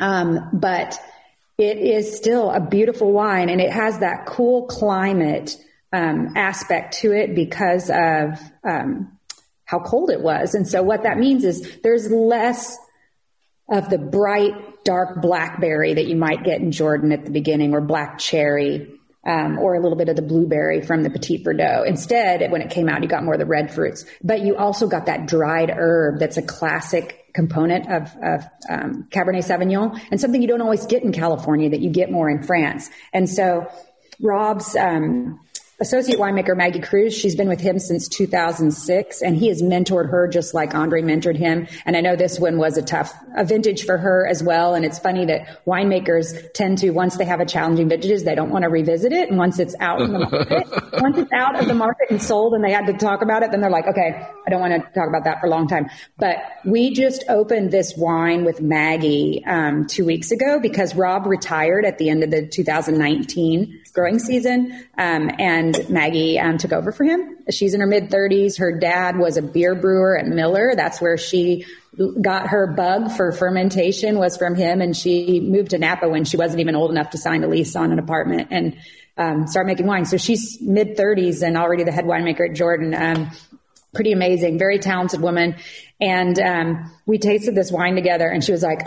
Um, 0.00 0.40
but 0.54 0.98
it 1.56 1.78
is 1.78 2.16
still 2.16 2.50
a 2.50 2.58
beautiful 2.58 3.12
wine 3.12 3.48
and 3.48 3.60
it 3.60 3.70
has 3.70 4.00
that 4.00 4.26
cool 4.26 4.66
climate 4.66 5.56
um, 5.92 6.32
aspect 6.34 6.98
to 6.98 7.12
it 7.12 7.36
because 7.36 7.90
of 7.90 8.40
um, 8.68 9.15
how 9.66 9.80
cold 9.80 10.10
it 10.10 10.22
was. 10.22 10.54
And 10.54 10.66
so 10.66 10.82
what 10.82 11.02
that 11.02 11.18
means 11.18 11.44
is 11.44 11.78
there's 11.82 12.10
less 12.10 12.78
of 13.68 13.90
the 13.90 13.98
bright, 13.98 14.84
dark 14.84 15.20
blackberry 15.20 15.94
that 15.94 16.06
you 16.06 16.16
might 16.16 16.44
get 16.44 16.60
in 16.60 16.72
Jordan 16.72 17.12
at 17.12 17.24
the 17.24 17.30
beginning 17.30 17.74
or 17.74 17.80
black 17.80 18.18
cherry. 18.18 18.92
Um, 19.28 19.58
or 19.58 19.74
a 19.74 19.80
little 19.80 19.98
bit 19.98 20.08
of 20.08 20.14
the 20.14 20.22
blueberry 20.22 20.82
from 20.82 21.02
the 21.02 21.10
Petit 21.10 21.42
Verdot. 21.42 21.88
Instead, 21.88 22.48
when 22.52 22.62
it 22.62 22.70
came 22.70 22.88
out, 22.88 23.02
you 23.02 23.08
got 23.08 23.24
more 23.24 23.34
of 23.34 23.40
the 23.40 23.44
red 23.44 23.74
fruits, 23.74 24.04
but 24.22 24.42
you 24.42 24.54
also 24.54 24.86
got 24.86 25.06
that 25.06 25.26
dried 25.26 25.68
herb 25.68 26.20
that's 26.20 26.36
a 26.36 26.42
classic 26.42 27.26
component 27.34 27.90
of, 27.90 28.16
of 28.22 28.44
um, 28.70 29.08
Cabernet 29.10 29.44
Sauvignon 29.44 30.00
and 30.12 30.20
something 30.20 30.40
you 30.40 30.46
don't 30.46 30.62
always 30.62 30.86
get 30.86 31.02
in 31.02 31.10
California 31.10 31.70
that 31.70 31.80
you 31.80 31.90
get 31.90 32.08
more 32.08 32.30
in 32.30 32.44
France. 32.44 32.88
And 33.12 33.28
so 33.28 33.66
Rob's 34.20 34.76
um, 34.76 35.40
associate 35.80 36.18
winemaker 36.18 36.56
Maggie 36.56 36.80
Kruse. 36.80 37.14
She's 37.14 37.36
been 37.36 37.48
with 37.48 37.60
him 37.60 37.78
since 37.78 38.08
2006 38.08 39.22
and 39.22 39.36
he 39.36 39.48
has 39.48 39.62
mentored 39.62 40.10
her 40.10 40.26
just 40.28 40.54
like 40.54 40.74
Andre 40.74 41.02
mentored 41.02 41.36
him. 41.36 41.66
And 41.84 41.96
I 41.96 42.00
know 42.00 42.16
this 42.16 42.38
one 42.38 42.56
was 42.56 42.78
a 42.78 42.82
tough, 42.82 43.14
a 43.36 43.44
vintage 43.44 43.84
for 43.84 43.98
her 43.98 44.26
as 44.26 44.42
well. 44.42 44.74
And 44.74 44.84
it's 44.84 44.98
funny 44.98 45.26
that 45.26 45.64
winemakers 45.66 46.52
tend 46.54 46.78
to, 46.78 46.90
once 46.90 47.16
they 47.16 47.26
have 47.26 47.40
a 47.40 47.46
challenging 47.46 47.88
vintage, 47.88 48.22
they 48.22 48.34
don't 48.34 48.50
want 48.50 48.62
to 48.62 48.70
revisit 48.70 49.12
it. 49.12 49.28
And 49.28 49.38
once 49.38 49.58
it's 49.58 49.74
out 49.80 50.00
in 50.00 50.12
the 50.12 50.20
market, 50.20 50.66
once 51.02 51.18
it's 51.18 51.32
out 51.32 51.60
of 51.60 51.66
the 51.66 51.74
market 51.74 52.10
and 52.10 52.22
sold 52.22 52.54
and 52.54 52.64
they 52.64 52.72
had 52.72 52.86
to 52.86 52.94
talk 52.94 53.22
about 53.22 53.42
it, 53.42 53.50
then 53.50 53.60
they're 53.60 53.70
like, 53.70 53.86
okay, 53.86 54.26
I 54.46 54.50
don't 54.50 54.60
want 54.60 54.72
to 54.72 54.80
talk 54.98 55.08
about 55.08 55.24
that 55.24 55.40
for 55.40 55.46
a 55.46 55.50
long 55.50 55.68
time. 55.68 55.90
But 56.18 56.36
we 56.64 56.94
just 56.94 57.24
opened 57.28 57.70
this 57.70 57.94
wine 57.96 58.44
with 58.44 58.62
Maggie, 58.62 59.44
um, 59.46 59.86
two 59.86 60.06
weeks 60.06 60.30
ago 60.30 60.58
because 60.60 60.94
Rob 60.94 61.26
retired 61.26 61.84
at 61.84 61.98
the 61.98 62.08
end 62.08 62.22
of 62.22 62.30
the 62.30 62.46
2019 62.46 63.80
growing 63.96 64.18
season. 64.20 64.70
Um, 64.96 65.30
and 65.38 65.88
Maggie 65.88 66.38
um, 66.38 66.58
took 66.58 66.72
over 66.72 66.92
for 66.92 67.02
him. 67.02 67.38
She's 67.50 67.74
in 67.74 67.80
her 67.80 67.86
mid 67.86 68.10
30s. 68.10 68.58
Her 68.58 68.78
dad 68.78 69.18
was 69.18 69.36
a 69.36 69.42
beer 69.42 69.74
brewer 69.74 70.16
at 70.16 70.26
Miller. 70.26 70.74
That's 70.76 71.00
where 71.00 71.16
she 71.16 71.64
got 72.20 72.48
her 72.48 72.66
bug 72.66 73.10
for 73.10 73.32
fermentation 73.32 74.18
was 74.18 74.36
from 74.36 74.54
him. 74.54 74.80
And 74.80 74.94
she 74.94 75.40
moved 75.40 75.70
to 75.70 75.78
Napa 75.78 76.08
when 76.08 76.24
she 76.24 76.36
wasn't 76.36 76.60
even 76.60 76.76
old 76.76 76.90
enough 76.90 77.10
to 77.10 77.18
sign 77.18 77.42
a 77.42 77.48
lease 77.48 77.74
on 77.74 77.90
an 77.90 77.98
apartment 77.98 78.48
and 78.50 78.76
um, 79.16 79.46
start 79.46 79.66
making 79.66 79.86
wine. 79.86 80.04
So 80.04 80.18
she's 80.18 80.58
mid 80.60 80.96
30s 80.96 81.42
and 81.42 81.56
already 81.56 81.84
the 81.84 81.92
head 81.92 82.04
winemaker 82.04 82.50
at 82.50 82.54
Jordan. 82.54 82.94
Um, 82.94 83.30
pretty 83.94 84.12
amazing, 84.12 84.58
very 84.58 84.78
talented 84.78 85.22
woman. 85.22 85.56
And 85.98 86.38
um, 86.38 86.92
we 87.06 87.16
tasted 87.16 87.54
this 87.54 87.72
wine 87.72 87.94
together, 87.94 88.28
and 88.28 88.44
she 88.44 88.52
was 88.52 88.62
like, 88.62 88.80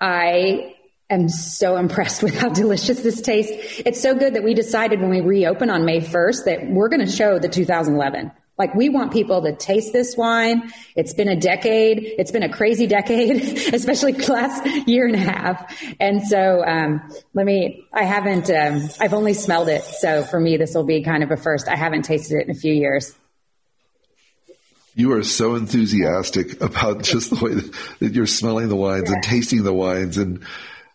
I 0.00 0.73
am 1.10 1.28
so 1.28 1.76
impressed 1.76 2.22
with 2.22 2.34
how 2.34 2.48
delicious 2.52 3.00
this 3.00 3.20
tastes. 3.20 3.82
It's 3.84 4.00
so 4.00 4.14
good 4.14 4.34
that 4.34 4.44
we 4.44 4.54
decided 4.54 5.00
when 5.00 5.10
we 5.10 5.20
reopen 5.20 5.70
on 5.70 5.84
May 5.84 6.00
1st 6.00 6.44
that 6.46 6.66
we're 6.68 6.88
going 6.88 7.04
to 7.04 7.10
show 7.10 7.38
the 7.38 7.48
2011. 7.48 8.32
Like 8.56 8.72
we 8.74 8.88
want 8.88 9.12
people 9.12 9.42
to 9.42 9.54
taste 9.54 9.92
this 9.92 10.16
wine. 10.16 10.72
It's 10.94 11.12
been 11.12 11.28
a 11.28 11.34
decade. 11.34 11.98
It's 12.18 12.30
been 12.30 12.44
a 12.44 12.48
crazy 12.48 12.86
decade, 12.98 13.58
especially 13.74 14.12
last 14.28 14.64
year 14.86 15.06
and 15.06 15.16
a 15.16 15.18
half. 15.18 15.74
And 15.98 16.22
so, 16.22 16.64
um, 16.64 17.02
let 17.34 17.44
me, 17.46 17.84
I 17.92 18.04
haven't, 18.04 18.48
um, 18.50 18.88
I've 19.00 19.12
only 19.12 19.34
smelled 19.34 19.68
it. 19.68 19.82
So 19.82 20.22
for 20.22 20.38
me, 20.38 20.56
this 20.56 20.74
will 20.74 20.84
be 20.84 21.02
kind 21.02 21.24
of 21.24 21.32
a 21.32 21.36
first. 21.36 21.68
I 21.68 21.74
haven't 21.74 22.02
tasted 22.02 22.38
it 22.38 22.48
in 22.48 22.50
a 22.50 22.58
few 22.58 22.72
years. 22.72 23.12
You 24.96 25.10
are 25.14 25.24
so 25.24 25.56
enthusiastic 25.56 26.62
about 26.62 27.02
just 27.02 27.30
the 27.30 27.44
way 27.44 27.54
that 27.98 28.14
you're 28.14 28.28
smelling 28.28 28.68
the 28.68 28.76
wines 28.76 29.08
yeah. 29.08 29.14
and 29.14 29.24
tasting 29.24 29.64
the 29.64 29.74
wines 29.74 30.16
and, 30.16 30.44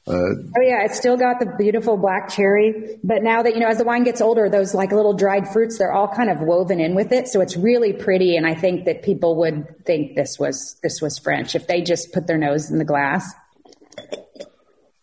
uh, 0.10 0.14
oh 0.14 0.62
yeah, 0.62 0.86
it's 0.86 0.98
still 0.98 1.18
got 1.18 1.40
the 1.40 1.46
beautiful 1.58 1.96
black 1.96 2.30
cherry, 2.30 2.98
but 3.04 3.22
now 3.22 3.44
that 3.44 3.54
you 3.54 3.60
know, 3.60 3.68
as 3.68 3.78
the 3.78 3.84
wine 3.84 4.04
gets 4.04 4.22
older, 4.22 4.50
those 4.50 4.74
like 4.74 4.92
little 4.92 5.14
dried 5.14 5.48
fruits, 5.48 5.78
they're 5.78 5.92
all 5.92 6.08
kind 6.08 6.32
of 6.32 6.42
woven 6.42 6.80
in 6.80 6.96
with 6.96 7.12
it, 7.12 7.28
so 7.28 7.42
it's 7.42 7.56
really 7.56 7.94
pretty. 7.94 8.36
And 8.36 8.48
I 8.48 8.56
think 8.56 8.86
that 8.86 9.04
people 9.04 9.36
would 9.38 9.86
think 9.86 10.16
this 10.16 10.40
was 10.40 10.78
this 10.82 11.00
was 11.00 11.20
French 11.20 11.54
if 11.54 11.68
they 11.68 11.82
just 11.82 12.12
put 12.12 12.26
their 12.26 12.40
nose 12.40 12.72
in 12.72 12.80
the 12.80 12.86
glass. 12.86 13.32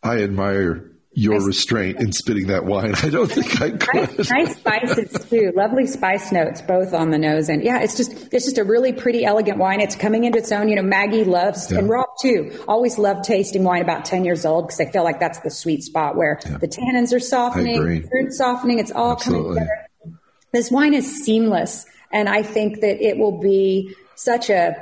I 0.03 0.23
admire 0.23 0.96
your 1.17 1.39
nice. 1.39 1.47
restraint 1.47 1.99
in 1.99 2.13
spitting 2.13 2.49
that 2.49 2.67
wine. 2.67 2.95
I 3.03 3.09
don't 3.09 3.33
think 3.33 3.61
I 3.61 3.71
could. 3.71 4.19
Nice, 4.19 4.31
nice, 4.31 4.57
spices 4.57 5.27
too. 5.31 5.51
Lovely 5.57 5.87
spice 5.87 6.31
notes 6.31 6.61
both 6.61 6.93
on 6.93 7.11
the 7.11 7.17
nose. 7.17 7.49
And 7.49 7.65
yeah, 7.65 7.81
it's 7.81 7.97
just, 7.97 8.13
it's 8.35 8.45
just 8.45 8.59
a 8.59 8.65
really 8.65 8.93
pretty, 8.93 9.25
elegant 9.25 9.57
wine. 9.57 9.81
It's 9.81 9.97
coming 9.97 10.25
into 10.25 10.39
its 10.39 10.53
own. 10.53 10.69
You 10.69 10.77
know, 10.77 10.83
Maggie 10.83 11.25
loves, 11.25 11.73
yeah. 11.73 11.79
and 11.79 11.89
Rob 11.89 12.07
too, 12.21 12.53
always 12.69 12.99
loved 12.99 13.25
tasting 13.25 13.65
wine 13.65 13.81
about 13.81 14.05
10 14.05 14.27
years 14.27 14.45
old 14.45 14.67
because 14.67 14.79
I 14.79 14.91
feel 14.91 15.05
like 15.05 15.19
that's 15.19 15.41
the 15.41 15.51
sweet 15.51 15.83
spot 15.83 16.17
where 16.17 16.39
yeah. 16.45 16.59
the 16.59 16.69
tannins 16.69 17.15
are 17.15 17.21
softening, 17.21 18.07
fruit 18.07 18.33
softening. 18.33 18.79
It's 18.79 18.93
all 18.93 19.13
Absolutely. 19.13 19.55
coming 19.57 19.69
together. 19.69 20.21
This 20.53 20.71
wine 20.71 20.93
is 20.93 21.25
seamless. 21.25 21.87
And 22.13 22.29
I 22.29 22.43
think 22.43 22.83
that 22.83 23.03
it 23.03 23.17
will 23.17 23.41
be 23.41 23.95
such 24.17 24.51
a, 24.51 24.77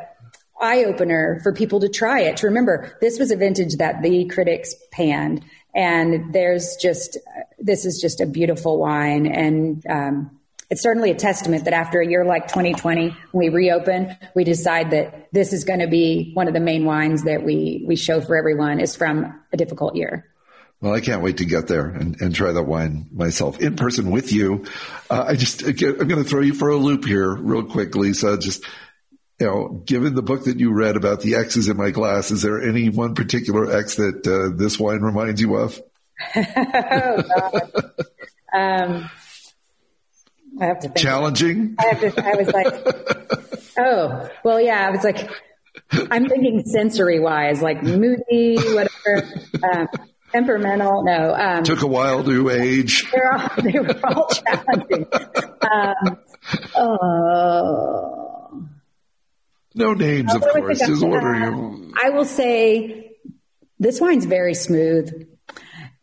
eye 0.61 0.85
opener 0.85 1.41
for 1.43 1.53
people 1.53 1.81
to 1.81 1.89
try 1.89 2.21
it. 2.21 2.37
To 2.39 2.47
remember, 2.47 2.97
this 3.01 3.19
was 3.19 3.33
a 3.33 3.37
vintage 3.37 3.75
that 3.79 4.03
the 4.03 4.25
critics 4.27 4.73
panned 4.93 5.45
and 5.75 6.33
there's 6.33 6.77
just, 6.81 7.19
this 7.59 7.85
is 7.85 8.01
just 8.01 8.21
a 8.21 8.27
beautiful 8.27 8.79
wine. 8.79 9.27
And, 9.27 9.85
um, 9.87 10.41
it's 10.71 10.83
certainly 10.83 11.11
a 11.11 11.15
testament 11.15 11.65
that 11.67 11.75
after 11.75 12.01
a 12.01 12.07
year 12.07 12.25
like 12.25 12.49
2020, 12.49 13.09
when 13.09 13.17
we 13.33 13.49
reopen, 13.49 14.17
we 14.35 14.45
decide 14.45 14.91
that 14.91 15.29
this 15.31 15.53
is 15.53 15.65
going 15.65 15.81
to 15.81 15.87
be 15.87 16.33
one 16.35 16.49
of 16.49 16.55
the 16.55 16.61
main 16.61 16.85
wines 16.85 17.25
that 17.25 17.45
we, 17.45 17.85
we 17.87 17.97
show 17.97 18.21
for 18.21 18.37
everyone 18.37 18.81
is 18.81 18.97
from 18.97 19.41
a 19.53 19.57
difficult 19.57 19.95
year. 19.95 20.27
Well, 20.81 20.93
I 20.93 21.01
can't 21.01 21.23
wait 21.23 21.39
to 21.39 21.45
get 21.45 21.69
there 21.69 21.87
and, 21.87 22.21
and 22.21 22.35
try 22.35 22.53
that 22.53 22.65
wine 22.65 23.09
myself 23.13 23.61
in 23.61 23.77
person 23.77 24.11
with 24.11 24.33
you. 24.33 24.65
Uh, 25.09 25.25
I 25.29 25.37
just, 25.37 25.63
I'm 25.63 25.75
going 25.75 26.23
to 26.23 26.25
throw 26.25 26.41
you 26.41 26.55
for 26.55 26.69
a 26.69 26.77
loop 26.77 27.05
here 27.05 27.35
real 27.35 27.63
quick, 27.63 27.95
Lisa. 27.95 28.37
Just 28.37 28.65
you 29.41 29.47
know, 29.47 29.83
given 29.85 30.15
the 30.15 30.23
book 30.23 30.45
that 30.45 30.61
you 30.61 30.73
read 30.73 30.97
about 30.97 31.21
the 31.21 31.35
Exes 31.35 31.69
in 31.69 31.77
my 31.77 31.91
glass, 31.91 32.31
is 32.31 32.43
there 32.43 32.63
any 32.63 32.89
one 32.89 33.15
particular 33.15 33.77
X 33.77 33.97
that 33.97 34.27
uh, 34.27 34.57
this 34.57 34.79
wine 34.79 35.01
reminds 35.01 35.41
you 35.41 35.57
of? 35.57 35.81
oh, 36.37 37.23
God. 37.23 37.71
Um, 38.55 39.11
I 40.61 40.67
have 40.67 40.79
to 40.81 40.89
think. 40.89 40.97
Challenging? 40.97 41.75
I, 41.79 41.87
have 41.95 42.15
to, 42.15 42.25
I 42.25 42.35
was 42.37 42.49
like, 42.53 43.75
oh, 43.79 44.31
well, 44.45 44.61
yeah, 44.61 44.87
I 44.87 44.91
was 44.91 45.03
like, 45.03 45.29
I'm 45.91 46.29
thinking 46.29 46.65
sensory 46.65 47.19
wise, 47.19 47.61
like 47.61 47.83
moody, 47.83 48.57
whatever, 48.57 49.29
um, 49.73 49.89
temperamental. 50.33 51.03
No. 51.05 51.35
Um, 51.35 51.65
Took 51.65 51.83
a 51.83 51.87
while 51.89 52.23
to 52.23 52.51
age. 52.51 53.05
All, 53.13 53.49
they 53.63 53.79
were 53.81 54.01
all 54.05 54.29
challenging. 54.29 55.07
Um, 55.63 56.19
uh, 56.77 58.34
no 59.75 59.95
names, 59.95 60.35
of 60.35 60.43
course. 60.43 60.79
Just 60.79 61.03
wondering. 61.03 61.93
I 62.03 62.11
will 62.11 62.25
say 62.25 63.17
this 63.79 64.01
wine's 64.01 64.25
very 64.25 64.55
smooth. 64.55 65.29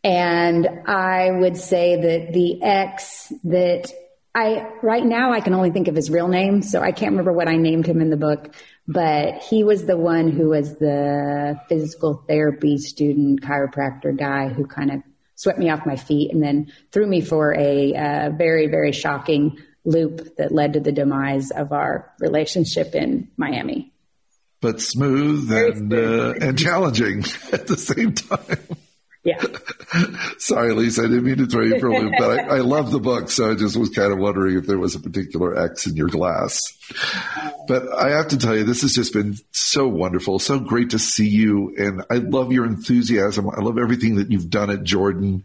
And 0.04 0.68
I 0.86 1.30
would 1.30 1.56
say 1.56 2.00
that 2.00 2.32
the 2.32 2.62
X 2.62 3.32
that 3.44 3.92
I, 4.34 4.68
right 4.82 5.04
now 5.04 5.32
I 5.32 5.40
can 5.40 5.54
only 5.54 5.70
think 5.70 5.88
of 5.88 5.94
his 5.94 6.10
real 6.10 6.28
name. 6.28 6.62
So 6.62 6.80
I 6.80 6.92
can't 6.92 7.12
remember 7.12 7.32
what 7.32 7.48
I 7.48 7.56
named 7.56 7.86
him 7.86 8.00
in 8.00 8.10
the 8.10 8.16
book, 8.16 8.54
but 8.88 9.42
he 9.42 9.62
was 9.62 9.84
the 9.84 9.96
one 9.96 10.30
who 10.30 10.48
was 10.48 10.76
the 10.76 11.60
physical 11.68 12.24
therapy 12.26 12.78
student 12.78 13.42
chiropractor 13.42 14.16
guy 14.16 14.48
who 14.48 14.66
kind 14.66 14.90
of 14.90 15.02
swept 15.34 15.58
me 15.58 15.70
off 15.70 15.86
my 15.86 15.96
feet 15.96 16.32
and 16.32 16.42
then 16.42 16.72
threw 16.92 17.06
me 17.06 17.20
for 17.20 17.54
a, 17.54 17.92
a 17.94 18.34
very, 18.36 18.68
very 18.68 18.92
shocking 18.92 19.58
loop 19.84 20.36
that 20.36 20.52
led 20.52 20.74
to 20.74 20.80
the 20.80 20.92
demise 20.92 21.50
of 21.50 21.72
our 21.72 22.12
relationship 22.20 22.94
in 22.94 23.28
Miami. 23.36 23.92
But 24.60 24.80
smooth 24.80 25.50
and, 25.50 25.92
uh, 25.92 26.34
and 26.40 26.58
challenging 26.58 27.20
at 27.52 27.66
the 27.66 27.76
same 27.76 28.14
time. 28.14 28.58
Yeah. 29.24 29.40
Sorry, 30.38 30.74
Lisa, 30.74 31.02
I 31.02 31.04
didn't 31.06 31.24
mean 31.24 31.36
to 31.36 31.46
throw 31.46 31.62
you 31.62 31.78
for 31.78 31.88
a 31.88 31.98
loop, 31.98 32.12
but 32.18 32.40
I, 32.40 32.56
I, 32.56 32.58
love 32.60 32.90
the 32.90 32.98
book, 32.98 33.30
so 33.30 33.52
I 33.52 33.54
just 33.54 33.76
was 33.76 33.90
kind 33.90 34.12
of 34.12 34.18
wondering 34.18 34.58
if 34.58 34.66
there 34.66 34.78
was 34.78 34.96
a 34.96 35.00
particular 35.00 35.56
X 35.56 35.86
in 35.86 35.94
your 35.94 36.08
glass. 36.08 36.60
But 37.68 37.92
I 37.92 38.10
have 38.10 38.28
to 38.28 38.38
tell 38.38 38.56
you, 38.56 38.64
this 38.64 38.82
has 38.82 38.94
just 38.94 39.12
been 39.12 39.36
so 39.52 39.86
wonderful, 39.86 40.40
so 40.40 40.58
great 40.58 40.90
to 40.90 40.98
see 40.98 41.28
you, 41.28 41.72
and 41.78 42.02
I 42.10 42.14
love 42.16 42.50
your 42.50 42.66
enthusiasm. 42.66 43.48
I 43.48 43.60
love 43.60 43.78
everything 43.78 44.16
that 44.16 44.32
you've 44.32 44.50
done 44.50 44.70
at 44.70 44.82
Jordan. 44.82 45.44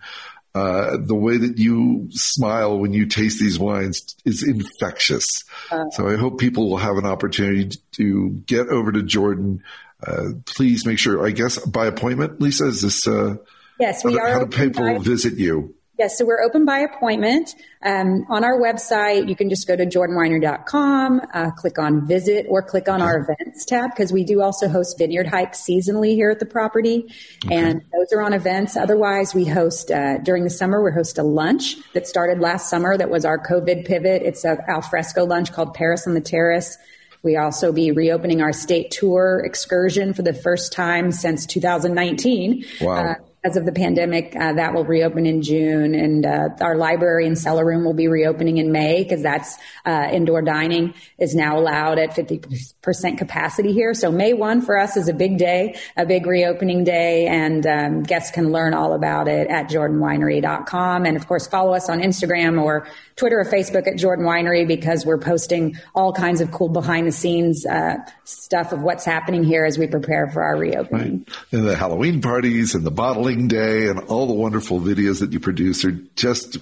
Uh, 0.58 0.98
the 1.00 1.14
way 1.16 1.38
that 1.38 1.60
you 1.60 2.08
smile 2.10 2.80
when 2.80 2.92
you 2.92 3.06
taste 3.06 3.40
these 3.40 3.60
wines 3.60 4.16
is 4.26 4.42
infectious. 4.42 5.44
Uh, 5.70 5.84
so 5.92 6.08
I 6.08 6.16
hope 6.16 6.40
people 6.40 6.70
will 6.70 6.78
have 6.78 6.98
an 6.98 7.06
opportunity 7.06 7.78
to 7.92 8.30
get 8.48 8.68
over 8.70 8.92
to 8.92 9.04
Jordan. 9.04 9.62
Uh, 10.06 10.30
please 10.46 10.84
make 10.84 10.98
sure, 10.98 11.26
I 11.26 11.30
guess, 11.30 11.60
by 11.60 11.86
appointment, 11.86 12.42
Lisa, 12.42 12.68
is 12.68 12.82
this, 12.82 13.08
uh, 13.08 13.36
Yes, 13.80 14.04
we 14.04 14.14
how, 14.14 14.20
are. 14.20 14.32
How 14.32 14.46
do 14.46 14.70
people 14.70 15.00
visit 15.00 15.36
you? 15.36 15.76
Yes, 15.98 16.16
so 16.16 16.26
we're 16.26 16.44
open 16.44 16.64
by 16.64 16.80
appointment. 16.80 17.56
Um, 17.82 18.28
on 18.30 18.44
our 18.44 18.60
website, 18.60 19.28
you 19.28 19.36
can 19.36 19.50
just 19.50 19.68
go 19.68 19.76
to 19.76 19.84
jordanwinery.com, 19.84 21.22
uh, 21.34 21.52
click 21.52 21.80
on 21.80 22.06
visit 22.06 22.46
or 22.50 22.62
click 22.62 22.88
on 22.88 23.02
our 23.02 23.18
events 23.18 23.66
tab 23.66 23.90
because 23.90 24.14
we 24.14 24.24
do 24.24 24.44
also 24.44 24.68
host 24.70 25.00
vineyard 25.00 25.26
hikes 25.26 25.60
seasonally 25.60 26.14
here 26.14 26.30
at 26.30 26.40
the 26.40 26.46
property. 26.46 27.12
Okay. 27.46 27.56
And 27.56 27.82
those 27.92 28.14
are 28.14 28.22
on 28.22 28.34
events. 28.34 28.78
Otherwise, 28.78 29.34
we 29.34 29.46
host, 29.46 29.90
uh, 29.90 30.20
during 30.20 30.44
the 30.44 30.52
summer, 30.52 30.84
we 30.84 30.92
host 30.92 31.18
a 31.18 31.24
lunch 31.24 31.78
that 31.94 32.08
started 32.08 32.40
last 32.40 32.70
summer 32.70 32.96
that 32.96 33.10
was 33.10 33.26
our 33.26 33.40
COVID 33.40 33.86
pivot. 33.88 34.22
It's 34.22 34.46
a 34.46 34.58
alfresco 34.70 35.26
lunch 35.26 35.52
called 35.52 35.74
Paris 35.74 36.06
on 36.06 36.14
the 36.14 36.22
Terrace. 36.22 36.78
We 37.24 37.38
also 37.38 37.72
be 37.72 37.92
reopening 37.92 38.42
our 38.44 38.54
state 38.54 38.92
tour 38.92 39.42
excursion 39.44 40.14
for 40.14 40.22
the 40.22 40.34
first 40.34 40.74
time 40.74 41.12
since 41.12 41.48
2019. 41.48 42.66
Wow. 42.82 42.94
Uh, 42.94 43.16
as 43.44 43.56
of 43.56 43.66
the 43.66 43.72
pandemic, 43.72 44.36
uh, 44.36 44.54
that 44.54 44.74
will 44.74 44.84
reopen 44.84 45.26
in 45.26 45.42
June, 45.42 45.94
and 45.94 46.26
uh, 46.26 46.50
our 46.60 46.76
library 46.76 47.28
and 47.28 47.38
cellar 47.38 47.66
room 47.66 47.86
will 47.86 47.94
be 47.94 48.08
reopening 48.08 48.58
in 48.58 48.72
May 48.72 49.04
because 49.04 49.22
that's 49.22 49.58
uh, 49.86 50.10
indoor 50.12 50.42
dining 50.42 50.94
is 51.20 51.36
now 51.36 51.58
allowed 51.58 52.00
at 52.00 52.10
50% 52.12 53.18
capacity 53.18 53.74
here. 53.74 53.94
So 53.94 54.12
May 54.12 54.34
1 54.34 54.62
for 54.62 54.78
us 54.78 54.98
is 54.98 55.08
a 55.08 55.14
big 55.14 55.38
day, 55.38 55.78
a 55.96 56.06
big 56.06 56.26
reopening 56.26 56.84
day, 56.84 57.28
and 57.28 57.66
um, 57.68 58.04
guests 58.04 58.32
can 58.32 58.52
learn 58.52 58.74
all 58.74 58.94
about 58.94 59.28
it 59.28 59.48
at 59.50 59.70
jordanwinery.com. 59.70 61.06
And 61.06 61.16
of 61.16 61.28
course, 61.28 61.48
follow 61.48 61.74
us 61.74 61.90
on 61.90 62.02
Instagram 62.02 62.62
or 62.62 62.88
Twitter 63.16 63.40
or 63.40 63.46
Facebook 63.46 63.88
at 63.88 63.98
Jordan 63.98 64.26
Winery 64.26 64.68
because 64.68 65.06
we're 65.06 65.20
posting 65.20 65.76
all 65.94 66.12
kinds 66.12 66.42
of 66.42 66.52
cool 66.52 66.70
behind 66.70 67.08
the 67.08 67.12
scenes 67.12 67.66
uh, 67.66 67.98
stuff 68.24 68.72
of 68.72 68.82
what's 68.82 69.06
happening 69.06 69.44
here 69.44 69.64
as 69.64 69.78
we 69.78 69.88
prepare 69.88 70.28
for 70.28 70.44
our 70.44 70.58
reopening. 70.58 71.20
Right. 71.20 71.38
And 71.52 71.68
the 71.68 71.76
Halloween 71.76 72.22
parties 72.22 72.76
and 72.76 72.84
the 72.84 72.92
bottling 72.92 73.27
Day 73.36 73.88
and 73.88 74.00
all 74.08 74.26
the 74.26 74.34
wonderful 74.34 74.80
videos 74.80 75.20
that 75.20 75.34
you 75.34 75.40
produce 75.40 75.84
are 75.84 75.92
just 76.16 76.58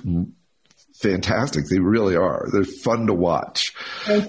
fantastic. 0.95 1.65
They 1.67 1.79
really 1.79 2.15
are. 2.15 2.47
They're 2.51 2.63
fun 2.63 3.07
to 3.07 3.13
watch. 3.13 3.73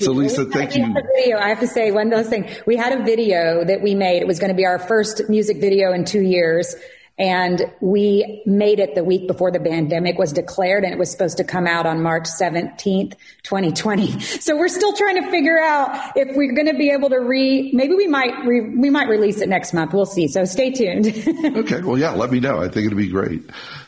So 0.00 0.12
Lisa, 0.12 0.44
thank 0.44 0.76
you. 0.76 0.94
Video, 1.16 1.38
I 1.38 1.48
have 1.48 1.60
to 1.60 1.66
say 1.66 1.90
one 1.92 2.10
last 2.10 2.28
thing. 2.28 2.48
We 2.66 2.76
had 2.76 2.92
a 2.92 3.02
video 3.04 3.64
that 3.64 3.80
we 3.82 3.94
made. 3.94 4.20
It 4.20 4.26
was 4.26 4.38
going 4.38 4.50
to 4.50 4.56
be 4.56 4.66
our 4.66 4.78
first 4.78 5.22
music 5.28 5.60
video 5.60 5.92
in 5.92 6.04
two 6.04 6.20
years. 6.20 6.74
And 7.18 7.72
we 7.80 8.42
made 8.44 8.78
it 8.78 8.94
the 8.94 9.02
week 9.02 9.26
before 9.26 9.50
the 9.50 9.58
pandemic 9.58 10.18
was 10.18 10.34
declared 10.34 10.84
and 10.84 10.92
it 10.92 10.98
was 10.98 11.10
supposed 11.10 11.38
to 11.38 11.44
come 11.44 11.66
out 11.66 11.86
on 11.86 12.02
March 12.02 12.24
17th, 12.24 13.14
2020. 13.42 14.20
So 14.20 14.54
we're 14.56 14.68
still 14.68 14.92
trying 14.92 15.22
to 15.22 15.30
figure 15.30 15.58
out 15.58 16.12
if 16.14 16.36
we're 16.36 16.52
going 16.52 16.66
to 16.66 16.76
be 16.76 16.90
able 16.90 17.08
to 17.08 17.16
re, 17.16 17.70
maybe 17.72 17.94
we 17.94 18.06
might, 18.06 18.44
re, 18.44 18.60
we 18.60 18.90
might 18.90 19.08
release 19.08 19.40
it 19.40 19.48
next 19.48 19.72
month. 19.72 19.94
We'll 19.94 20.04
see. 20.04 20.28
So 20.28 20.44
stay 20.44 20.70
tuned. 20.70 21.06
okay. 21.56 21.80
Well, 21.80 21.96
yeah, 21.96 22.10
let 22.10 22.30
me 22.30 22.38
know. 22.38 22.60
I 22.60 22.68
think 22.68 22.86
it'd 22.86 22.98
be 22.98 23.08
great. 23.08 23.42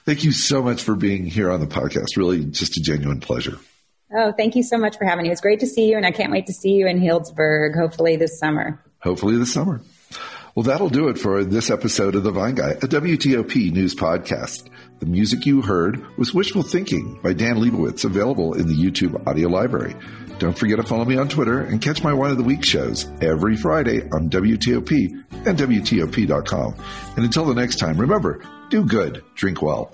Thank 0.06 0.24
you 0.24 0.32
so 0.32 0.62
much 0.62 0.82
for 0.82 0.94
being 0.94 1.26
here 1.26 1.50
on 1.50 1.60
the 1.60 1.66
podcast. 1.66 2.16
Really 2.16 2.46
just 2.46 2.78
a 2.78 2.80
genuine 2.80 3.20
pleasure. 3.20 3.58
Oh, 4.16 4.32
thank 4.32 4.56
you 4.56 4.62
so 4.62 4.78
much 4.78 4.96
for 4.96 5.04
having 5.04 5.24
me. 5.24 5.28
It 5.28 5.32
was 5.32 5.42
great 5.42 5.60
to 5.60 5.66
see 5.66 5.90
you 5.90 5.98
and 5.98 6.06
I 6.06 6.12
can't 6.12 6.32
wait 6.32 6.46
to 6.46 6.54
see 6.54 6.70
you 6.70 6.86
in 6.86 6.98
Healdsburg, 6.98 7.76
hopefully 7.76 8.16
this 8.16 8.38
summer. 8.38 8.82
Hopefully 9.02 9.36
this 9.36 9.52
summer. 9.52 9.82
Well, 10.54 10.64
that'll 10.64 10.88
do 10.88 11.08
it 11.08 11.18
for 11.18 11.44
this 11.44 11.70
episode 11.70 12.14
of 12.14 12.24
The 12.24 12.32
Vine 12.32 12.54
Guy, 12.54 12.70
a 12.70 12.86
WTOP 12.86 13.72
news 13.72 13.94
podcast. 13.94 14.68
The 14.98 15.06
music 15.06 15.46
you 15.46 15.62
heard 15.62 16.04
was 16.16 16.34
Wishful 16.34 16.62
Thinking 16.62 17.20
by 17.22 17.32
Dan 17.32 17.56
Lebowitz, 17.56 18.04
available 18.04 18.54
in 18.54 18.66
the 18.66 18.74
YouTube 18.74 19.26
audio 19.26 19.48
library. 19.48 19.94
Don't 20.38 20.58
forget 20.58 20.78
to 20.78 20.82
follow 20.84 21.04
me 21.04 21.16
on 21.16 21.28
Twitter 21.28 21.60
and 21.60 21.82
catch 21.82 22.02
my 22.02 22.12
Wine 22.12 22.30
of 22.30 22.38
the 22.38 22.44
Week 22.44 22.64
shows 22.64 23.10
every 23.20 23.56
Friday 23.56 24.02
on 24.10 24.30
WTOP 24.30 25.24
and 25.46 25.58
WTOP.com. 25.58 26.74
And 27.16 27.24
until 27.24 27.44
the 27.44 27.54
next 27.54 27.76
time, 27.76 27.96
remember, 27.96 28.42
do 28.70 28.84
good, 28.84 29.24
drink 29.34 29.62
well. 29.62 29.92